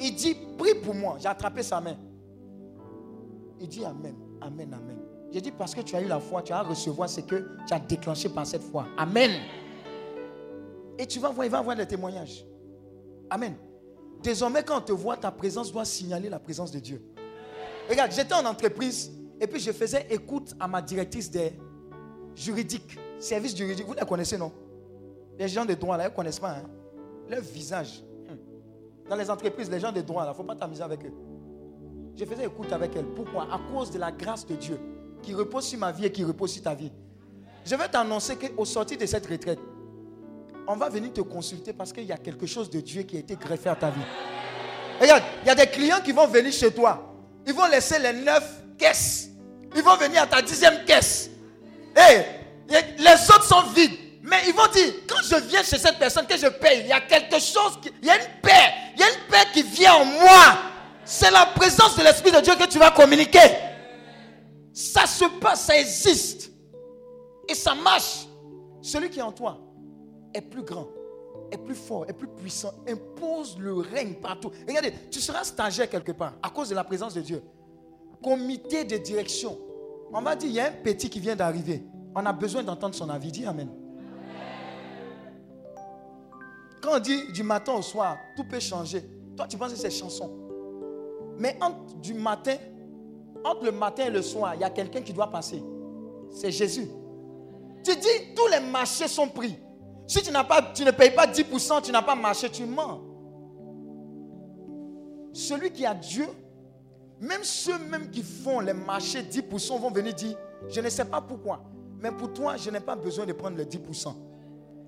[0.00, 1.16] Il dit, prie pour moi.
[1.18, 1.96] J'ai attrapé sa main.
[3.60, 4.98] Il dit Amen, Amen, Amen.
[5.32, 7.72] J'ai dit, parce que tu as eu la foi, tu vas recevoir ce que tu
[7.72, 8.86] as déclenché par cette foi.
[8.98, 9.30] Amen.
[10.98, 12.44] Et tu vas voir, il va avoir des témoignages.
[13.30, 13.54] Amen.
[14.22, 17.02] Désormais, quand on te voit, ta présence doit signaler la présence de Dieu.
[17.88, 19.10] Regarde, j'étais en entreprise
[19.40, 21.52] et puis je faisais écoute à ma directrice des
[22.34, 23.86] juridiques, services juridiques.
[23.86, 24.52] Vous les connaissez, non?
[25.38, 26.58] Les gens de droit, là, ils ne connaissent pas.
[26.58, 26.64] Hein?
[27.30, 28.04] Leur visage.
[28.28, 28.36] Hum.
[29.08, 31.12] Dans les entreprises, les gens de droit, là, il ne faut pas t'amuser avec eux.
[32.14, 33.06] Je faisais écoute avec elle.
[33.06, 33.44] Pourquoi?
[33.44, 34.78] À cause de la grâce de Dieu
[35.22, 36.90] qui repose sur ma vie et qui repose sur ta vie.
[37.64, 39.60] Je vais t'annoncer qu'au sortir de cette retraite,
[40.66, 43.20] on va venir te consulter parce qu'il y a quelque chose de Dieu qui a
[43.20, 44.02] été greffé à ta vie.
[45.00, 47.14] Regarde, il y a des clients qui vont venir chez toi.
[47.46, 49.30] Ils vont laisser les neuf caisses.
[49.74, 51.30] Ils vont venir à ta dixième caisse.
[51.96, 52.22] Et
[52.98, 53.98] les autres sont vides.
[54.22, 56.92] Mais ils vont dire, quand je viens chez cette personne que je paye, il y
[56.92, 58.72] a quelque chose, qui, il y a une paix.
[58.94, 60.58] Il y a une paix qui vient en moi.
[61.04, 63.40] C'est la présence de l'Esprit de Dieu que tu vas communiquer.
[64.72, 66.50] Ça se passe, ça existe.
[67.48, 68.26] Et ça marche.
[68.80, 69.58] Celui qui est en toi
[70.34, 70.88] est plus grand,
[71.50, 74.50] est plus fort, est plus puissant, impose le règne partout.
[74.66, 77.42] Regardez, tu seras stagiaire quelque part à cause de la présence de Dieu.
[78.22, 79.58] Comité de direction.
[80.12, 81.84] On va dire, il y a un petit qui vient d'arriver.
[82.14, 83.32] On a besoin d'entendre son avis.
[83.32, 83.68] Dis Amen.
[86.82, 89.04] Quand on dit du matin au soir, tout peut changer.
[89.36, 90.30] Toi, tu penses que c'est chanson.
[91.38, 92.56] Mais entre du matin,
[93.44, 95.62] entre le matin et le soir, il y a quelqu'un qui doit passer.
[96.30, 96.88] C'est Jésus.
[97.84, 99.56] Tu dis, tous les marchés sont pris.
[100.06, 103.00] Si tu, pas, tu ne payes pas 10%, tu n'as pas marché, tu mens.
[105.32, 106.26] Celui qui a Dieu,
[107.20, 107.78] même ceux
[108.10, 110.36] qui font les marchés 10% vont venir dire,
[110.68, 111.62] je ne sais pas pourquoi,
[112.00, 114.14] mais pour toi, je n'ai pas besoin de prendre les 10%.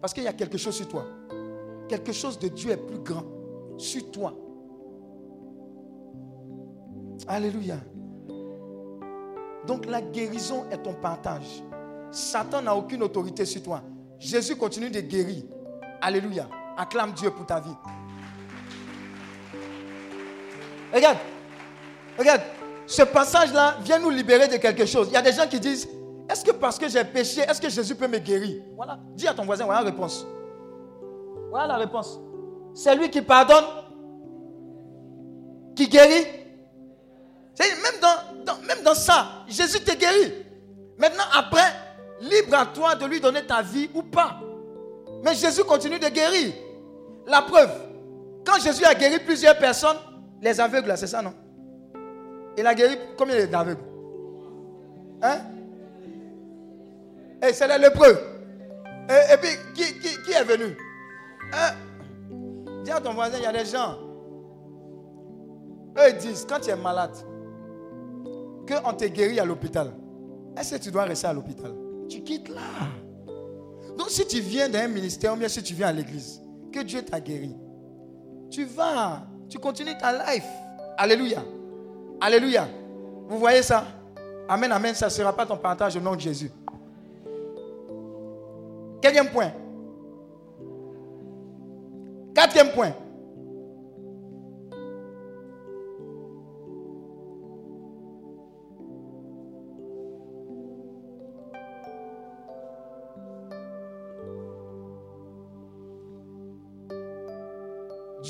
[0.01, 1.07] Parce qu'il y a quelque chose sur toi.
[1.89, 3.25] Quelque chose de Dieu est plus grand
[3.79, 4.35] sur toi.
[7.27, 7.77] Alléluia.
[9.67, 11.63] Donc la guérison est ton partage.
[12.11, 13.83] Satan n'a aucune autorité sur toi.
[14.19, 15.43] Jésus continue de guérir.
[16.01, 16.49] Alléluia.
[16.77, 17.75] Acclame Dieu pour ta vie.
[20.93, 21.19] Regarde.
[22.19, 22.43] Regarde.
[22.87, 25.09] Ce passage-là vient nous libérer de quelque chose.
[25.11, 25.89] Il y a des gens qui disent,
[26.29, 28.63] est-ce que parce que j'ai péché, est-ce que Jésus peut me guérir?
[28.77, 28.99] Voilà.
[29.15, 30.27] Dis à ton voisin, voilà la réponse.
[31.51, 32.21] Voilà la réponse.
[32.75, 33.65] C'est lui qui pardonne,
[35.75, 36.44] qui guérit.
[37.59, 40.33] Même dans, même dans ça, Jésus te guérit.
[40.99, 41.73] Maintenant, après,
[42.21, 44.41] libre à toi de lui donner ta vie ou pas.
[45.25, 46.53] Mais Jésus continue de guérir.
[47.27, 47.71] La preuve,
[48.45, 49.97] quand Jésus a guéri plusieurs personnes,
[50.43, 51.33] les aveugles, c'est ça, non?
[52.57, 53.81] Il a guéri combien d'aveugles
[55.23, 55.39] Hein?
[57.43, 58.19] Et c'est les lépreux.
[59.09, 60.77] Et, puis, qui, est venu?
[61.53, 61.75] Hein?
[62.85, 63.97] Dis à ton voisin, il y a des gens.
[65.99, 67.17] Eux, ils disent, quand tu es malade,
[68.67, 69.93] qu'on te guérit à l'hôpital,
[70.57, 71.73] est-ce que tu dois rester à l'hôpital?
[72.09, 72.61] Tu quittes là.
[73.97, 76.41] Donc si tu viens d'un ministère ou bien si tu viens à l'église,
[76.73, 77.55] que Dieu t'a guéri,
[78.51, 80.47] tu vas, tu continues ta life.
[80.97, 81.43] Alléluia.
[82.21, 82.69] Alléluia.
[83.29, 83.85] Vous voyez ça?
[84.49, 84.95] Amen, amen.
[84.95, 86.51] Ça ne sera pas ton partage au nom de Jésus.
[89.01, 89.53] Quatrième point.
[92.35, 92.93] Quatrième point.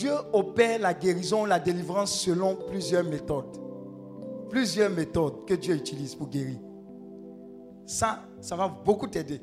[0.05, 3.57] Dieu opère la guérison, la délivrance selon plusieurs méthodes.
[4.51, 6.59] Plusieurs méthodes que Dieu utilise pour guérir.
[7.87, 9.41] Ça, ça va beaucoup t'aider.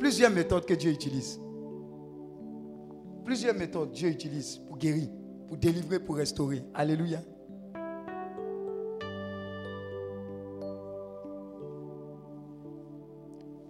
[0.00, 1.38] Plusieurs méthodes que Dieu utilise.
[3.24, 5.08] Plusieurs méthodes Dieu utilise pour guérir,
[5.46, 6.64] pour délivrer, pour restaurer.
[6.74, 7.20] Alléluia.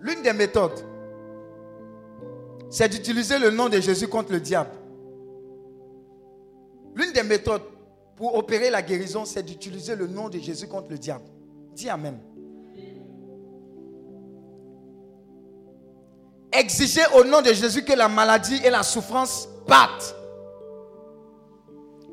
[0.00, 0.80] L'une des méthodes,
[2.70, 4.70] c'est d'utiliser le nom de Jésus contre le diable.
[6.94, 7.62] L'une des méthodes
[8.16, 11.24] pour opérer la guérison, c'est d'utiliser le nom de Jésus contre le diable.
[11.74, 12.18] Dis Amen.
[16.52, 20.14] Exiger au nom de Jésus que la maladie et la souffrance partent.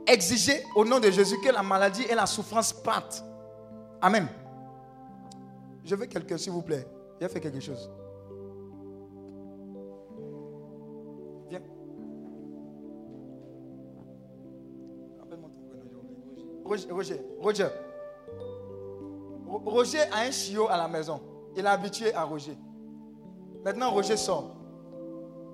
[0.08, 3.24] Exiger au nom de Jésus que la maladie et la souffrance partent.
[4.02, 4.28] Amen.
[5.84, 6.88] Je veux quelqu'un, s'il vous plaît.
[7.22, 7.90] A fait quelque chose.
[16.70, 17.68] Roger, Roger.
[19.66, 21.20] Roger a un chiot à la maison.
[21.56, 22.56] Il est habitué à Roger.
[23.66, 24.56] Maintenant, Roger sort.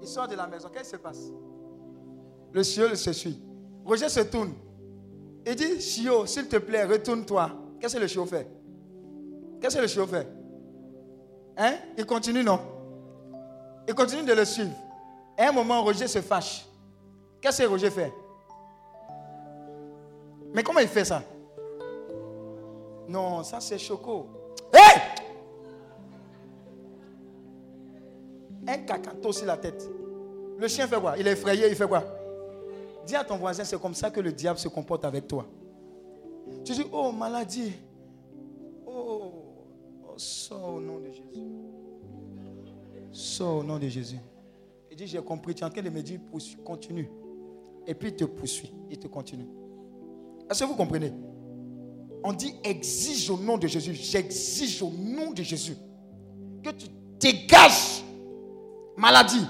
[0.01, 0.67] Il sort de la maison.
[0.73, 1.31] Qu'est-ce qui se passe?
[2.51, 3.41] Le ciel se suit.
[3.85, 4.53] Roger se tourne.
[5.45, 7.49] Il dit, Chio, s'il te plaît, retourne-toi.
[7.79, 8.47] Qu'est-ce que le chiot fait?
[9.61, 10.27] Qu'est-ce que le chiot fait?
[11.55, 11.75] Hein?
[11.97, 12.59] Il continue, non?
[13.87, 14.75] Il continue de le suivre.
[15.37, 16.65] À un moment, Roger se fâche.
[17.39, 18.11] Qu'est-ce que Roger fait?
[20.55, 21.21] Mais comment il fait ça?
[23.09, 24.27] Non, ça c'est Choco.
[24.73, 25.01] Hé
[28.65, 29.87] Un cacato sur la tête.
[30.57, 31.17] Le chien fait quoi?
[31.19, 32.05] Il est effrayé, il fait quoi?
[33.05, 35.45] Dis à ton voisin, c'est comme ça que le diable se comporte avec toi.
[36.63, 37.73] Tu dis, oh, maladie.
[38.87, 39.33] Oh,
[40.07, 41.49] oh sors au nom de Jésus.
[43.11, 44.19] Sors au nom de Jésus.
[44.89, 46.21] Il dit, j'ai compris, tu es en train de me dire,
[46.63, 47.09] continue.
[47.85, 49.47] Et puis il te poursuit, il te continue.
[50.49, 51.13] Est-ce que vous comprenez?
[52.23, 53.93] On dit, exige au nom de Jésus.
[53.93, 55.77] J'exige au nom de Jésus
[56.63, 56.87] que tu
[57.19, 58.03] dégages
[58.97, 59.45] maladie,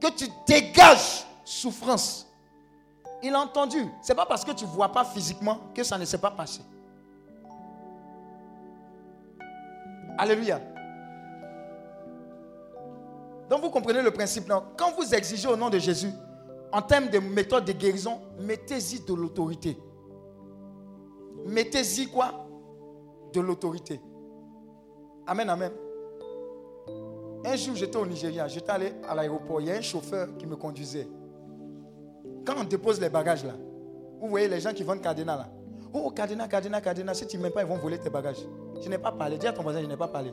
[0.00, 2.26] que tu dégages souffrance.
[3.22, 3.78] Il a entendu.
[4.02, 6.60] Ce n'est pas parce que tu vois pas physiquement que ça ne s'est pas passé.
[10.16, 10.60] Alléluia.
[13.48, 14.48] Donc vous comprenez le principe.
[14.48, 14.62] Non?
[14.76, 16.10] Quand vous exigez au nom de Jésus,
[16.72, 19.76] en termes de méthode de guérison, mettez-y de l'autorité.
[21.46, 22.46] Mettez-y quoi?
[23.32, 24.00] De l'autorité.
[25.26, 25.72] Amen, amen.
[27.44, 30.46] Un jour, j'étais au Nigeria, j'étais allé à l'aéroport, il y a un chauffeur qui
[30.46, 31.06] me conduisait.
[32.44, 33.54] Quand on dépose les bagages là,
[34.20, 35.48] vous voyez les gens qui vendent Cardena là.
[35.92, 38.44] Oh, Cardena, Cardena, Cardena, si tu ne m'aimes pas, ils vont voler tes bagages.
[38.82, 39.38] Je n'ai pas parlé.
[39.38, 40.32] Dis à ton voisin, je n'ai pas parlé.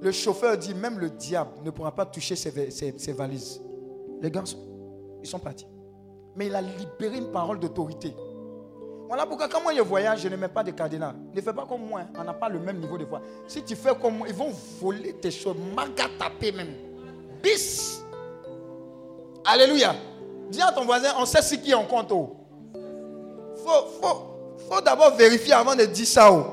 [0.00, 3.60] Le chauffeur dit, même le diable ne pourra pas toucher ses, valises.
[4.20, 4.44] Les gars,
[5.22, 5.66] ils sont partis.
[6.36, 8.14] Mais il a libéré une parole d'autorité.
[9.08, 11.14] Voilà pourquoi quand moi je voyage, je ne mets pas de cadenas.
[11.34, 12.08] Ne fais pas comme moi, hein.
[12.18, 13.22] on n'a pas le même niveau de voix.
[13.46, 15.56] Si tu fais comme moi, ils vont voler tes choses,
[16.18, 16.74] taper même.
[17.42, 18.02] Bis.
[19.46, 19.94] Alléluia.
[20.50, 22.10] Dis à ton voisin, on sait ce qui est en compte.
[22.10, 22.36] Il oh.
[23.56, 26.30] faut, faut, d'abord vérifier avant de dire ça.
[26.30, 26.44] Oh.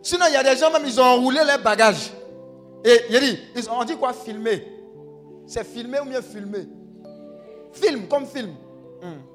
[0.00, 2.12] Sinon, il y a des gens même, ils ont enroulé leurs bagages.
[2.84, 4.12] Et il dit, ils ont dit quoi?
[4.12, 4.64] Filmer.
[5.44, 6.68] C'est filmer ou mieux filmer?
[7.72, 8.54] Film, comme film.
[9.02, 9.29] Hmm.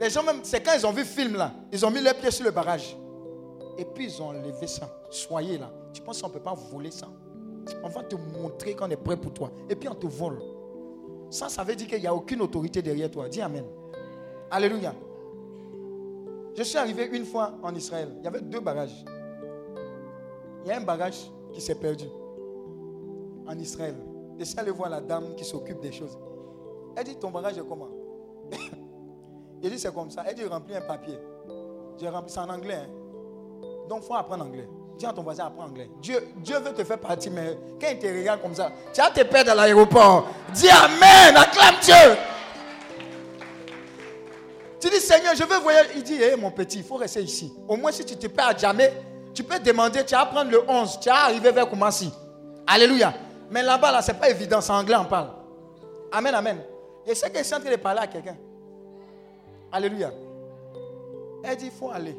[0.00, 2.16] Les gens même, c'est quand ils ont vu le film là, ils ont mis leurs
[2.16, 2.96] pieds sur le barrage.
[3.78, 4.88] Et puis ils ont enlevé ça.
[5.10, 5.70] Soyez là.
[5.92, 7.08] Tu penses qu'on ne peut pas voler ça?
[7.82, 9.50] On va te montrer qu'on est prêt pour toi.
[9.68, 10.40] Et puis on te vole.
[11.30, 13.28] Ça, ça veut dire qu'il n'y a aucune autorité derrière toi.
[13.28, 13.64] Dis Amen.
[14.50, 14.94] Alléluia.
[16.56, 18.14] Je suis arrivé une fois en Israël.
[18.18, 19.04] Il y avait deux bagages.
[20.64, 22.06] Il y a un bagage qui s'est perdu
[23.46, 23.94] en Israël.
[24.38, 26.18] Et suis allé voir la dame qui s'occupe des choses.
[26.96, 27.90] Elle dit Ton bagage est comment?
[29.66, 30.22] Il dit c'est comme ça.
[30.24, 31.18] Elle dit remplis un papier.
[31.98, 32.76] J'ai rempli ça en anglais.
[32.76, 33.88] Hein.
[33.88, 34.68] Donc il faut apprendre anglais.
[34.96, 35.90] Dis à ton voisin, apprends anglais.
[36.00, 39.10] Dieu, Dieu veut te faire partie, mais quand il te regarde comme ça, tu as
[39.10, 40.28] tes pères dans l'aéroport.
[40.54, 42.16] Dis Amen, acclame Dieu.
[44.80, 45.90] Tu dis Seigneur, je veux voyager.
[45.96, 47.52] Il dit, hé mon petit, il faut rester ici.
[47.66, 48.92] Au moins, si tu te perds jamais,
[49.34, 52.12] tu peux demander, tu vas prendre le 11, tu vas arriver vers Koumassi.
[52.68, 53.12] Alléluia.
[53.50, 55.30] Mais là-bas, là, ce n'est pas évident, c'est anglais, on parle.
[56.12, 56.62] Amen, amen.
[57.04, 58.36] Et c'est que je suis en train de parler à quelqu'un.
[59.72, 60.12] Alléluia.
[61.42, 62.16] Elle dit, il faut aller.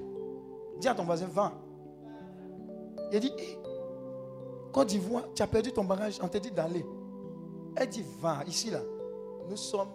[0.80, 1.54] Dis à ton voisin, va.
[3.12, 3.58] Il dit, hey,
[4.72, 6.86] Côte d'Ivoire, tu as perdu ton bagage, on t'a dit d'aller.
[7.76, 8.80] Elle dit, va, ici là.
[9.50, 9.90] Nous sommes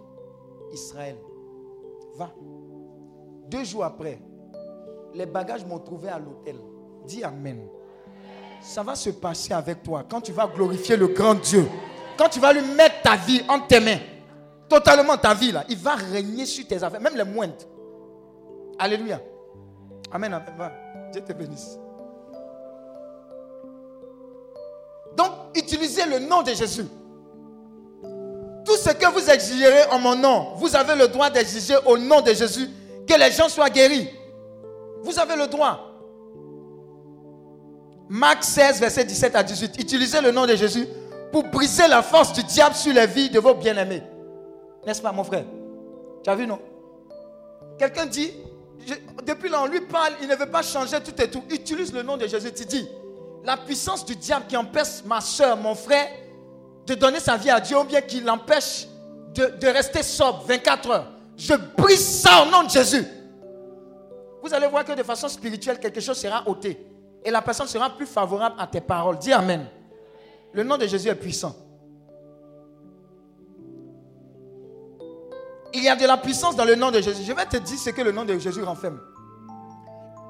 [0.73, 1.17] Israël.
[2.17, 2.31] Va.
[3.49, 4.19] Deux jours après,
[5.15, 6.57] les bagages m'ont trouvé à l'hôtel.
[7.07, 7.69] Dis Amen.
[8.63, 11.69] Ça va se passer avec toi quand tu vas glorifier le grand Dieu.
[12.17, 13.99] Quand tu vas lui mettre ta vie en tes mains
[14.73, 15.65] totalement ta vie là.
[15.69, 17.55] Il va régner sur tes affaires, même les moindres.
[18.79, 19.21] Alléluia.
[20.11, 20.41] Amen.
[21.13, 21.79] Dieu te bénisse.
[25.15, 26.87] Donc, utilisez le nom de Jésus.
[28.65, 32.23] Tout ce que vous exigerez en mon nom, vous avez le droit d'exiger au nom
[32.23, 32.69] de Jésus
[33.07, 34.09] que les gens soient guéris.
[35.03, 35.81] Vous avez le droit.
[38.09, 39.75] Marc 16, verset 17 à 18.
[39.79, 40.87] Utilisez le nom de Jésus
[41.31, 44.03] pour briser la force du diable sur les vies de vos bien-aimés.
[44.87, 45.45] N'est-ce pas, mon frère?
[46.25, 46.59] Tu as vu, non?
[47.79, 48.33] Quelqu'un dit,
[49.25, 51.45] depuis là, on lui parle, il ne veut pas changer tout et tout.
[51.51, 52.53] Utilise le nom de Jésus.
[52.53, 52.89] Tu dis,
[53.45, 56.09] la puissance du diable qui empêche ma soeur, mon frère,
[56.87, 58.87] de donner sa vie à Dieu, ou bien qui l'empêche
[59.35, 61.07] de, rester sobre 24 heures.
[61.37, 63.05] Je brise ça au nom de Jésus.
[64.43, 66.87] Vous allez voir que de façon spirituelle, quelque chose sera ôté.
[67.25, 69.19] Et la personne sera plus favorable à tes paroles.
[69.19, 69.67] Dis Amen.
[70.53, 71.55] Le nom de Jésus est puissant.
[75.75, 77.23] Il y a de la puissance dans le nom de Jésus.
[77.25, 79.01] Je vais te dire ce que le nom de Jésus renferme.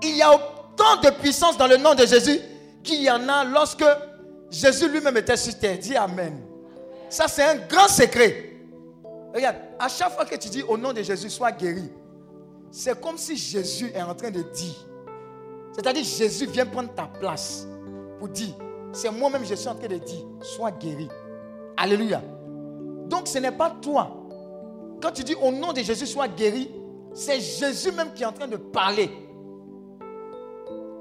[0.03, 2.39] Il y a autant de puissance dans le nom de Jésus
[2.83, 3.85] qu'il y en a lorsque
[4.51, 5.79] Jésus lui-même était sur terre.
[5.79, 6.43] Dis Amen.
[7.09, 8.53] Ça, c'est un grand secret.
[9.35, 11.91] Regarde, à chaque fois que tu dis au nom de Jésus, sois guéri,
[12.71, 14.87] c'est comme si Jésus est en train de dire.
[15.73, 17.67] C'est-à-dire, Jésus vient prendre ta place
[18.19, 18.55] pour dire,
[18.93, 21.09] c'est moi-même, je suis en train de dire, sois guéri.
[21.77, 22.23] Alléluia.
[23.09, 24.22] Donc, ce n'est pas toi.
[25.03, 26.71] Quand tu dis au nom de Jésus, sois guéri,
[27.13, 29.11] c'est Jésus même qui est en train de parler.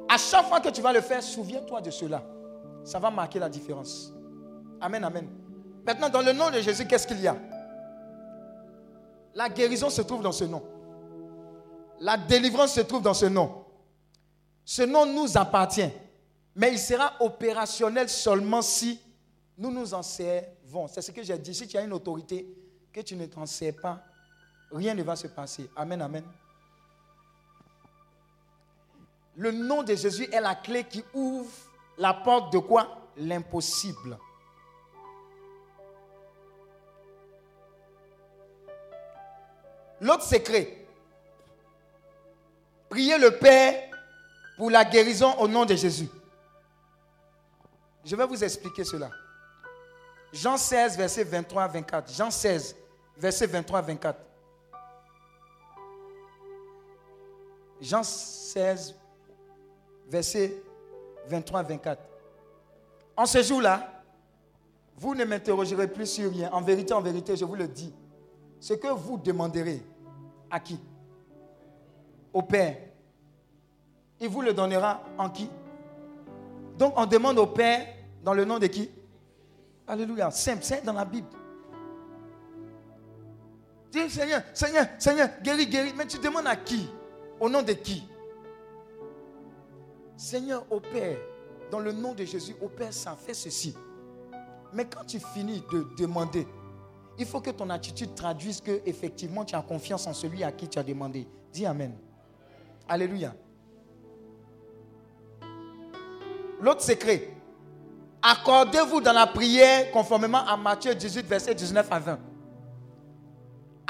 [0.10, 2.24] À chaque fois que tu vas le faire, souviens-toi de cela.
[2.84, 4.12] Ça va marquer la différence.
[4.82, 5.30] Amen, amen.
[5.86, 7.38] Maintenant, dans le nom de Jésus, qu'est-ce qu'il y a?
[9.36, 10.64] La guérison se trouve dans ce nom.
[11.99, 13.64] La délivrance se trouve dans ce nom.
[14.66, 15.89] Ce nom nous appartient.
[16.56, 18.99] Mais il sera opérationnel seulement si
[19.58, 20.88] nous nous en servons.
[20.88, 21.54] C'est ce que j'ai dit.
[21.54, 22.47] Si tu as une autorité
[22.94, 24.00] que tu ne t'en sers pas,
[24.72, 25.70] rien ne va se passer.
[25.76, 26.24] Amen, amen.
[29.36, 31.52] Le nom de Jésus est la clé qui ouvre
[31.98, 32.98] la porte de quoi?
[33.18, 34.18] L'impossible.
[40.00, 40.86] L'autre secret,
[42.89, 43.89] priez le Père
[44.58, 46.10] pour la guérison au nom de Jésus.
[48.04, 49.12] Je vais vous expliquer cela.
[50.34, 52.12] Jean 16, verset 23 à 24.
[52.12, 52.76] Jean 16,
[53.18, 54.20] verset 23 à 24.
[57.82, 58.95] Jean 16,
[60.07, 60.62] verset
[61.28, 62.01] 23 à 24.
[63.18, 64.03] En ce jour-là,
[64.97, 66.51] vous ne m'interrogerez plus sur rien.
[66.51, 67.93] En vérité, en vérité, je vous le dis.
[68.59, 69.82] Ce que vous demanderez
[70.49, 70.80] à qui?
[72.32, 72.78] Au Père.
[74.20, 75.49] Il vous le donnera en qui?
[76.78, 77.88] Donc on demande au Père
[78.24, 78.91] dans le nom de qui?
[79.88, 80.30] Alléluia.
[80.30, 81.28] Simple, c'est dans la Bible.
[83.92, 85.94] Dis Seigneur, Seigneur, Seigneur, guéris, guéris.
[85.96, 86.89] Mais tu demandes à qui?
[87.39, 88.08] Au nom de qui?
[90.16, 91.18] Seigneur, au Père,
[91.70, 93.76] dans le nom de Jésus, au Père, ça fait ceci.
[94.74, 96.48] Mais quand tu finis de demander,
[97.18, 100.68] il faut que ton attitude traduise que effectivement tu as confiance en celui à qui
[100.68, 101.28] tu as demandé.
[101.52, 101.94] Dis Amen.
[102.88, 103.34] Alléluia.
[106.62, 107.30] L'autre secret,
[108.22, 112.20] accordez-vous dans la prière conformément à Matthieu 18, verset 19 à 20.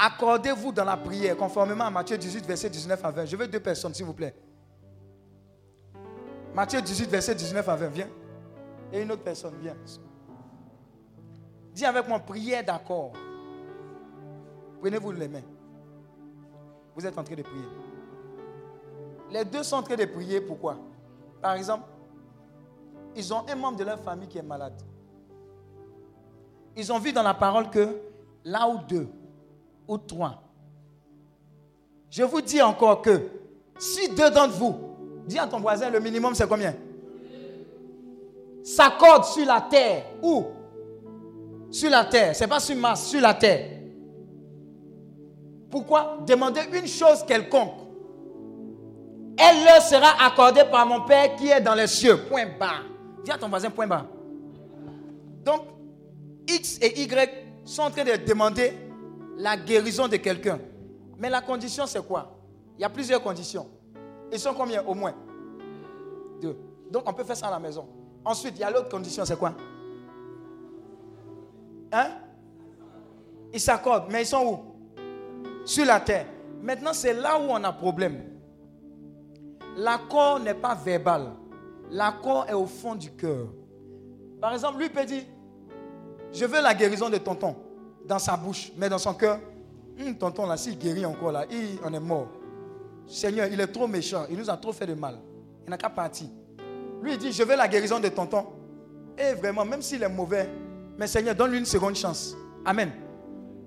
[0.04, 3.24] Accordez-vous dans la prière conformément à Matthieu 18, verset 19 à 20.
[3.24, 4.34] Je veux deux personnes, s'il vous plaît.
[6.52, 7.86] Matthieu 18, verset 19 à 20.
[7.86, 8.08] Viens.
[8.92, 9.76] Et une autre personne, viens.
[11.72, 13.12] Dis avec moi, prière d'accord.
[14.80, 15.44] Prenez-vous les mains.
[16.96, 17.68] Vous êtes en train de prier.
[19.30, 20.40] Les deux sont en train de prier.
[20.40, 20.78] Pourquoi?
[21.40, 21.84] Par exemple,
[23.14, 24.82] ils ont un membre de leur famille qui est malade.
[26.76, 28.00] Ils ont vu dans la parole que
[28.44, 29.06] là ou deux
[29.98, 30.42] trois.
[32.10, 33.28] Je vous dis encore que
[33.78, 34.76] si deux d'entre vous,
[35.26, 36.74] dis à ton voisin, le minimum c'est combien?
[38.62, 40.04] S'accordent sur la terre.
[40.22, 40.44] Où
[41.70, 42.36] Sur la terre.
[42.36, 43.80] C'est pas sur Mars, sur la terre.
[45.70, 46.18] Pourquoi?
[46.26, 47.72] Demandez une chose quelconque.
[49.38, 52.18] Elle leur sera accordée par mon Père qui est dans les cieux.
[52.28, 52.82] Point bas.
[53.24, 54.06] Dis à ton voisin, point bas.
[55.44, 55.62] Donc,
[56.46, 57.30] X et Y
[57.64, 58.74] sont en train de demander
[59.36, 60.58] la guérison de quelqu'un.
[61.18, 62.36] Mais la condition, c'est quoi?
[62.78, 63.66] Il y a plusieurs conditions.
[64.32, 64.82] Ils sont combien?
[64.84, 65.14] Au moins
[66.40, 66.56] Deux.
[66.90, 67.86] Donc, on peut faire ça à la maison.
[68.24, 69.54] Ensuite, il y a l'autre condition, c'est quoi?
[71.92, 72.08] Hein?
[73.52, 74.58] Ils s'accordent, mais ils sont où?
[75.64, 76.26] Sur la terre.
[76.62, 78.22] Maintenant, c'est là où on a problème.
[79.76, 81.32] L'accord n'est pas verbal.
[81.90, 83.48] L'accord est au fond du cœur.
[84.40, 85.24] Par exemple, lui peut dire,
[86.32, 87.54] je veux la guérison de tonton
[88.06, 89.38] dans sa bouche, mais dans son cœur,
[90.00, 92.28] Hum, tonton là, s'il guérit encore là, il, on est mort.
[93.06, 95.18] Seigneur, il est trop méchant, il nous a trop fait de mal.
[95.66, 96.28] Il n'a qu'à partir.
[97.02, 98.46] Lui, dit, je veux la guérison de tonton.
[99.18, 100.48] Et vraiment, même s'il est mauvais,
[100.96, 102.34] mais Seigneur, donne-lui une seconde chance.
[102.64, 102.90] Amen.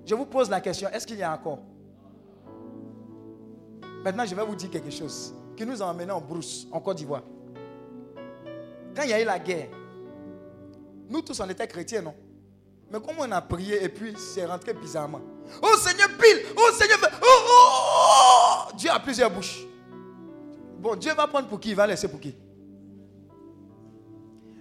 [0.06, 1.60] Je vous pose la question, est-ce qu'il y a encore?
[4.04, 6.98] Maintenant, je vais vous dire quelque chose qui nous a emmenés en brousse, en Côte
[6.98, 7.24] d'Ivoire.
[8.96, 9.68] Quand il y a eu la guerre,
[11.10, 12.14] nous tous on était chrétiens, non?
[12.92, 15.22] Mais comment on a prié et puis c'est rentré bizarrement?
[15.62, 19.66] Oh Seigneur, pile Oh Seigneur, oh, oh, oh, Dieu a plusieurs bouches.
[20.80, 21.70] Bon, Dieu va prendre pour qui?
[21.70, 22.36] Il va laisser pour qui?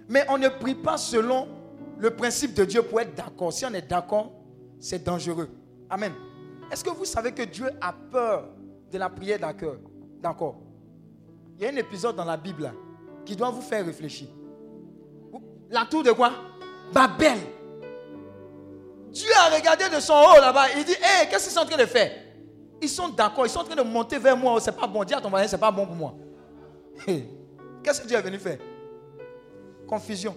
[0.07, 1.47] Mais on ne prie pas selon
[1.97, 3.53] le principe de Dieu pour être d'accord.
[3.53, 4.31] Si on est d'accord,
[4.79, 5.49] c'est dangereux.
[5.89, 6.13] Amen.
[6.71, 8.49] Est-ce que vous savez que Dieu a peur
[8.91, 9.77] de la prière d'accord?
[10.19, 10.57] D'accord.
[11.57, 12.73] Il y a un épisode dans la Bible là,
[13.23, 14.27] qui doit vous faire réfléchir.
[15.69, 16.31] La tour de quoi?
[16.91, 17.37] Babel.
[19.15, 20.65] Dieu a regardé de son haut là-bas.
[20.77, 22.11] Il dit, hé, qu'est-ce qu'ils sont en train de faire?
[22.81, 24.59] Ils sont d'accord, ils sont en train de monter vers moi.
[24.59, 25.05] C'est pas bon.
[25.05, 26.13] Dis à ton voisin, c'est pas bon pour moi.
[27.83, 28.57] Qu'est-ce que Dieu est venu faire?
[29.87, 30.35] Confusion.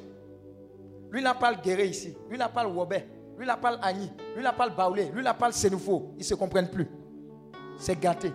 [1.10, 2.16] Lui, il parle Guéré ici.
[2.30, 3.04] Lui, il parle Wobé.
[3.36, 4.12] Lui, il parle Annie.
[4.36, 5.10] Lui, il parle Baoulé.
[5.12, 6.12] Lui, il parle Sénoufo.
[6.14, 6.86] Ils ne se comprennent plus.
[7.78, 8.32] C'est gâté.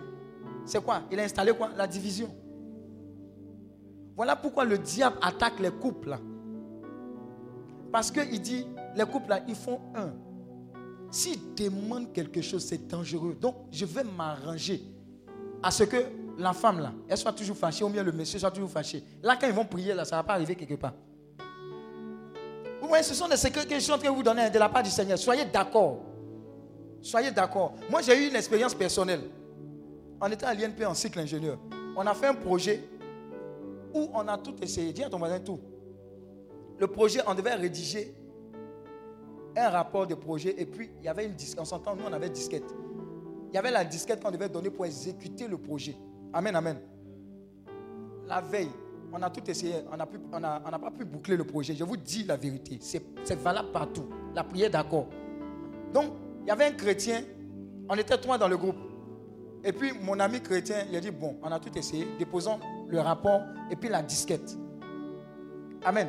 [0.66, 1.02] C'est quoi?
[1.10, 1.70] Il a installé quoi?
[1.74, 2.28] La division.
[4.14, 6.10] Voilà pourquoi le diable attaque les couples.
[6.10, 6.18] là.
[7.90, 10.12] Parce qu'il dit, les couples là, ils font un.
[11.10, 13.36] S'ils demandent quelque chose, c'est dangereux.
[13.40, 14.82] Donc, je vais m'arranger
[15.62, 15.96] à ce que
[16.38, 19.02] la femme là, elle soit toujours fâchée, ou bien le monsieur soit toujours fâché.
[19.22, 20.94] Là, quand ils vont prier, là, ça ne va pas arriver quelque part.
[22.80, 24.82] Vous voyez, ce sont des secrets que je suis en vous donner de la part
[24.82, 25.16] du Seigneur.
[25.16, 26.00] Soyez d'accord.
[27.00, 27.74] Soyez d'accord.
[27.88, 29.22] Moi, j'ai eu une expérience personnelle.
[30.20, 31.58] On était à l'INP en cycle ingénieur.
[31.96, 32.82] On a fait un projet
[33.94, 34.92] où on a tout essayé.
[34.92, 35.60] Dis à ton voisin tout.
[36.78, 38.14] Le projet, on devait rédiger
[39.56, 41.60] un rapport de projet et puis il y avait une disquette.
[41.60, 42.74] On s'entend, nous on avait disquette.
[43.52, 45.96] Il y avait la disquette qu'on devait donner pour exécuter le projet.
[46.32, 46.78] Amen, amen.
[48.26, 48.70] La veille,
[49.12, 49.74] on a tout essayé.
[49.92, 51.74] On n'a on a, on n'a pas pu boucler le projet.
[51.74, 52.78] Je vous dis la vérité.
[52.80, 54.08] C'est valable partout.
[54.34, 55.06] La prière d'accord.
[55.92, 56.06] Donc,
[56.42, 57.22] il y avait un chrétien.
[57.88, 58.76] On était trois dans le groupe.
[59.62, 62.06] Et puis, mon ami chrétien, il a dit, bon, on a tout essayé.
[62.18, 64.58] Déposons le rapport et puis la disquette.
[65.84, 66.08] Amen.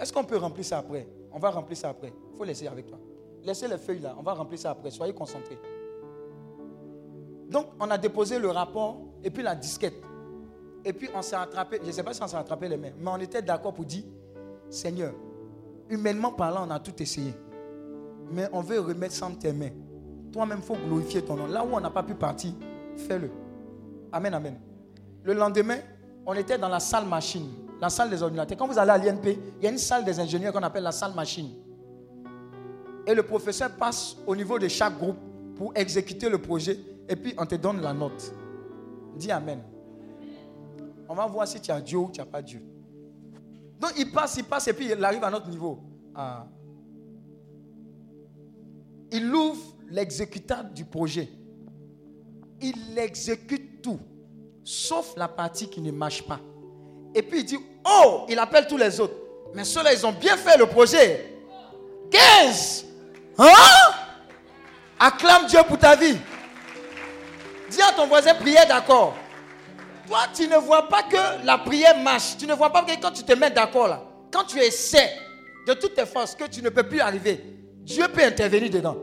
[0.00, 1.06] Est-ce qu'on peut remplir ça après?
[1.38, 2.12] On va remplir ça après.
[2.32, 2.98] Il faut laisser avec toi.
[3.44, 4.16] Laissez les feuilles là.
[4.18, 4.90] On va remplir ça après.
[4.90, 5.56] Soyez concentrés.
[7.48, 10.02] Donc, on a déposé le rapport et puis la disquette.
[10.84, 11.78] Et puis, on s'est attrapé.
[11.80, 13.84] Je ne sais pas si on s'est attrapé les mains, mais on était d'accord pour
[13.84, 14.02] dire
[14.68, 15.14] Seigneur,
[15.88, 17.32] humainement parlant, on a tout essayé.
[18.32, 19.70] Mais on veut remettre ça entre tes mains.
[20.32, 21.46] Toi-même, il faut glorifier ton nom.
[21.46, 22.50] Là où on n'a pas pu partir,
[22.96, 23.30] fais-le.
[24.10, 24.60] Amen, amen.
[25.22, 25.78] Le lendemain,
[26.26, 27.48] on était dans la salle machine,
[27.80, 28.58] la salle des ordinateurs.
[28.58, 30.92] Quand vous allez à l'INP, il y a une salle des ingénieurs qu'on appelle la
[30.92, 31.50] salle machine.
[33.06, 35.16] Et le professeur passe au niveau de chaque groupe
[35.56, 38.32] pour exécuter le projet et puis on te donne la note.
[39.16, 39.62] Dis Amen.
[41.08, 42.62] On va voir si tu as Dieu ou tu n'as pas Dieu.
[43.80, 45.78] Donc il passe, il passe et puis il arrive à notre niveau.
[46.14, 46.46] Ah.
[49.10, 51.30] Il ouvre l'exécutable du projet.
[52.60, 54.00] Il exécute tout,
[54.64, 56.40] sauf la partie qui ne marche pas.
[57.14, 59.14] Et puis il dit, oh, il appelle tous les autres.
[59.54, 61.34] Mais ceux-là, ils ont bien fait le projet.
[62.10, 62.86] 15.
[63.38, 63.52] Hein?
[64.98, 66.16] Acclame Dieu pour ta vie.
[67.70, 69.14] Dis à ton voisin, prière d'accord.
[70.06, 72.36] Toi, tu ne vois pas que la prière marche.
[72.38, 74.02] Tu ne vois pas que quand tu te mets d'accord là,
[74.32, 75.12] quand tu essaies
[75.66, 77.44] de toutes tes forces que tu ne peux plus arriver,
[77.82, 78.96] Dieu peut intervenir dedans.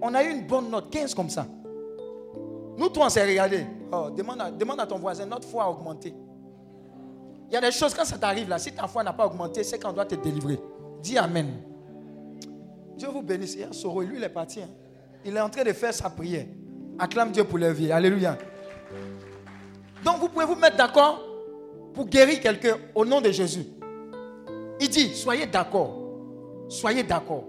[0.00, 1.46] On a eu une bonne note, 15 comme ça.
[2.76, 3.66] Nous, toi, on s'est regardé.
[3.90, 6.12] Oh, demande, demande à ton voisin, notre foi a augmenté.
[7.48, 9.62] Il y a des choses, quand ça t'arrive là, si ta foi n'a pas augmenté,
[9.62, 10.58] c'est qu'on doit te délivrer.
[11.02, 11.48] Dis Amen.
[12.96, 13.54] Dieu vous bénisse.
[13.54, 14.62] Il y a Soro, lui, il est parti.
[14.62, 14.68] hein.
[15.24, 16.46] Il est en train de faire sa prière.
[16.98, 17.92] Acclame Dieu pour leur vie.
[17.92, 18.36] Alléluia.
[20.04, 21.20] Donc, vous pouvez vous mettre d'accord
[21.92, 23.64] pour guérir quelqu'un au nom de Jésus.
[24.80, 25.98] Il dit, soyez d'accord.
[26.68, 27.44] Soyez d'accord.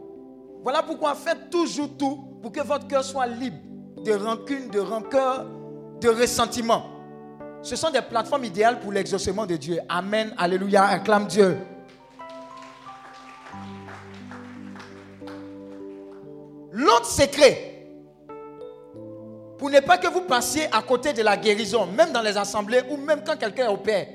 [0.63, 3.57] Voilà pourquoi faites toujours tout pour que votre cœur soit libre
[4.03, 5.45] de rancune, de rancœur,
[6.01, 6.83] de ressentiment.
[7.67, 9.77] Ce sont des plateformes idéales pour l'exaucement de Dieu.
[9.89, 10.33] Amen.
[10.37, 10.85] Alléluia.
[10.85, 11.57] Acclame Dieu.
[16.71, 17.89] L'autre secret,
[19.57, 22.83] pour ne pas que vous passiez à côté de la guérison, même dans les assemblées
[22.89, 24.07] ou même quand quelqu'un opère,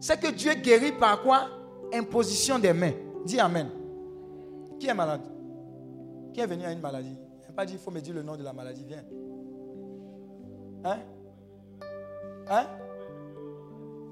[0.00, 1.50] c'est que Dieu guérit par quoi?
[1.92, 2.92] Imposition des mains.
[3.26, 3.68] Dis Amen.
[4.78, 5.20] Qui est malade?
[6.32, 7.14] Qui est venu à une maladie?
[7.42, 8.86] Il n'a pas dit, il faut me dire le nom de la maladie.
[8.88, 9.04] Viens.
[10.82, 11.00] Hein?
[12.50, 12.66] Hein?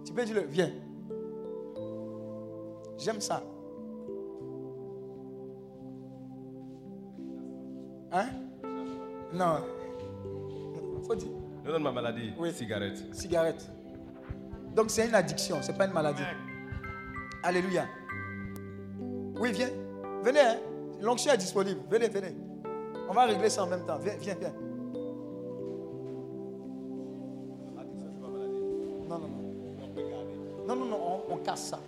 [0.05, 0.43] Tu peux dire le.
[0.43, 0.71] Viens.
[2.97, 3.43] J'aime ça.
[8.13, 8.29] Hein?
[9.33, 9.59] Non.
[11.07, 11.29] Faut dire.
[11.65, 12.33] Je donne ma maladie.
[12.39, 12.53] Oui.
[12.53, 13.05] Cigarette.
[13.13, 13.71] Cigarette.
[14.75, 16.23] Donc c'est une addiction, c'est pas une maladie.
[17.43, 17.87] Alléluia.
[19.41, 19.71] Oui, viens.
[20.23, 20.57] Venez, hein.
[21.01, 21.81] L'onction est disponible.
[21.91, 22.37] Venez, venez.
[23.09, 23.99] On va régler ça en même temps.
[23.99, 24.53] Viens, viens, viens.
[29.09, 29.49] Non, non, non.
[30.67, 31.81] Non, non, non, on, casse ça.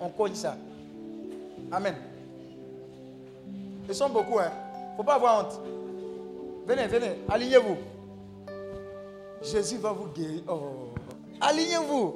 [0.00, 0.56] On cogne ça.
[1.72, 1.96] Amen.
[3.88, 4.52] Ils sont beaucoup, hein.
[4.96, 5.60] Faut pas avoir honte.
[6.66, 7.76] Venez, venez, alignez-vous.
[9.42, 10.42] Jésus va vous guérir.
[10.48, 10.92] Oh.
[11.40, 12.14] Alignez-vous.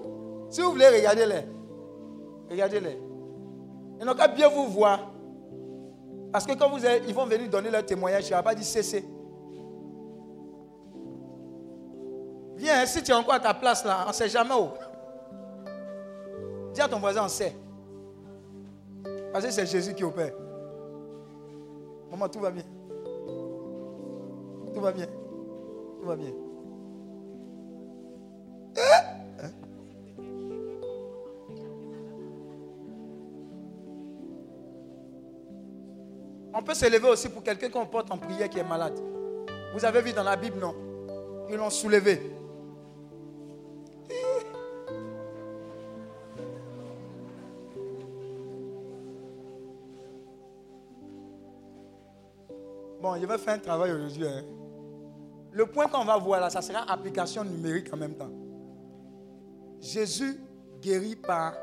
[0.50, 1.42] Si vous voulez, regardez-les.
[2.48, 2.98] Regardez-les.
[4.00, 5.10] Ils n'ont qu'à bien vous voir.
[6.30, 8.64] Parce que quand vous êtes, ils vont venir donner leur témoignage, tu n'as pas dit
[8.64, 9.04] cesser.
[12.56, 14.68] Viens, si tu es encore à ta place là, on ne sait jamais où.
[16.72, 17.54] Dis à ton voisin, on sait.
[19.32, 20.32] Parce que c'est Jésus qui opère.
[22.10, 22.62] Maman, tout va bien.
[24.72, 25.06] Tout va bien.
[26.00, 26.30] Tout va bien.
[36.56, 38.98] On peut se lever aussi pour quelqu'un qu'on porte en prière qui est malade.
[39.74, 40.74] Vous avez vu dans la Bible, non?
[41.50, 42.20] Ils l'ont soulevé.
[53.20, 54.26] Je vais faire un travail aujourd'hui.
[54.26, 54.42] hein.
[55.52, 58.30] Le point qu'on va voir là, ça sera application numérique en même temps.
[59.80, 60.40] Jésus
[60.80, 61.54] guérit par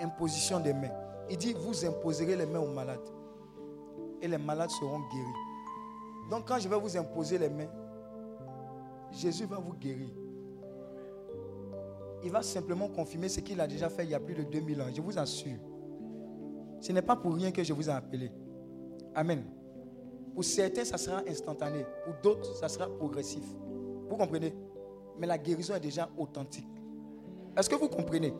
[0.00, 0.92] imposition des mains.
[1.28, 3.08] Il dit, vous imposerez les mains aux malades.
[4.22, 6.30] Et les malades seront guéris.
[6.30, 7.68] Donc quand je vais vous imposer les mains,
[9.10, 10.10] Jésus va vous guérir.
[12.22, 14.82] Il va simplement confirmer ce qu'il a déjà fait il y a plus de 2000
[14.82, 14.86] ans.
[14.92, 15.58] Je vous assure.
[16.80, 18.30] Ce n'est pas pour rien que je vous ai appelé.
[19.14, 19.44] Amen.
[20.36, 21.86] Pour certains, ça sera instantané.
[22.04, 23.42] Pour d'autres, ça sera progressif.
[24.06, 24.52] Vous comprenez?
[25.18, 26.68] Mais la guérison est déjà authentique.
[27.56, 28.34] Est-ce que vous comprenez?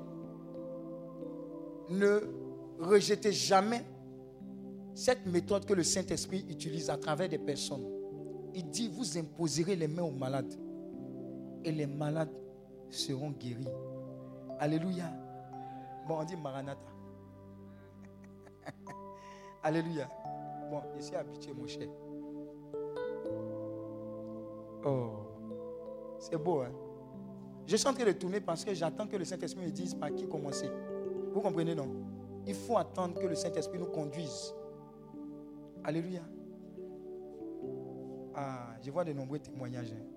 [1.88, 2.20] Ne
[2.78, 3.82] rejetez jamais
[4.94, 7.86] cette méthode que le Saint-Esprit utilise à travers des personnes.
[8.52, 10.52] Il dit, vous imposerez les mains aux malades.
[11.64, 12.28] Et les malades
[12.90, 13.68] seront guéris.
[14.58, 15.10] Alléluia.
[16.06, 16.78] Bon, on dit Maranatha.
[19.62, 20.10] Alléluia.
[20.70, 21.88] Bon, je suis habitué, mon cher.
[24.84, 25.10] Oh,
[26.18, 26.72] c'est beau, hein?
[27.66, 30.14] Je suis en train de tourner parce que j'attends que le Saint-Esprit me dise par
[30.14, 30.70] qui commencer.
[31.32, 31.88] Vous comprenez, non?
[32.46, 34.54] Il faut attendre que le Saint-Esprit nous conduise.
[35.82, 36.20] Alléluia.
[38.34, 39.92] Ah, je vois de nombreux témoignages.
[39.92, 40.15] hein.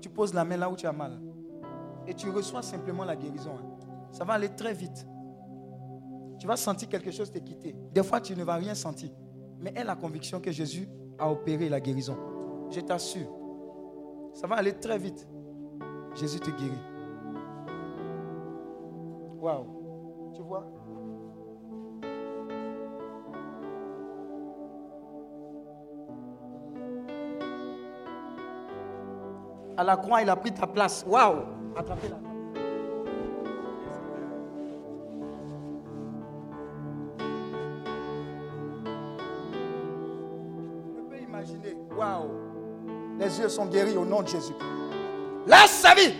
[0.00, 1.20] Tu poses la main là où tu as mal.
[2.06, 3.52] Et tu reçois simplement la guérison.
[3.58, 3.76] hein.
[4.10, 5.06] Ça va aller très vite.
[6.38, 7.76] Tu vas sentir quelque chose te quitter.
[7.92, 9.10] Des fois, tu ne vas rien sentir.
[9.60, 12.16] Mais aie la conviction que Jésus a opéré la guérison.
[12.70, 13.28] Je t'assure.
[14.32, 15.28] Ça va aller très vite.
[16.14, 16.80] Jésus te guérit.
[19.38, 20.32] Waouh.
[20.34, 20.66] Tu vois?
[29.80, 31.06] À la croix, il a pris ta place.
[31.08, 31.36] Waouh
[31.74, 32.16] Attrapez-la.
[40.94, 41.76] Je peux imaginer.
[41.96, 42.28] Waouh
[43.18, 44.52] Les yeux sont guéris au nom de Jésus.
[45.46, 46.12] Laisse sa vie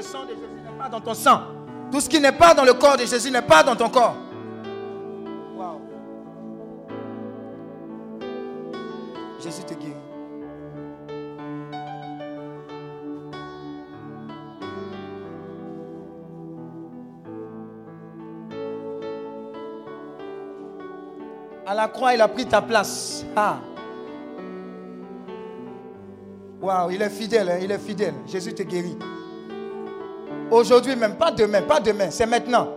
[0.00, 1.40] le sang de Jésus n'est pas dans ton sang.
[1.92, 4.16] Tout ce qui n'est pas dans le corps de Jésus n'est pas dans ton corps.
[5.58, 5.80] Waouh.
[9.42, 9.92] Jésus te guérit.
[21.66, 23.26] À la croix, il a pris ta place.
[23.36, 23.58] Ah.
[26.62, 28.14] Waouh, il est fidèle, hein, il est fidèle.
[28.26, 28.96] Jésus te guérit.
[30.50, 32.68] Aujourd'hui même, pas demain, pas demain, c'est maintenant.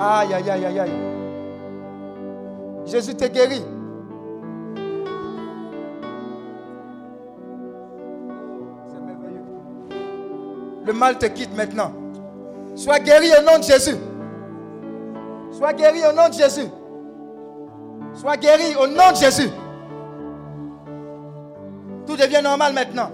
[0.00, 0.90] Aïe, aïe, aïe, aïe, aïe.
[2.84, 3.64] Jésus te guérit.
[8.88, 9.44] C'est merveilleux.
[10.84, 11.92] Le mal te quitte maintenant.
[12.74, 13.96] Sois guéri au nom de Jésus.
[15.50, 16.68] Sois guéri au nom de Jésus.
[18.14, 19.50] Sois guéri au nom de Jésus.
[22.06, 23.10] Tout devient normal maintenant.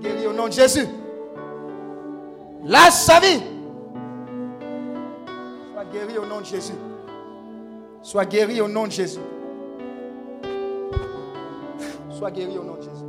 [0.00, 0.86] Guéri au nom de Jésus.
[2.64, 3.42] Lâche sa vie.
[5.72, 6.72] Sois guéri au nom de Jésus.
[8.02, 9.20] Sois guéri au nom de Jésus.
[12.10, 13.04] Sois guéri au nom de Jésus.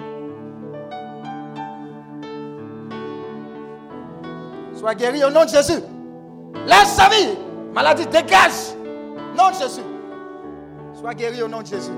[4.80, 5.82] Sois guéri au nom de Jésus.
[6.68, 7.36] Lâche sa vie.
[7.74, 8.76] Maladie, dégage.
[9.38, 9.82] Nom de Jésus.
[11.00, 11.92] Sois guéri au nom de Jésus.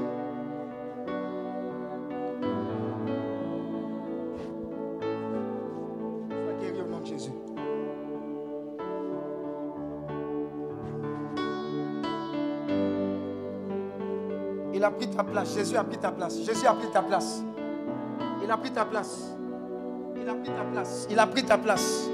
[15.02, 15.56] Pris ta place.
[15.56, 16.38] Jésus a pris ta place.
[16.46, 17.42] Jésus a pris ta place.
[18.44, 19.32] Il a pris ta place.
[20.16, 21.08] Il a pris ta place.
[21.10, 22.10] Il a pris ta place.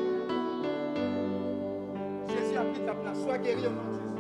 [2.30, 3.18] Jésus a pris ta place.
[3.24, 4.16] Sois guéri au nom de Jésus.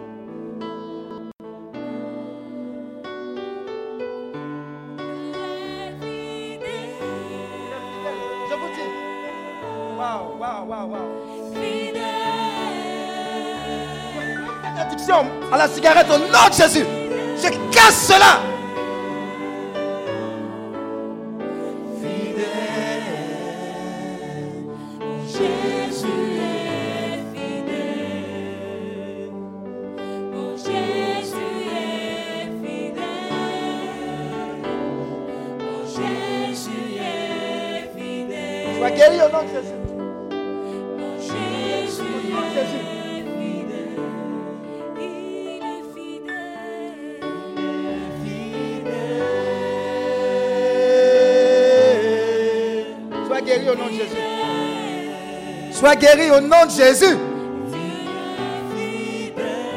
[8.49, 8.89] Je vous dis.
[9.98, 11.11] Waouh, waouh, waouh, waouh.
[14.77, 16.85] Addiction à la cigarette au nom de Jésus.
[17.38, 18.56] Je casse cela.
[55.99, 57.18] Guéri au nom de Jésus.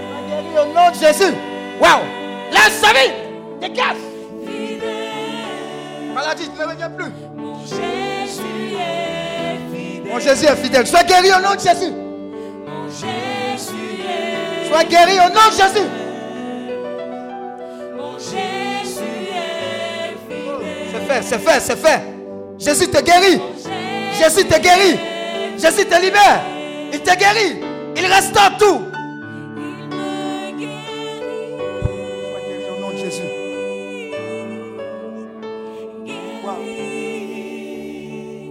[0.08, 1.34] Sois guéri au nom de Jésus.
[1.80, 2.02] Waouh.
[2.50, 3.12] Laisse sa vie.
[3.60, 3.96] Dégage.
[6.14, 7.12] Maladie, ne reviens plus.
[7.36, 7.80] Mon Jésus
[8.76, 10.12] est fidèle.
[10.12, 10.86] Mon Jésus est fidèle.
[10.86, 11.92] Sois guéri au nom de Jésus.
[12.66, 15.86] Mon Jésus est Sois guéri au nom de Jésus.
[17.96, 20.90] Mon Jésus est fidèle.
[20.92, 22.00] C'est fait, c'est fait, c'est fait.
[22.58, 23.40] Jésus te guérit.
[24.18, 25.09] Jésus te guérit.
[25.60, 26.40] Jésus te libère.
[26.92, 27.60] Il te guérit.
[27.96, 28.80] Il restaure tout.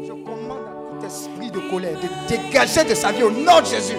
[0.06, 3.66] Je commande à tout esprit de colère de dégager de sa vie au nom de
[3.66, 3.98] Jésus.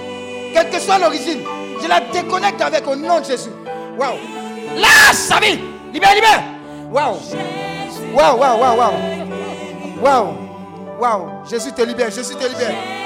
[0.52, 1.40] Quelle que soit l'origine,
[1.82, 3.50] je la déconnecte avec au nom de Jésus.
[3.98, 4.18] Waouh.
[4.76, 5.58] Lâche sa vie.
[5.92, 6.44] Libère, libère.
[6.92, 7.16] Waouh.
[8.14, 8.94] Waouh, waouh, waouh, waouh.
[10.00, 10.28] Waouh.
[11.00, 11.28] Waouh.
[11.50, 12.99] Jésus te libère, Jésus te libère.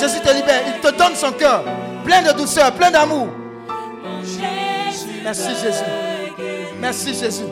[0.00, 0.62] Jésus te libère.
[0.66, 1.62] Il te donne son cœur.
[2.04, 3.28] Plein de douceur, plein d'amour.
[5.22, 5.84] Merci Jésus.
[6.80, 7.44] Merci Jésus.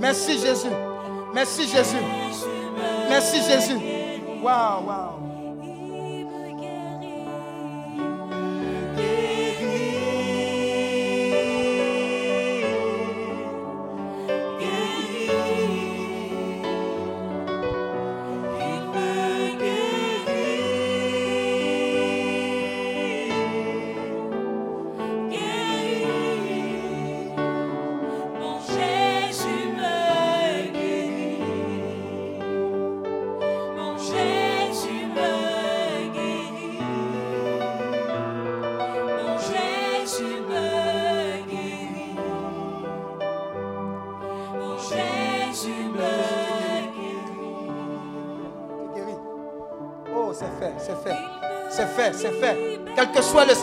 [0.00, 0.68] Merci Jésus.
[1.34, 1.96] Merci Jésus.
[3.08, 3.78] Merci Jésus.
[4.42, 5.27] Waouh, waouh.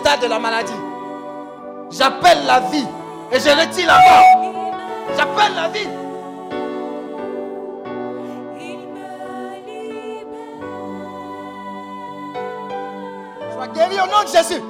[0.05, 0.71] De la maladie,
[1.89, 2.85] j'appelle la vie
[3.31, 4.23] et je retire la mort.
[5.17, 5.87] J'appelle la vie.
[13.51, 14.61] Sois guéri au nom de Jésus.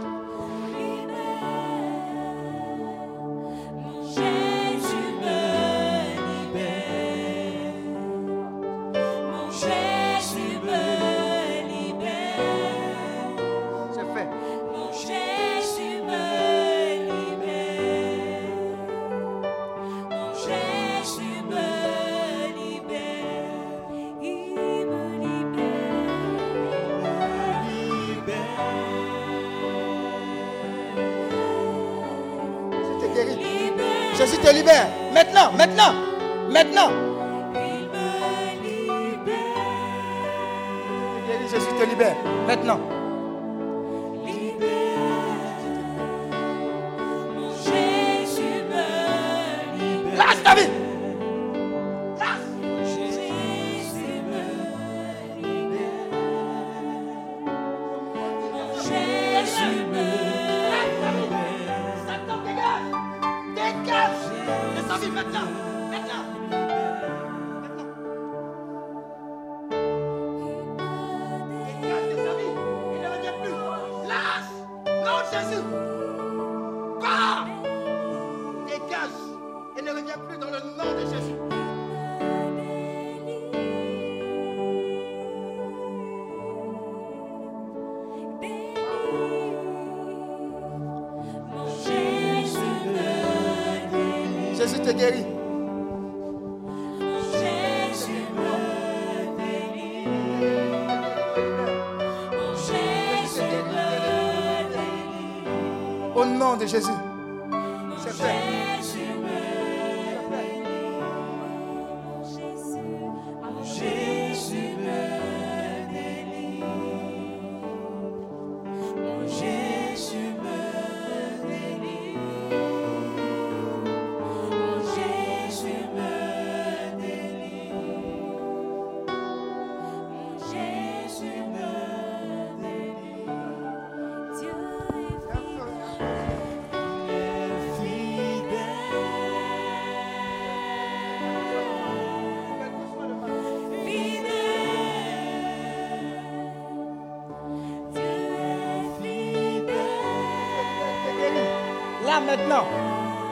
[152.22, 152.66] Maintenant,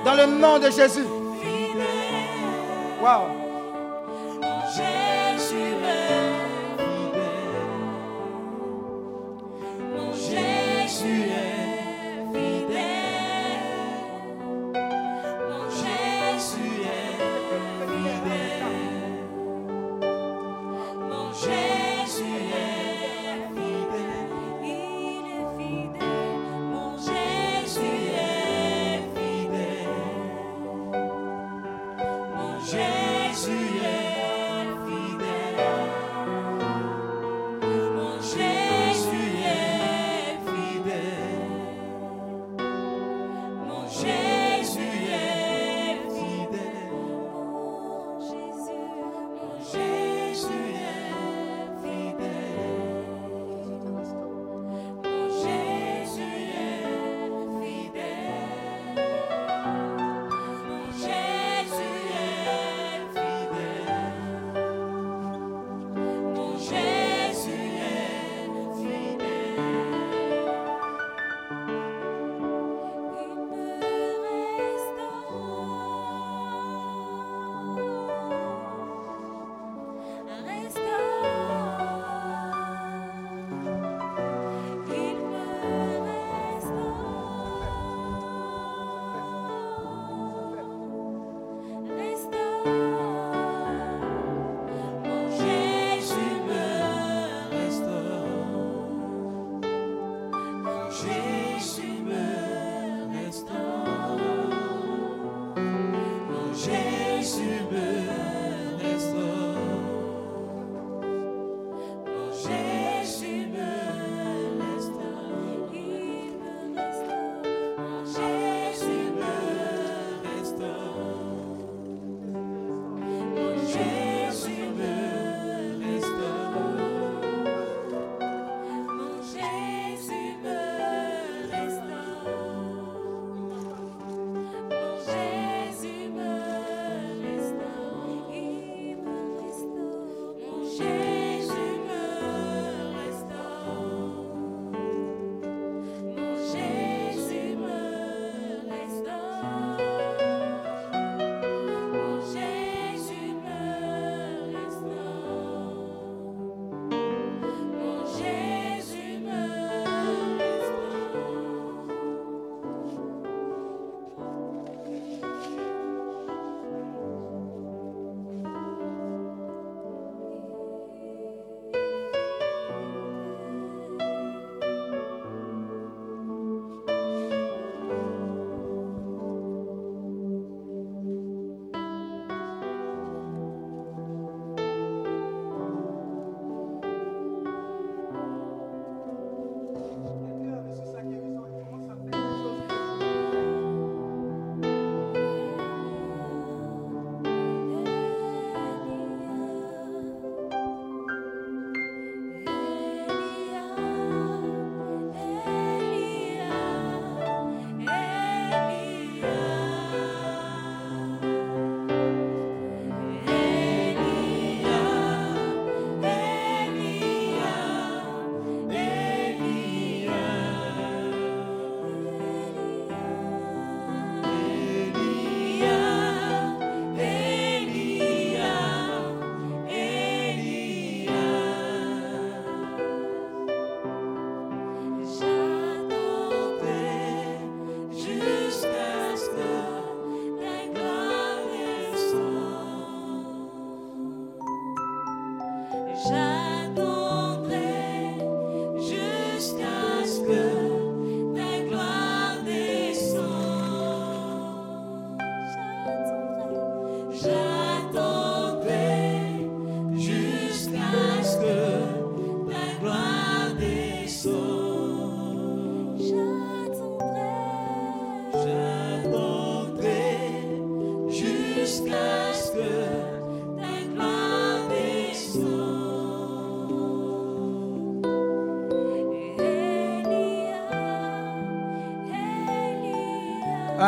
[0.03, 1.05] dans le nom de Jésus.
[3.01, 3.42] Waouh.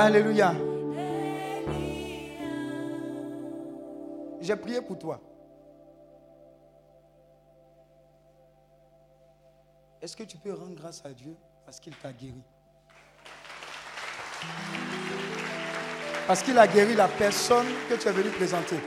[0.05, 0.53] Alléluia.
[4.39, 5.19] J'ai prié pour toi.
[9.99, 12.43] Est-ce que tu peux rendre grâce à Dieu parce qu'il t'a guéri?
[16.27, 18.77] Parce qu'il a guéri la personne que tu es venu présenter.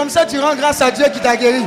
[0.00, 1.62] Comme ça tu rends grâce à Dieu qui t'a guéri.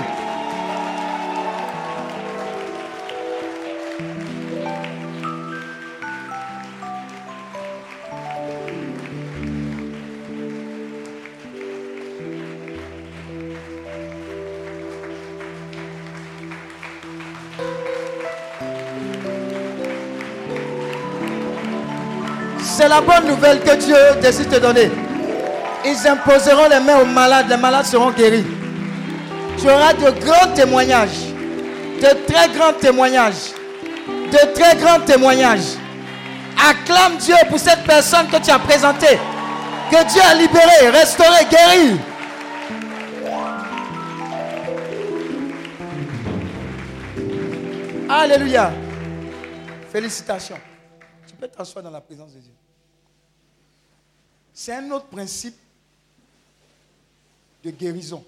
[22.64, 25.03] C'est la bonne nouvelle que Dieu décide de te donner.
[25.86, 28.46] Ils imposeront les mains aux malades, les malades seront guéris.
[29.60, 31.28] Tu auras de grands témoignages,
[32.02, 33.52] de très grands témoignages,
[34.08, 35.78] de très grands témoignages.
[36.58, 39.20] Acclame Dieu pour cette personne que tu as présentée,
[39.92, 42.00] que Dieu a libérée, restaurée, guérie.
[48.10, 48.72] Alléluia.
[49.92, 50.60] Félicitations.
[51.28, 52.54] Tu peux t'asseoir dans la présence de Dieu.
[54.54, 55.56] C'est un autre principe
[57.64, 58.24] de guérison.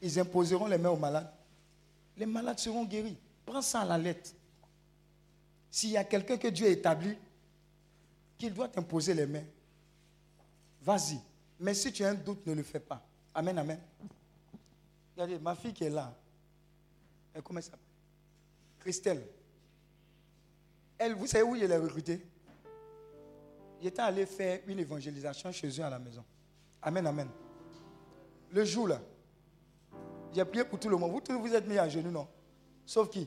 [0.00, 1.30] Ils imposeront les mains aux malades.
[2.16, 3.16] Les malades seront guéris.
[3.44, 4.30] Prends ça à la lettre.
[5.70, 7.16] S'il y a quelqu'un que Dieu a établi,
[8.38, 9.44] qu'il doit t'imposer les mains,
[10.82, 11.18] vas-y.
[11.58, 13.04] Mais si tu as un doute, ne le fais pas.
[13.34, 13.80] Amen, amen.
[15.16, 16.14] Regardez, ma fille qui est là,
[17.32, 17.80] elle, comment elle s'appelle?
[18.78, 19.26] Christelle.
[20.98, 22.24] Elle, vous savez où je l'ai recrutée
[23.82, 26.24] J'étais allé faire une évangélisation chez eux à la maison.
[26.84, 27.28] Amen, amen.
[28.50, 29.00] Le jour là,
[30.34, 31.10] j'ai prié pour tout le monde.
[31.10, 32.28] Vous tous vous êtes mis à genoux, non?
[32.84, 33.26] Sauf qui?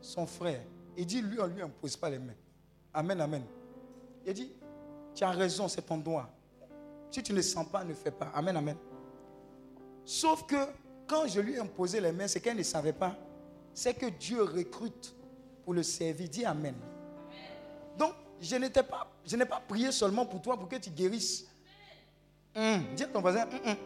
[0.00, 0.62] Son frère.
[0.96, 2.34] Il dit, lui, on ne lui impose pas les mains.
[2.92, 3.44] Amen, amen.
[4.26, 4.52] Il dit,
[5.14, 6.28] tu as raison, c'est ton droit.
[7.10, 8.30] Si tu ne sens pas, ne fais pas.
[8.34, 8.76] Amen, amen.
[10.04, 10.56] Sauf que
[11.06, 13.16] quand je lui ai imposé les mains, c'est qu'elle ne savait pas.
[13.72, 15.14] C'est que Dieu recrute
[15.64, 16.28] pour le servir.
[16.28, 16.74] Dis Amen.
[17.96, 21.46] Donc, je n'étais pas, je n'ai pas prié seulement pour toi pour que tu guérisses.
[22.56, 23.76] Hum, Dis à ton voisin, hum, hum.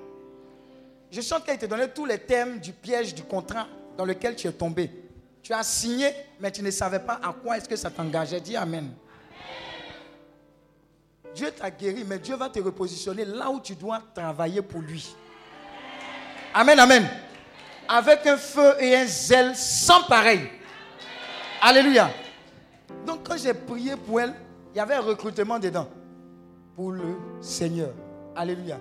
[1.11, 3.67] je sens qu'elle te donnait tous les thèmes du piège du contrat
[3.97, 4.91] dans lequel tu es tombé.
[5.43, 8.41] Tu as signé, mais tu ne savais pas à quoi est-ce que ça t'engageait.
[8.41, 8.91] Dis Amen.
[11.35, 15.15] Dieu t'a guéri, mais Dieu va te repositionner là où tu dois travailler pour lui.
[16.53, 17.09] Amen, amen.
[17.89, 20.41] Avec un feu et un zèle sans pareil.
[21.63, 22.11] Alléluia.
[23.07, 24.35] Donc quand j'ai prié pour elle,
[24.75, 25.89] il y avait un recrutement dedans
[26.75, 27.91] pour le Seigneur.
[28.39, 28.79] Alléluia.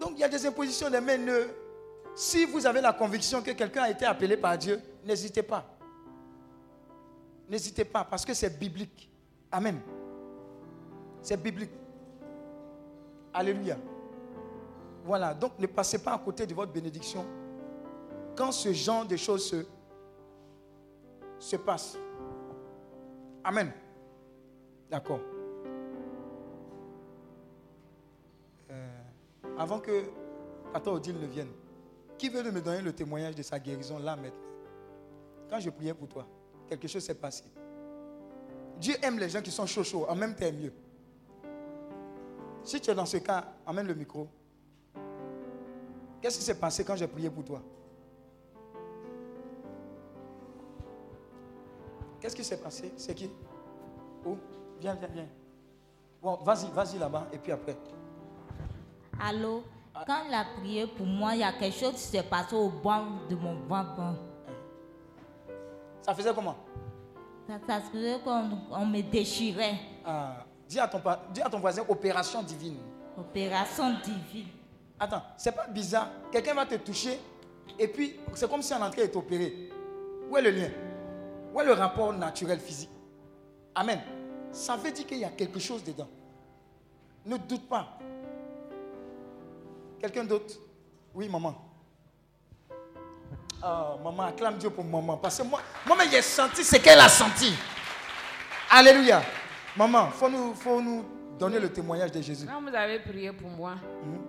[0.00, 1.16] Donc il y a des impositions des mains.
[2.16, 5.64] Si vous avez la conviction que quelqu'un a été appelé par Dieu, n'hésitez pas.
[7.48, 9.08] N'hésitez pas parce que c'est biblique.
[9.52, 9.80] Amen.
[11.22, 11.70] C'est biblique.
[13.32, 13.76] Alléluia.
[15.04, 17.24] Voilà, donc ne passez pas à côté de votre bénédiction
[18.34, 19.64] quand ce genre de choses se,
[21.38, 21.96] se passe.
[23.44, 23.70] Amen.
[24.90, 25.20] D'accord.
[29.58, 30.04] Avant que
[30.72, 31.50] Pasteur Odile ne vienne,
[32.18, 34.40] qui veut me donner le témoignage de sa guérison là maintenant?
[35.48, 36.26] Quand je priais pour toi,
[36.68, 37.44] quelque chose s'est passé.
[38.80, 40.72] Dieu aime les gens qui sont chauds chauds, en même temps mieux.
[42.64, 44.26] Si tu es dans ce cas, amène le micro.
[46.20, 47.62] Qu'est-ce qui s'est passé quand j'ai prié pour toi?
[52.18, 52.90] Qu'est-ce qui s'est passé?
[52.96, 53.30] C'est qui?
[54.24, 54.36] Où
[54.80, 55.28] Viens, viens, viens.
[56.22, 57.76] Bon, vas-y, vas-y là-bas, et puis après.
[59.20, 59.62] Allô,
[60.06, 62.68] quand il a prié pour moi, il y a quelque chose qui s'est passé au
[62.68, 64.16] banc de mon ventre.
[66.02, 66.56] Ça faisait comment?
[67.48, 69.78] Ça, ça se faisait qu'on on me déchirait.
[70.04, 71.00] Ah, dis, à ton,
[71.32, 72.76] dis à ton voisin opération divine.
[73.16, 74.48] Opération divine.
[74.98, 76.08] Attends, c'est pas bizarre.
[76.30, 77.18] Quelqu'un va te toucher,
[77.78, 79.70] et puis c'est comme si un entrée est opéré.
[80.30, 80.70] Où est le lien?
[81.54, 82.90] Où est le rapport naturel physique?
[83.74, 84.00] Amen.
[84.52, 86.08] Ça veut dire qu'il y a quelque chose dedans.
[87.26, 87.98] Ne doute pas.
[90.04, 90.56] Quelqu'un d'autre?
[91.14, 91.54] Oui, maman.
[93.62, 95.16] Ah, maman, acclame Dieu pour maman.
[95.16, 97.54] Parce que moi, moi-même, j'ai senti ce qu'elle a senti.
[98.70, 99.22] Alléluia.
[99.74, 101.06] Maman, il faut nous, faut nous
[101.38, 102.44] donner le témoignage de Jésus.
[102.46, 104.20] Quand vous avez prié pour moi, Mhm.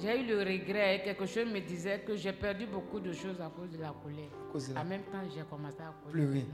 [0.00, 1.02] j'ai eu le regret.
[1.04, 4.26] Quelque chose me disait que j'ai perdu beaucoup de choses à cause de la colère.
[4.52, 6.40] cause de la- En même temps, j'ai commencé à Pleurer.
[6.40, 6.46] pleurer.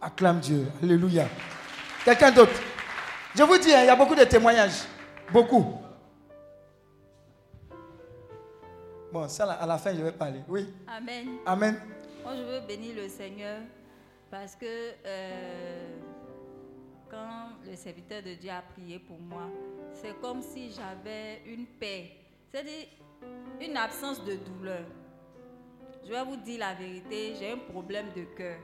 [0.00, 0.68] Acclame Dieu.
[0.80, 1.26] Alléluia.
[2.04, 2.52] Quelqu'un d'autre?
[3.34, 4.84] Je vous dis, hein, il y a beaucoup de témoignages.
[5.32, 5.80] Beaucoup.
[9.16, 10.42] Bon, ça, à la fin, je vais parler.
[10.46, 10.66] Oui.
[10.86, 11.38] Amen.
[11.46, 11.80] Amen.
[12.22, 13.60] Moi, je veux bénir le Seigneur
[14.30, 15.96] parce que euh,
[17.10, 19.48] quand le serviteur de Dieu a prié pour moi,
[19.94, 22.10] c'est comme si j'avais une paix,
[22.52, 22.88] c'est-à-dire
[23.58, 24.84] une absence de douleur.
[26.04, 28.58] Je vais vous dire la vérité, j'ai un problème de cœur.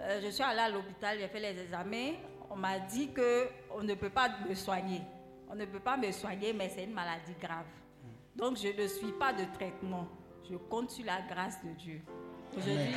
[0.00, 2.12] Euh, je suis allée à l'hôpital, j'ai fait les examens.
[2.48, 3.46] On m'a dit que
[3.76, 5.02] on ne peut pas me soigner.
[5.50, 7.66] On ne peut pas me soigner, mais c'est une maladie grave.
[8.36, 10.08] Donc je ne suis pas de traitement.
[10.50, 12.02] Je compte sur la grâce de Dieu.
[12.56, 12.94] Aujourd'hui,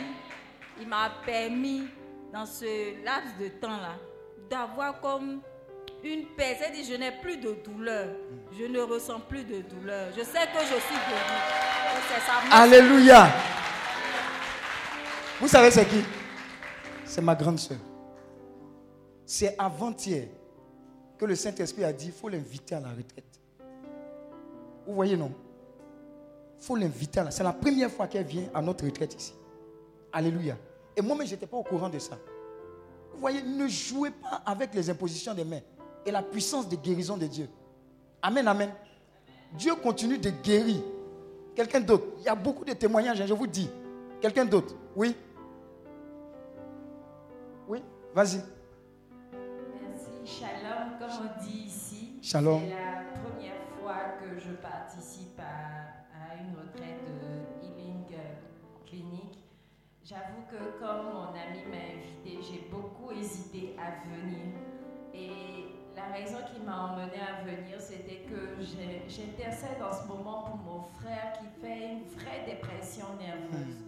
[0.79, 1.87] il m'a permis,
[2.33, 3.95] dans ce laps de temps-là,
[4.49, 5.41] d'avoir comme
[6.03, 6.57] une paix.
[6.59, 8.15] C'est-à-dire, je n'ai plus de douleur.
[8.57, 10.11] Je ne ressens plus de douleur.
[10.11, 12.51] Je sais que je suis guérie.
[12.51, 13.29] Alléluia.
[15.39, 16.03] Vous savez c'est qui?
[17.05, 17.77] C'est ma grande soeur.
[19.25, 20.27] C'est avant-hier
[21.17, 23.36] que le Saint-Esprit a dit il faut l'inviter à la retraite.
[24.87, 25.31] Vous voyez, non
[26.59, 29.33] Il faut l'inviter à la C'est la première fois qu'elle vient à notre retraite ici.
[30.13, 30.55] Alléluia.
[30.95, 32.17] Et moi-même, je n'étais pas au courant de ça.
[33.13, 35.59] Vous voyez, ne jouez pas avec les impositions des mains
[36.05, 37.49] et la puissance de guérison de Dieu.
[38.21, 38.71] Amen, amen.
[39.53, 40.81] Dieu continue de guérir.
[41.55, 42.05] Quelqu'un d'autre.
[42.19, 43.69] Il y a beaucoup de témoignages, hein, je vous dis.
[44.21, 44.75] Quelqu'un d'autre.
[44.95, 45.15] Oui?
[47.67, 47.83] Oui,
[48.13, 48.41] vas-y.
[49.33, 50.39] Merci.
[50.39, 52.19] Shalom, comme on dit ici.
[52.21, 52.61] Shalom.
[52.61, 53.06] C'est la première
[53.87, 59.39] que je participe à, une retraite de Healing euh, Clinic.
[60.03, 64.53] J'avoue que comme mon ami m'a invité, j'ai beaucoup hésité à venir.
[65.13, 70.57] Et la raison qui m'a emmené à venir, c'était que j'intercède en ce moment pour
[70.57, 73.87] mon frère qui fait une vraie dépression nerveuse.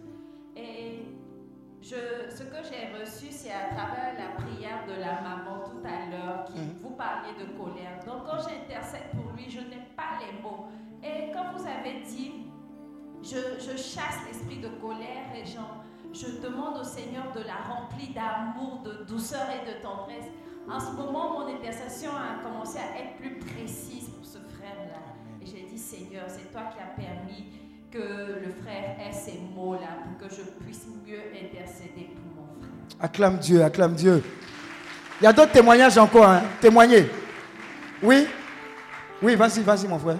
[1.82, 6.10] Je, ce que j'ai reçu, c'est à travers la prière de la maman tout à
[6.10, 8.04] l'heure, qui vous parliez de colère.
[8.06, 10.66] Donc quand j'intercède pour lui, je n'ai pas les mots.
[11.02, 12.46] Et comme vous avez dit,
[13.22, 18.80] je, je chasse l'esprit de colère et je demande au Seigneur de la remplir d'amour,
[18.82, 20.26] de douceur et de tendresse.
[20.70, 25.00] En ce moment, mon intercession a commencé à être plus précise pour ce frère-là.
[25.40, 27.46] Et j'ai dit, Seigneur, c'est toi qui as permis
[27.90, 32.70] que le frère ait ces mots-là pour que je puisse mieux intercéder pour mon frère.
[33.00, 34.22] Acclame Dieu, acclame Dieu.
[35.20, 36.28] Il y a d'autres témoignages encore.
[36.28, 36.42] Hein?
[36.60, 37.06] Témoignez.
[38.02, 38.26] Oui.
[39.22, 40.18] Oui, vas-y, vas-y, mon frère.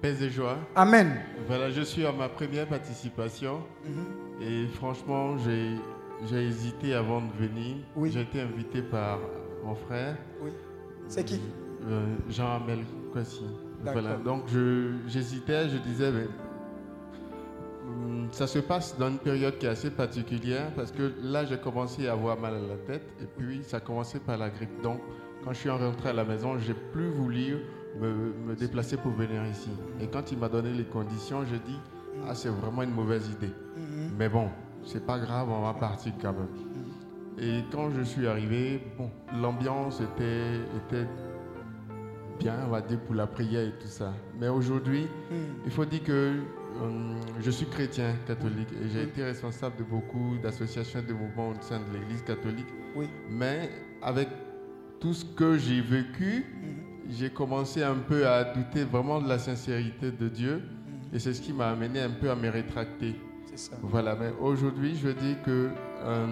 [0.00, 0.56] Paix et joie.
[0.74, 1.20] Amen.
[1.46, 3.62] Voilà, je suis à ma première participation.
[4.40, 5.76] Et franchement, j'ai,
[6.26, 7.76] j'ai hésité avant de venir.
[8.04, 9.18] J'ai été invité par
[9.62, 10.16] mon frère.
[10.42, 10.50] Oui.
[11.06, 11.40] C'est qui?
[11.86, 12.78] Euh, Jean-Amel
[13.12, 13.44] Kwasi.
[13.82, 14.44] Voilà, donc
[15.08, 16.28] j'hésitais, je disais, mais,
[17.86, 21.58] hum, ça se passe dans une période qui est assez particulière parce que là, j'ai
[21.58, 24.82] commencé à avoir mal à la tête et puis ça a commencé par la grippe.
[24.82, 25.00] Donc,
[25.44, 27.56] quand je suis rentré à la maison, j'ai plus voulu
[27.98, 29.70] me, me déplacer pour venir ici.
[30.00, 31.78] Et quand il m'a donné les conditions, j'ai dit,
[32.28, 33.52] ah, c'est vraiment une mauvaise idée.
[33.76, 34.10] Mhm.
[34.18, 34.48] Mais bon,
[34.84, 36.48] c'est pas grave, on va partir quand même.
[37.38, 41.06] Et quand je suis arrivé, bon, l'ambiance était, était
[42.40, 44.12] bien, on va dire, pour la prière et tout ça.
[44.38, 45.06] Mais aujourd'hui,
[45.64, 46.12] il faut dire que
[46.82, 51.50] euh, je suis chrétien catholique et j'ai été responsable de beaucoup d'associations et de mouvements
[51.50, 52.66] au sein de l'Église catholique.
[52.96, 53.06] Oui.
[53.28, 53.70] Mais
[54.02, 54.28] avec
[55.00, 56.46] tout ce que j'ai vécu,
[57.10, 60.62] j'ai commencé un peu à douter vraiment de la sincérité de Dieu.
[61.12, 63.14] Et c'est ce qui m'a amené un peu à me rétracter.
[63.56, 63.76] Ça.
[63.82, 65.70] Voilà, mais aujourd'hui, je dis que
[66.02, 66.26] euh,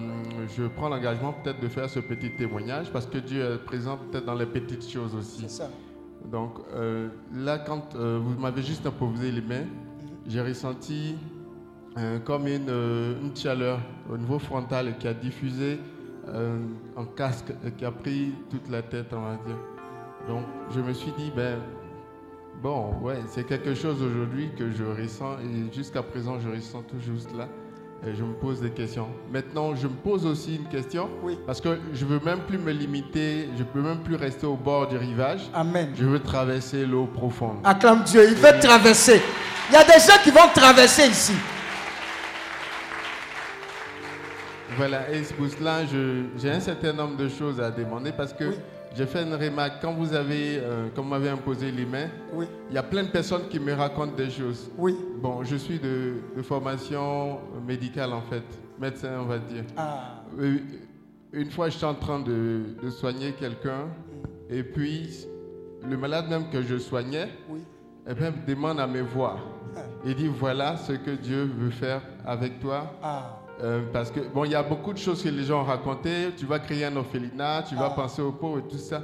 [0.56, 4.24] je prends l'engagement peut-être de faire ce petit témoignage parce que Dieu est présent peut-être
[4.24, 5.40] dans les petites choses aussi.
[5.42, 5.70] C'est ça.
[6.24, 9.66] Donc euh, là, quand euh, vous m'avez juste imposé les mains,
[10.26, 11.16] j'ai ressenti
[11.96, 13.80] euh, comme une, une chaleur
[14.10, 15.78] au niveau frontal qui a diffusé
[16.94, 19.56] en casque et qui a pris toute la tête, on va dire.
[20.28, 21.58] Donc je me suis dit, ben
[22.62, 27.18] bon, ouais, c'est quelque chose aujourd'hui que je ressens et jusqu'à présent je ressens toujours
[27.18, 27.48] cela.
[28.06, 29.08] Et je me pose des questions.
[29.32, 31.08] Maintenant, je me pose aussi une question.
[31.46, 34.86] Parce que je veux même plus me limiter, je peux même plus rester au bord
[34.86, 35.40] du rivage.
[35.52, 35.90] Amen.
[35.96, 37.58] Je veux traverser l'eau profonde.
[37.64, 38.28] Acclame Dieu.
[38.28, 39.20] Il veut traverser.
[39.70, 41.34] Il y a des gens qui vont traverser ici.
[44.76, 48.44] Voilà, et pour cela j'ai un certain nombre de choses à demander parce que
[48.96, 49.80] j'ai fait une remarque.
[49.82, 52.46] Quand vous avez, euh, vous m'avez imposé les mains, Oui.
[52.70, 54.70] il y a plein de personnes qui me racontent des choses.
[54.76, 54.96] Oui.
[55.20, 58.42] Bon, je suis de, de formation médicale en fait,
[58.80, 59.64] médecin on va dire.
[59.76, 60.22] Ah.
[60.40, 60.56] Euh,
[61.32, 63.86] Une fois, j'étais en train de, de soigner quelqu'un
[64.48, 65.26] et puis
[65.88, 67.60] le malade même que je soignais, Oui.
[68.08, 69.38] eh bien, me demande à me voir.
[70.04, 72.94] Il dit voilà ce que Dieu veut faire avec toi.
[73.02, 73.37] Ah.
[73.62, 76.30] Euh, parce que, bon, il y a beaucoup de choses que les gens ont racontées.
[76.36, 79.02] Tu vas créer un orphelinat, tu vas penser aux pauvres et tout ça.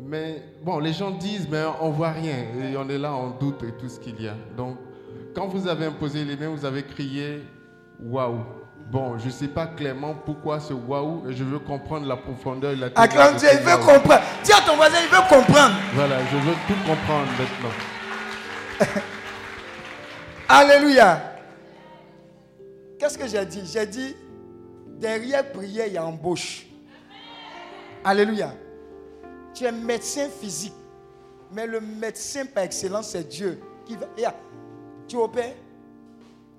[0.00, 2.36] Mais bon, les gens disent, mais on voit rien.
[2.62, 4.34] Et on est là, on doute et tout ce qu'il y a.
[4.56, 4.78] Donc,
[5.34, 7.42] quand vous avez imposé les mains, vous avez crié
[8.02, 8.38] waouh.
[8.90, 12.76] Bon, je ne sais pas clairement pourquoi ce waouh, je veux comprendre la profondeur et
[12.76, 14.22] la Acclame Dieu, il veut comprendre.
[14.42, 15.74] Dis à ton voisin, il veut comprendre.
[15.94, 19.02] Voilà, je veux tout comprendre maintenant.
[20.48, 21.29] Alléluia.
[23.00, 23.62] Qu'est-ce que j'ai dit?
[23.64, 24.14] J'ai dit,
[24.98, 26.66] derrière prière, il y a embauche.
[28.04, 28.52] Alléluia.
[29.54, 30.74] Tu es médecin physique,
[31.50, 33.58] mais le médecin par excellence, c'est Dieu.
[33.86, 34.24] Qui va, Et,
[35.08, 35.54] tu opères,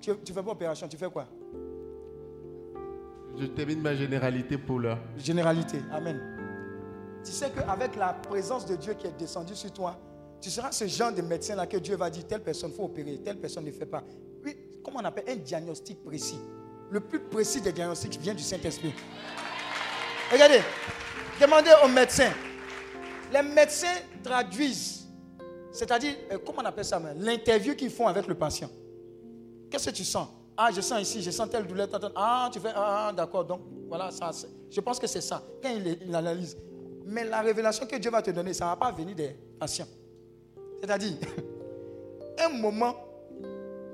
[0.00, 1.28] tu ne fais pas opération, tu fais quoi?
[3.38, 4.98] Je termine ma généralité pour l'heure.
[5.16, 6.20] Généralité, Amen.
[7.24, 9.96] Tu sais qu'avec la présence de Dieu qui est descendue sur toi,
[10.40, 13.18] tu seras ce genre de médecin là que Dieu va dire, telle personne faut opérer,
[13.24, 14.02] telle personne ne fait pas.
[14.82, 16.38] Comment on appelle un diagnostic précis
[16.90, 18.92] Le plus précis des diagnostics vient du Saint-Esprit.
[20.30, 20.60] Regardez,
[21.40, 22.32] demandez aux médecins.
[23.32, 25.06] Les médecins traduisent,
[25.70, 28.70] c'est-à-dire, euh, comment on appelle ça L'interview qu'ils font avec le patient.
[29.70, 30.28] Qu'est-ce que tu sens?
[30.56, 31.88] Ah, je sens ici, je sens telle douleur.
[32.14, 33.44] Ah, tu fais, ah, ah, d'accord.
[33.44, 34.30] Donc, voilà, ça,
[34.70, 35.42] je pense que c'est ça.
[35.62, 36.56] Quand il, il analyse.
[37.06, 39.88] Mais la révélation que Dieu va te donner, ça ne va pas venir des patients.
[40.80, 41.14] C'est-à-dire,
[42.38, 42.94] un moment,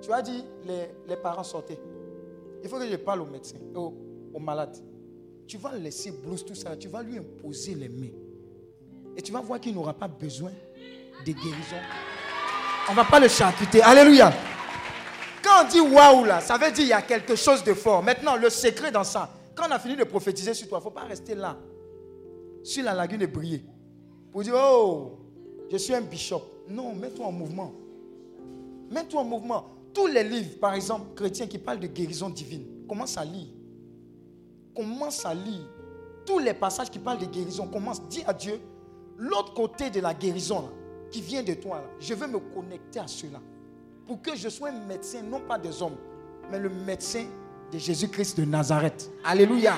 [0.01, 1.79] tu as dit, les, les parents sortaient.
[2.63, 4.77] Il faut que je parle au médecin, au, malade.
[5.47, 8.15] Tu vas laisser blouse, tout ça, tu vas lui imposer les mains.
[9.17, 10.53] Et tu vas voir qu'il n'aura pas besoin
[11.25, 11.77] de guérison.
[12.89, 13.83] On ne va pas le charcuter.
[13.83, 14.33] Alléluia.
[15.43, 18.03] Quand on dit waouh là, ça veut dire qu'il y a quelque chose de fort.
[18.03, 20.85] Maintenant, le secret dans ça, quand on a fini de prophétiser sur toi, il ne
[20.85, 21.57] faut pas rester là,
[22.63, 23.65] sur la lagune et briller.
[24.31, 25.19] Pour dire, oh,
[25.71, 26.43] je suis un bishop.
[26.69, 27.73] Non, mets-toi en mouvement.
[28.91, 29.78] Mets-toi en mouvement.
[29.99, 33.49] Tous les livres, par exemple, chrétiens qui parlent de guérison divine, commence à lire.
[34.73, 35.69] Commence à lire.
[36.25, 38.01] Tous les passages qui parlent de guérison, commence.
[38.07, 38.61] Dis à Dieu,
[39.17, 40.69] l'autre côté de la guérison là,
[41.11, 43.41] qui vient de toi, je veux me connecter à cela.
[44.07, 45.97] Pour que je sois un médecin, non pas des hommes,
[46.49, 47.25] mais le médecin
[47.73, 49.11] de Jésus-Christ de Nazareth.
[49.25, 49.75] Alléluia.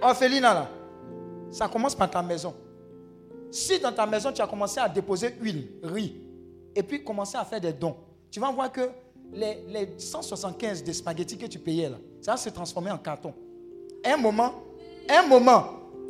[0.00, 0.70] Orphelina, là,
[1.50, 2.54] ça commence par ta maison.
[3.50, 6.16] Si dans ta maison, tu as commencé à déposer huile, riz,
[6.74, 7.94] et puis commencer à faire des dons,
[8.30, 8.88] tu vas voir que
[9.32, 13.32] les, les 175 de spaghettis que tu payais là, ça va se transformer en carton.
[14.04, 14.54] Un moment,
[15.08, 15.64] un moment,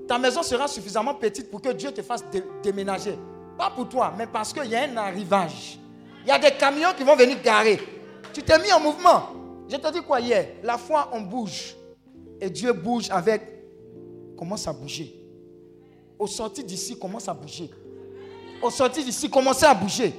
[0.09, 3.17] ta maison sera suffisamment petite pour que Dieu te fasse dé- déménager.
[3.57, 5.79] Pas pour toi, mais parce qu'il y a un arrivage.
[6.25, 7.79] Il y a des camions qui vont venir garer.
[8.33, 9.25] Tu t'es mis en mouvement.
[9.69, 10.49] Je te dis quoi hier?
[10.63, 11.77] La foi, on bouge.
[12.41, 13.43] Et Dieu bouge avec.
[14.37, 15.15] Commence à bouger.
[16.19, 17.71] Au sorti d'ici, commence à bouger.
[18.63, 20.13] Au sorti d'ici, commencez à bouger.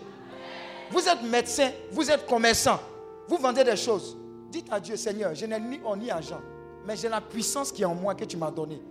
[0.91, 2.79] Vous êtes médecin, vous êtes commerçant,
[3.27, 4.17] vous vendez des choses.
[4.49, 6.41] Dites à Dieu, Seigneur, je n'ai ni or ni argent,
[6.85, 8.81] mais j'ai la puissance qui est en moi que tu m'as donnée.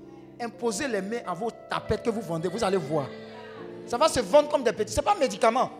[0.40, 3.06] Imposez les mains à vos tapettes que vous vendez, vous allez voir.
[3.86, 4.92] Ça va se vendre comme des petits.
[4.92, 5.70] Ce n'est pas un médicament.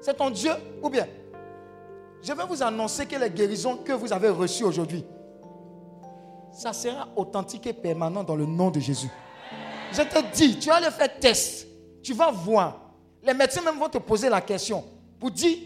[0.00, 0.52] C'est ton Dieu
[0.82, 1.06] ou bien?
[2.22, 5.04] Je vais vous annoncer que les guérisons que vous avez reçues aujourd'hui,
[6.52, 9.08] ça sera authentique et permanent dans le nom de Jésus.
[9.92, 11.66] Je te dis, tu vas le faire test.
[12.02, 12.92] Tu vas voir.
[13.22, 14.84] Les médecins même vont te poser la question
[15.18, 15.58] pour dire,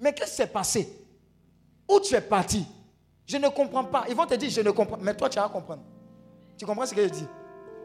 [0.00, 0.97] mais qu'est-ce qui s'est passé?
[1.88, 2.66] Où tu es parti?
[3.26, 4.04] Je ne comprends pas.
[4.08, 4.98] Ils vont te dire, je ne comprends.
[5.00, 5.82] Mais toi, tu vas comprendre.
[6.56, 7.26] Tu comprends ce que je dis?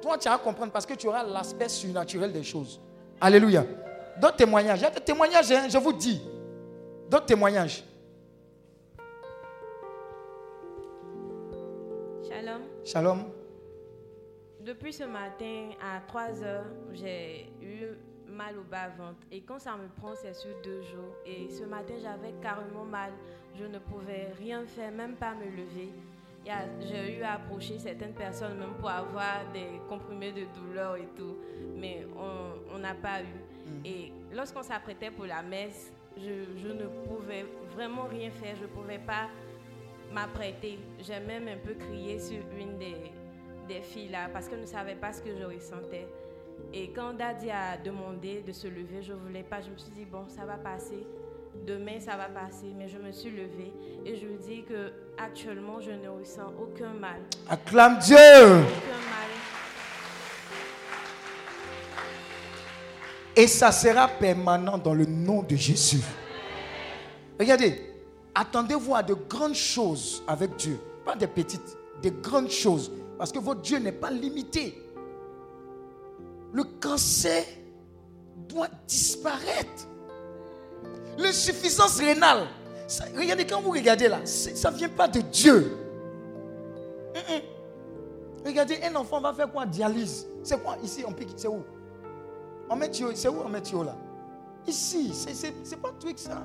[0.01, 2.81] Toi, tu vas comprendre parce que tu auras l'aspect surnaturel des choses.
[3.21, 3.65] Alléluia.
[4.19, 4.79] D'autres témoignages.
[4.79, 6.21] Il y a des témoignages, hein, je vous dis.
[7.09, 7.83] D'autres témoignages.
[12.27, 12.61] Shalom.
[12.83, 13.23] Shalom.
[14.59, 17.87] Depuis ce matin à 3 heures, j'ai eu
[18.27, 19.19] mal au bas-ventre.
[19.31, 21.15] Et quand ça me prend, c'est sur deux jours.
[21.25, 23.11] Et ce matin, j'avais carrément mal.
[23.55, 25.89] Je ne pouvais rien faire, même pas me lever.
[26.81, 31.37] J'ai eu à approcher certaines personnes même pour avoir des comprimés de douleur et tout.
[31.75, 32.05] Mais
[32.73, 33.85] on n'a pas eu.
[33.85, 38.55] Et lorsqu'on s'apprêtait pour la messe, je, je ne pouvais vraiment rien faire.
[38.57, 39.29] Je ne pouvais pas
[40.11, 40.79] m'apprêter.
[40.99, 43.11] J'ai même un peu crié sur une des,
[43.67, 46.07] des filles là parce qu'elle ne savait pas ce que je ressentais.
[46.73, 49.61] Et quand Daddy a demandé de se lever, je ne voulais pas.
[49.61, 51.05] Je me suis dit, bon, ça va passer.
[51.65, 52.73] Demain, ça va passer.
[52.77, 53.73] Mais je me suis levée
[54.05, 57.21] et je lui dis que actuellement, je ne ressens aucun mal.
[57.49, 58.15] Acclame Dieu.
[58.15, 59.29] Aucun mal.
[63.35, 66.01] Et ça sera permanent dans le nom de Jésus.
[67.39, 67.81] Regardez,
[68.35, 70.79] attendez-vous à de grandes choses avec Dieu.
[71.03, 72.91] Pas des petites, des grandes choses.
[73.17, 74.77] Parce que votre Dieu n'est pas limité.
[76.51, 77.43] Le cancer
[78.47, 79.87] doit disparaître.
[81.17, 82.47] L'insuffisance rénale.
[83.15, 85.77] regardez, quand vous regardez là, ça ne vient pas de Dieu.
[88.45, 89.65] Regardez, un enfant va faire quoi?
[89.65, 90.27] Dialyse.
[90.43, 90.77] C'est quoi?
[90.83, 91.63] Ici On pique, c'est où?
[92.69, 93.95] On met c'est où on met là?
[94.67, 96.43] Ici, c'est- pas un truc ça.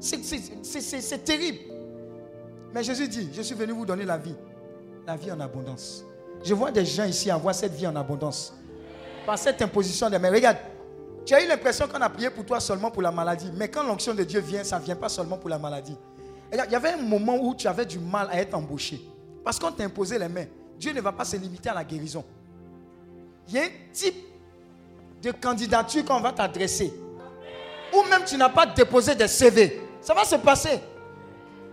[0.00, 1.58] C'est terrible.
[2.74, 4.34] Mais Jésus dit, je suis venu vous donner la vie.
[5.06, 6.04] La vie en abondance.
[6.42, 8.52] Je vois des gens ici avoir cette vie en abondance.
[9.26, 10.30] Par cette imposition des mains.
[10.30, 10.56] Regarde,
[11.24, 13.50] tu as eu l'impression qu'on a prié pour toi seulement pour la maladie.
[13.54, 15.96] Mais quand l'onction de Dieu vient, ça ne vient pas seulement pour la maladie.
[16.52, 19.00] Il y avait un moment où tu avais du mal à être embauché.
[19.44, 20.46] Parce qu'on t'a imposé les mains.
[20.78, 22.24] Dieu ne va pas se limiter à la guérison.
[23.48, 24.16] Il y a un type
[25.22, 26.92] de candidature qu'on va t'adresser.
[27.94, 29.80] Ou même tu n'as pas déposé de CV.
[30.00, 30.80] Ça va se passer.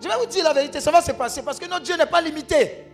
[0.02, 2.06] Je vais vous dire la vérité, ça va se passer parce que notre Dieu n'est
[2.06, 2.86] pas limité.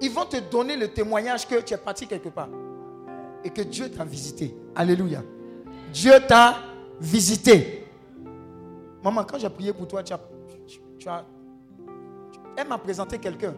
[0.00, 2.48] Ils vont te donner le témoignage que tu es parti quelque part
[3.44, 4.54] et que Dieu t'a visité.
[4.74, 5.22] Alléluia.
[5.92, 6.56] Dieu t'a
[7.00, 7.86] visité.
[9.02, 10.20] Maman, quand j'ai prié pour toi, tu as,
[10.66, 11.24] tu- tu as-
[12.56, 13.54] elle m'a présenté quelqu'un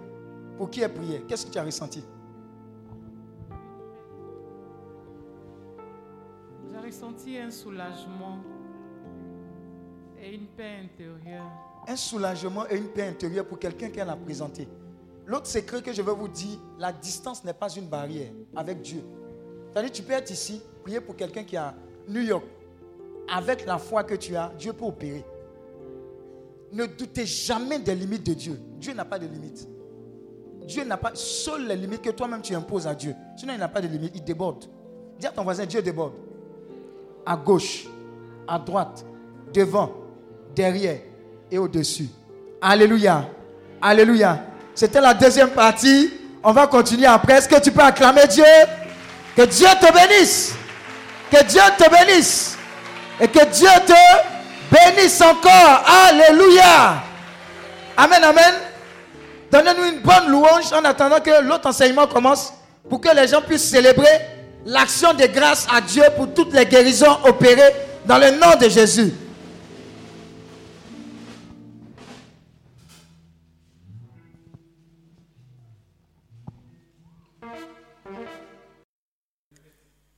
[0.57, 1.23] pour qui elle priait.
[1.29, 2.03] Qu'est-ce que tu as ressenti?
[6.73, 8.39] J'ai ressenti un soulagement
[10.21, 11.45] et une paix intérieure.
[11.89, 14.67] un soulagement et une paix intérieure pour quelqu'un qu'elle a présenté.
[15.25, 19.03] L'autre secret que je vais vous dire, la distance n'est pas une barrière avec Dieu.
[19.77, 21.75] C'est-à-dire, tu peux être ici, prier pour quelqu'un qui est à
[22.09, 22.45] New York.
[23.31, 25.23] Avec la foi que tu as, Dieu peut opérer.
[26.73, 28.59] Ne doutez jamais des limites de Dieu.
[28.79, 29.69] Dieu n'a pas de limites.
[30.67, 33.15] Dieu n'a pas, seules les limites que toi-même tu imposes à Dieu.
[33.37, 34.65] Sinon, il n'a pas de limites, il déborde.
[35.21, 36.15] Dis à ton voisin, Dieu déborde.
[37.27, 37.87] À gauche,
[38.49, 39.05] à droite,
[39.53, 39.93] devant,
[40.55, 41.01] derrière
[41.51, 42.09] et au-dessus.
[42.63, 43.29] Alléluia.
[43.83, 44.43] Alléluia.
[44.75, 46.13] C'était la deuxième partie.
[46.43, 47.35] On va continuer après.
[47.35, 48.43] Est-ce que tu peux acclamer Dieu?
[49.37, 50.55] Que Dieu te bénisse.
[51.31, 52.57] Que Dieu te bénisse.
[53.21, 55.85] Et que Dieu te bénisse encore.
[56.09, 57.03] Alléluia.
[57.97, 58.55] Amen, amen.
[59.53, 62.53] Donnez-nous une bonne louange en attendant que l'autre enseignement commence
[62.89, 64.21] pour que les gens puissent célébrer
[64.65, 67.75] l'action de grâce à Dieu pour toutes les guérisons opérées
[68.07, 69.13] dans le nom de Jésus.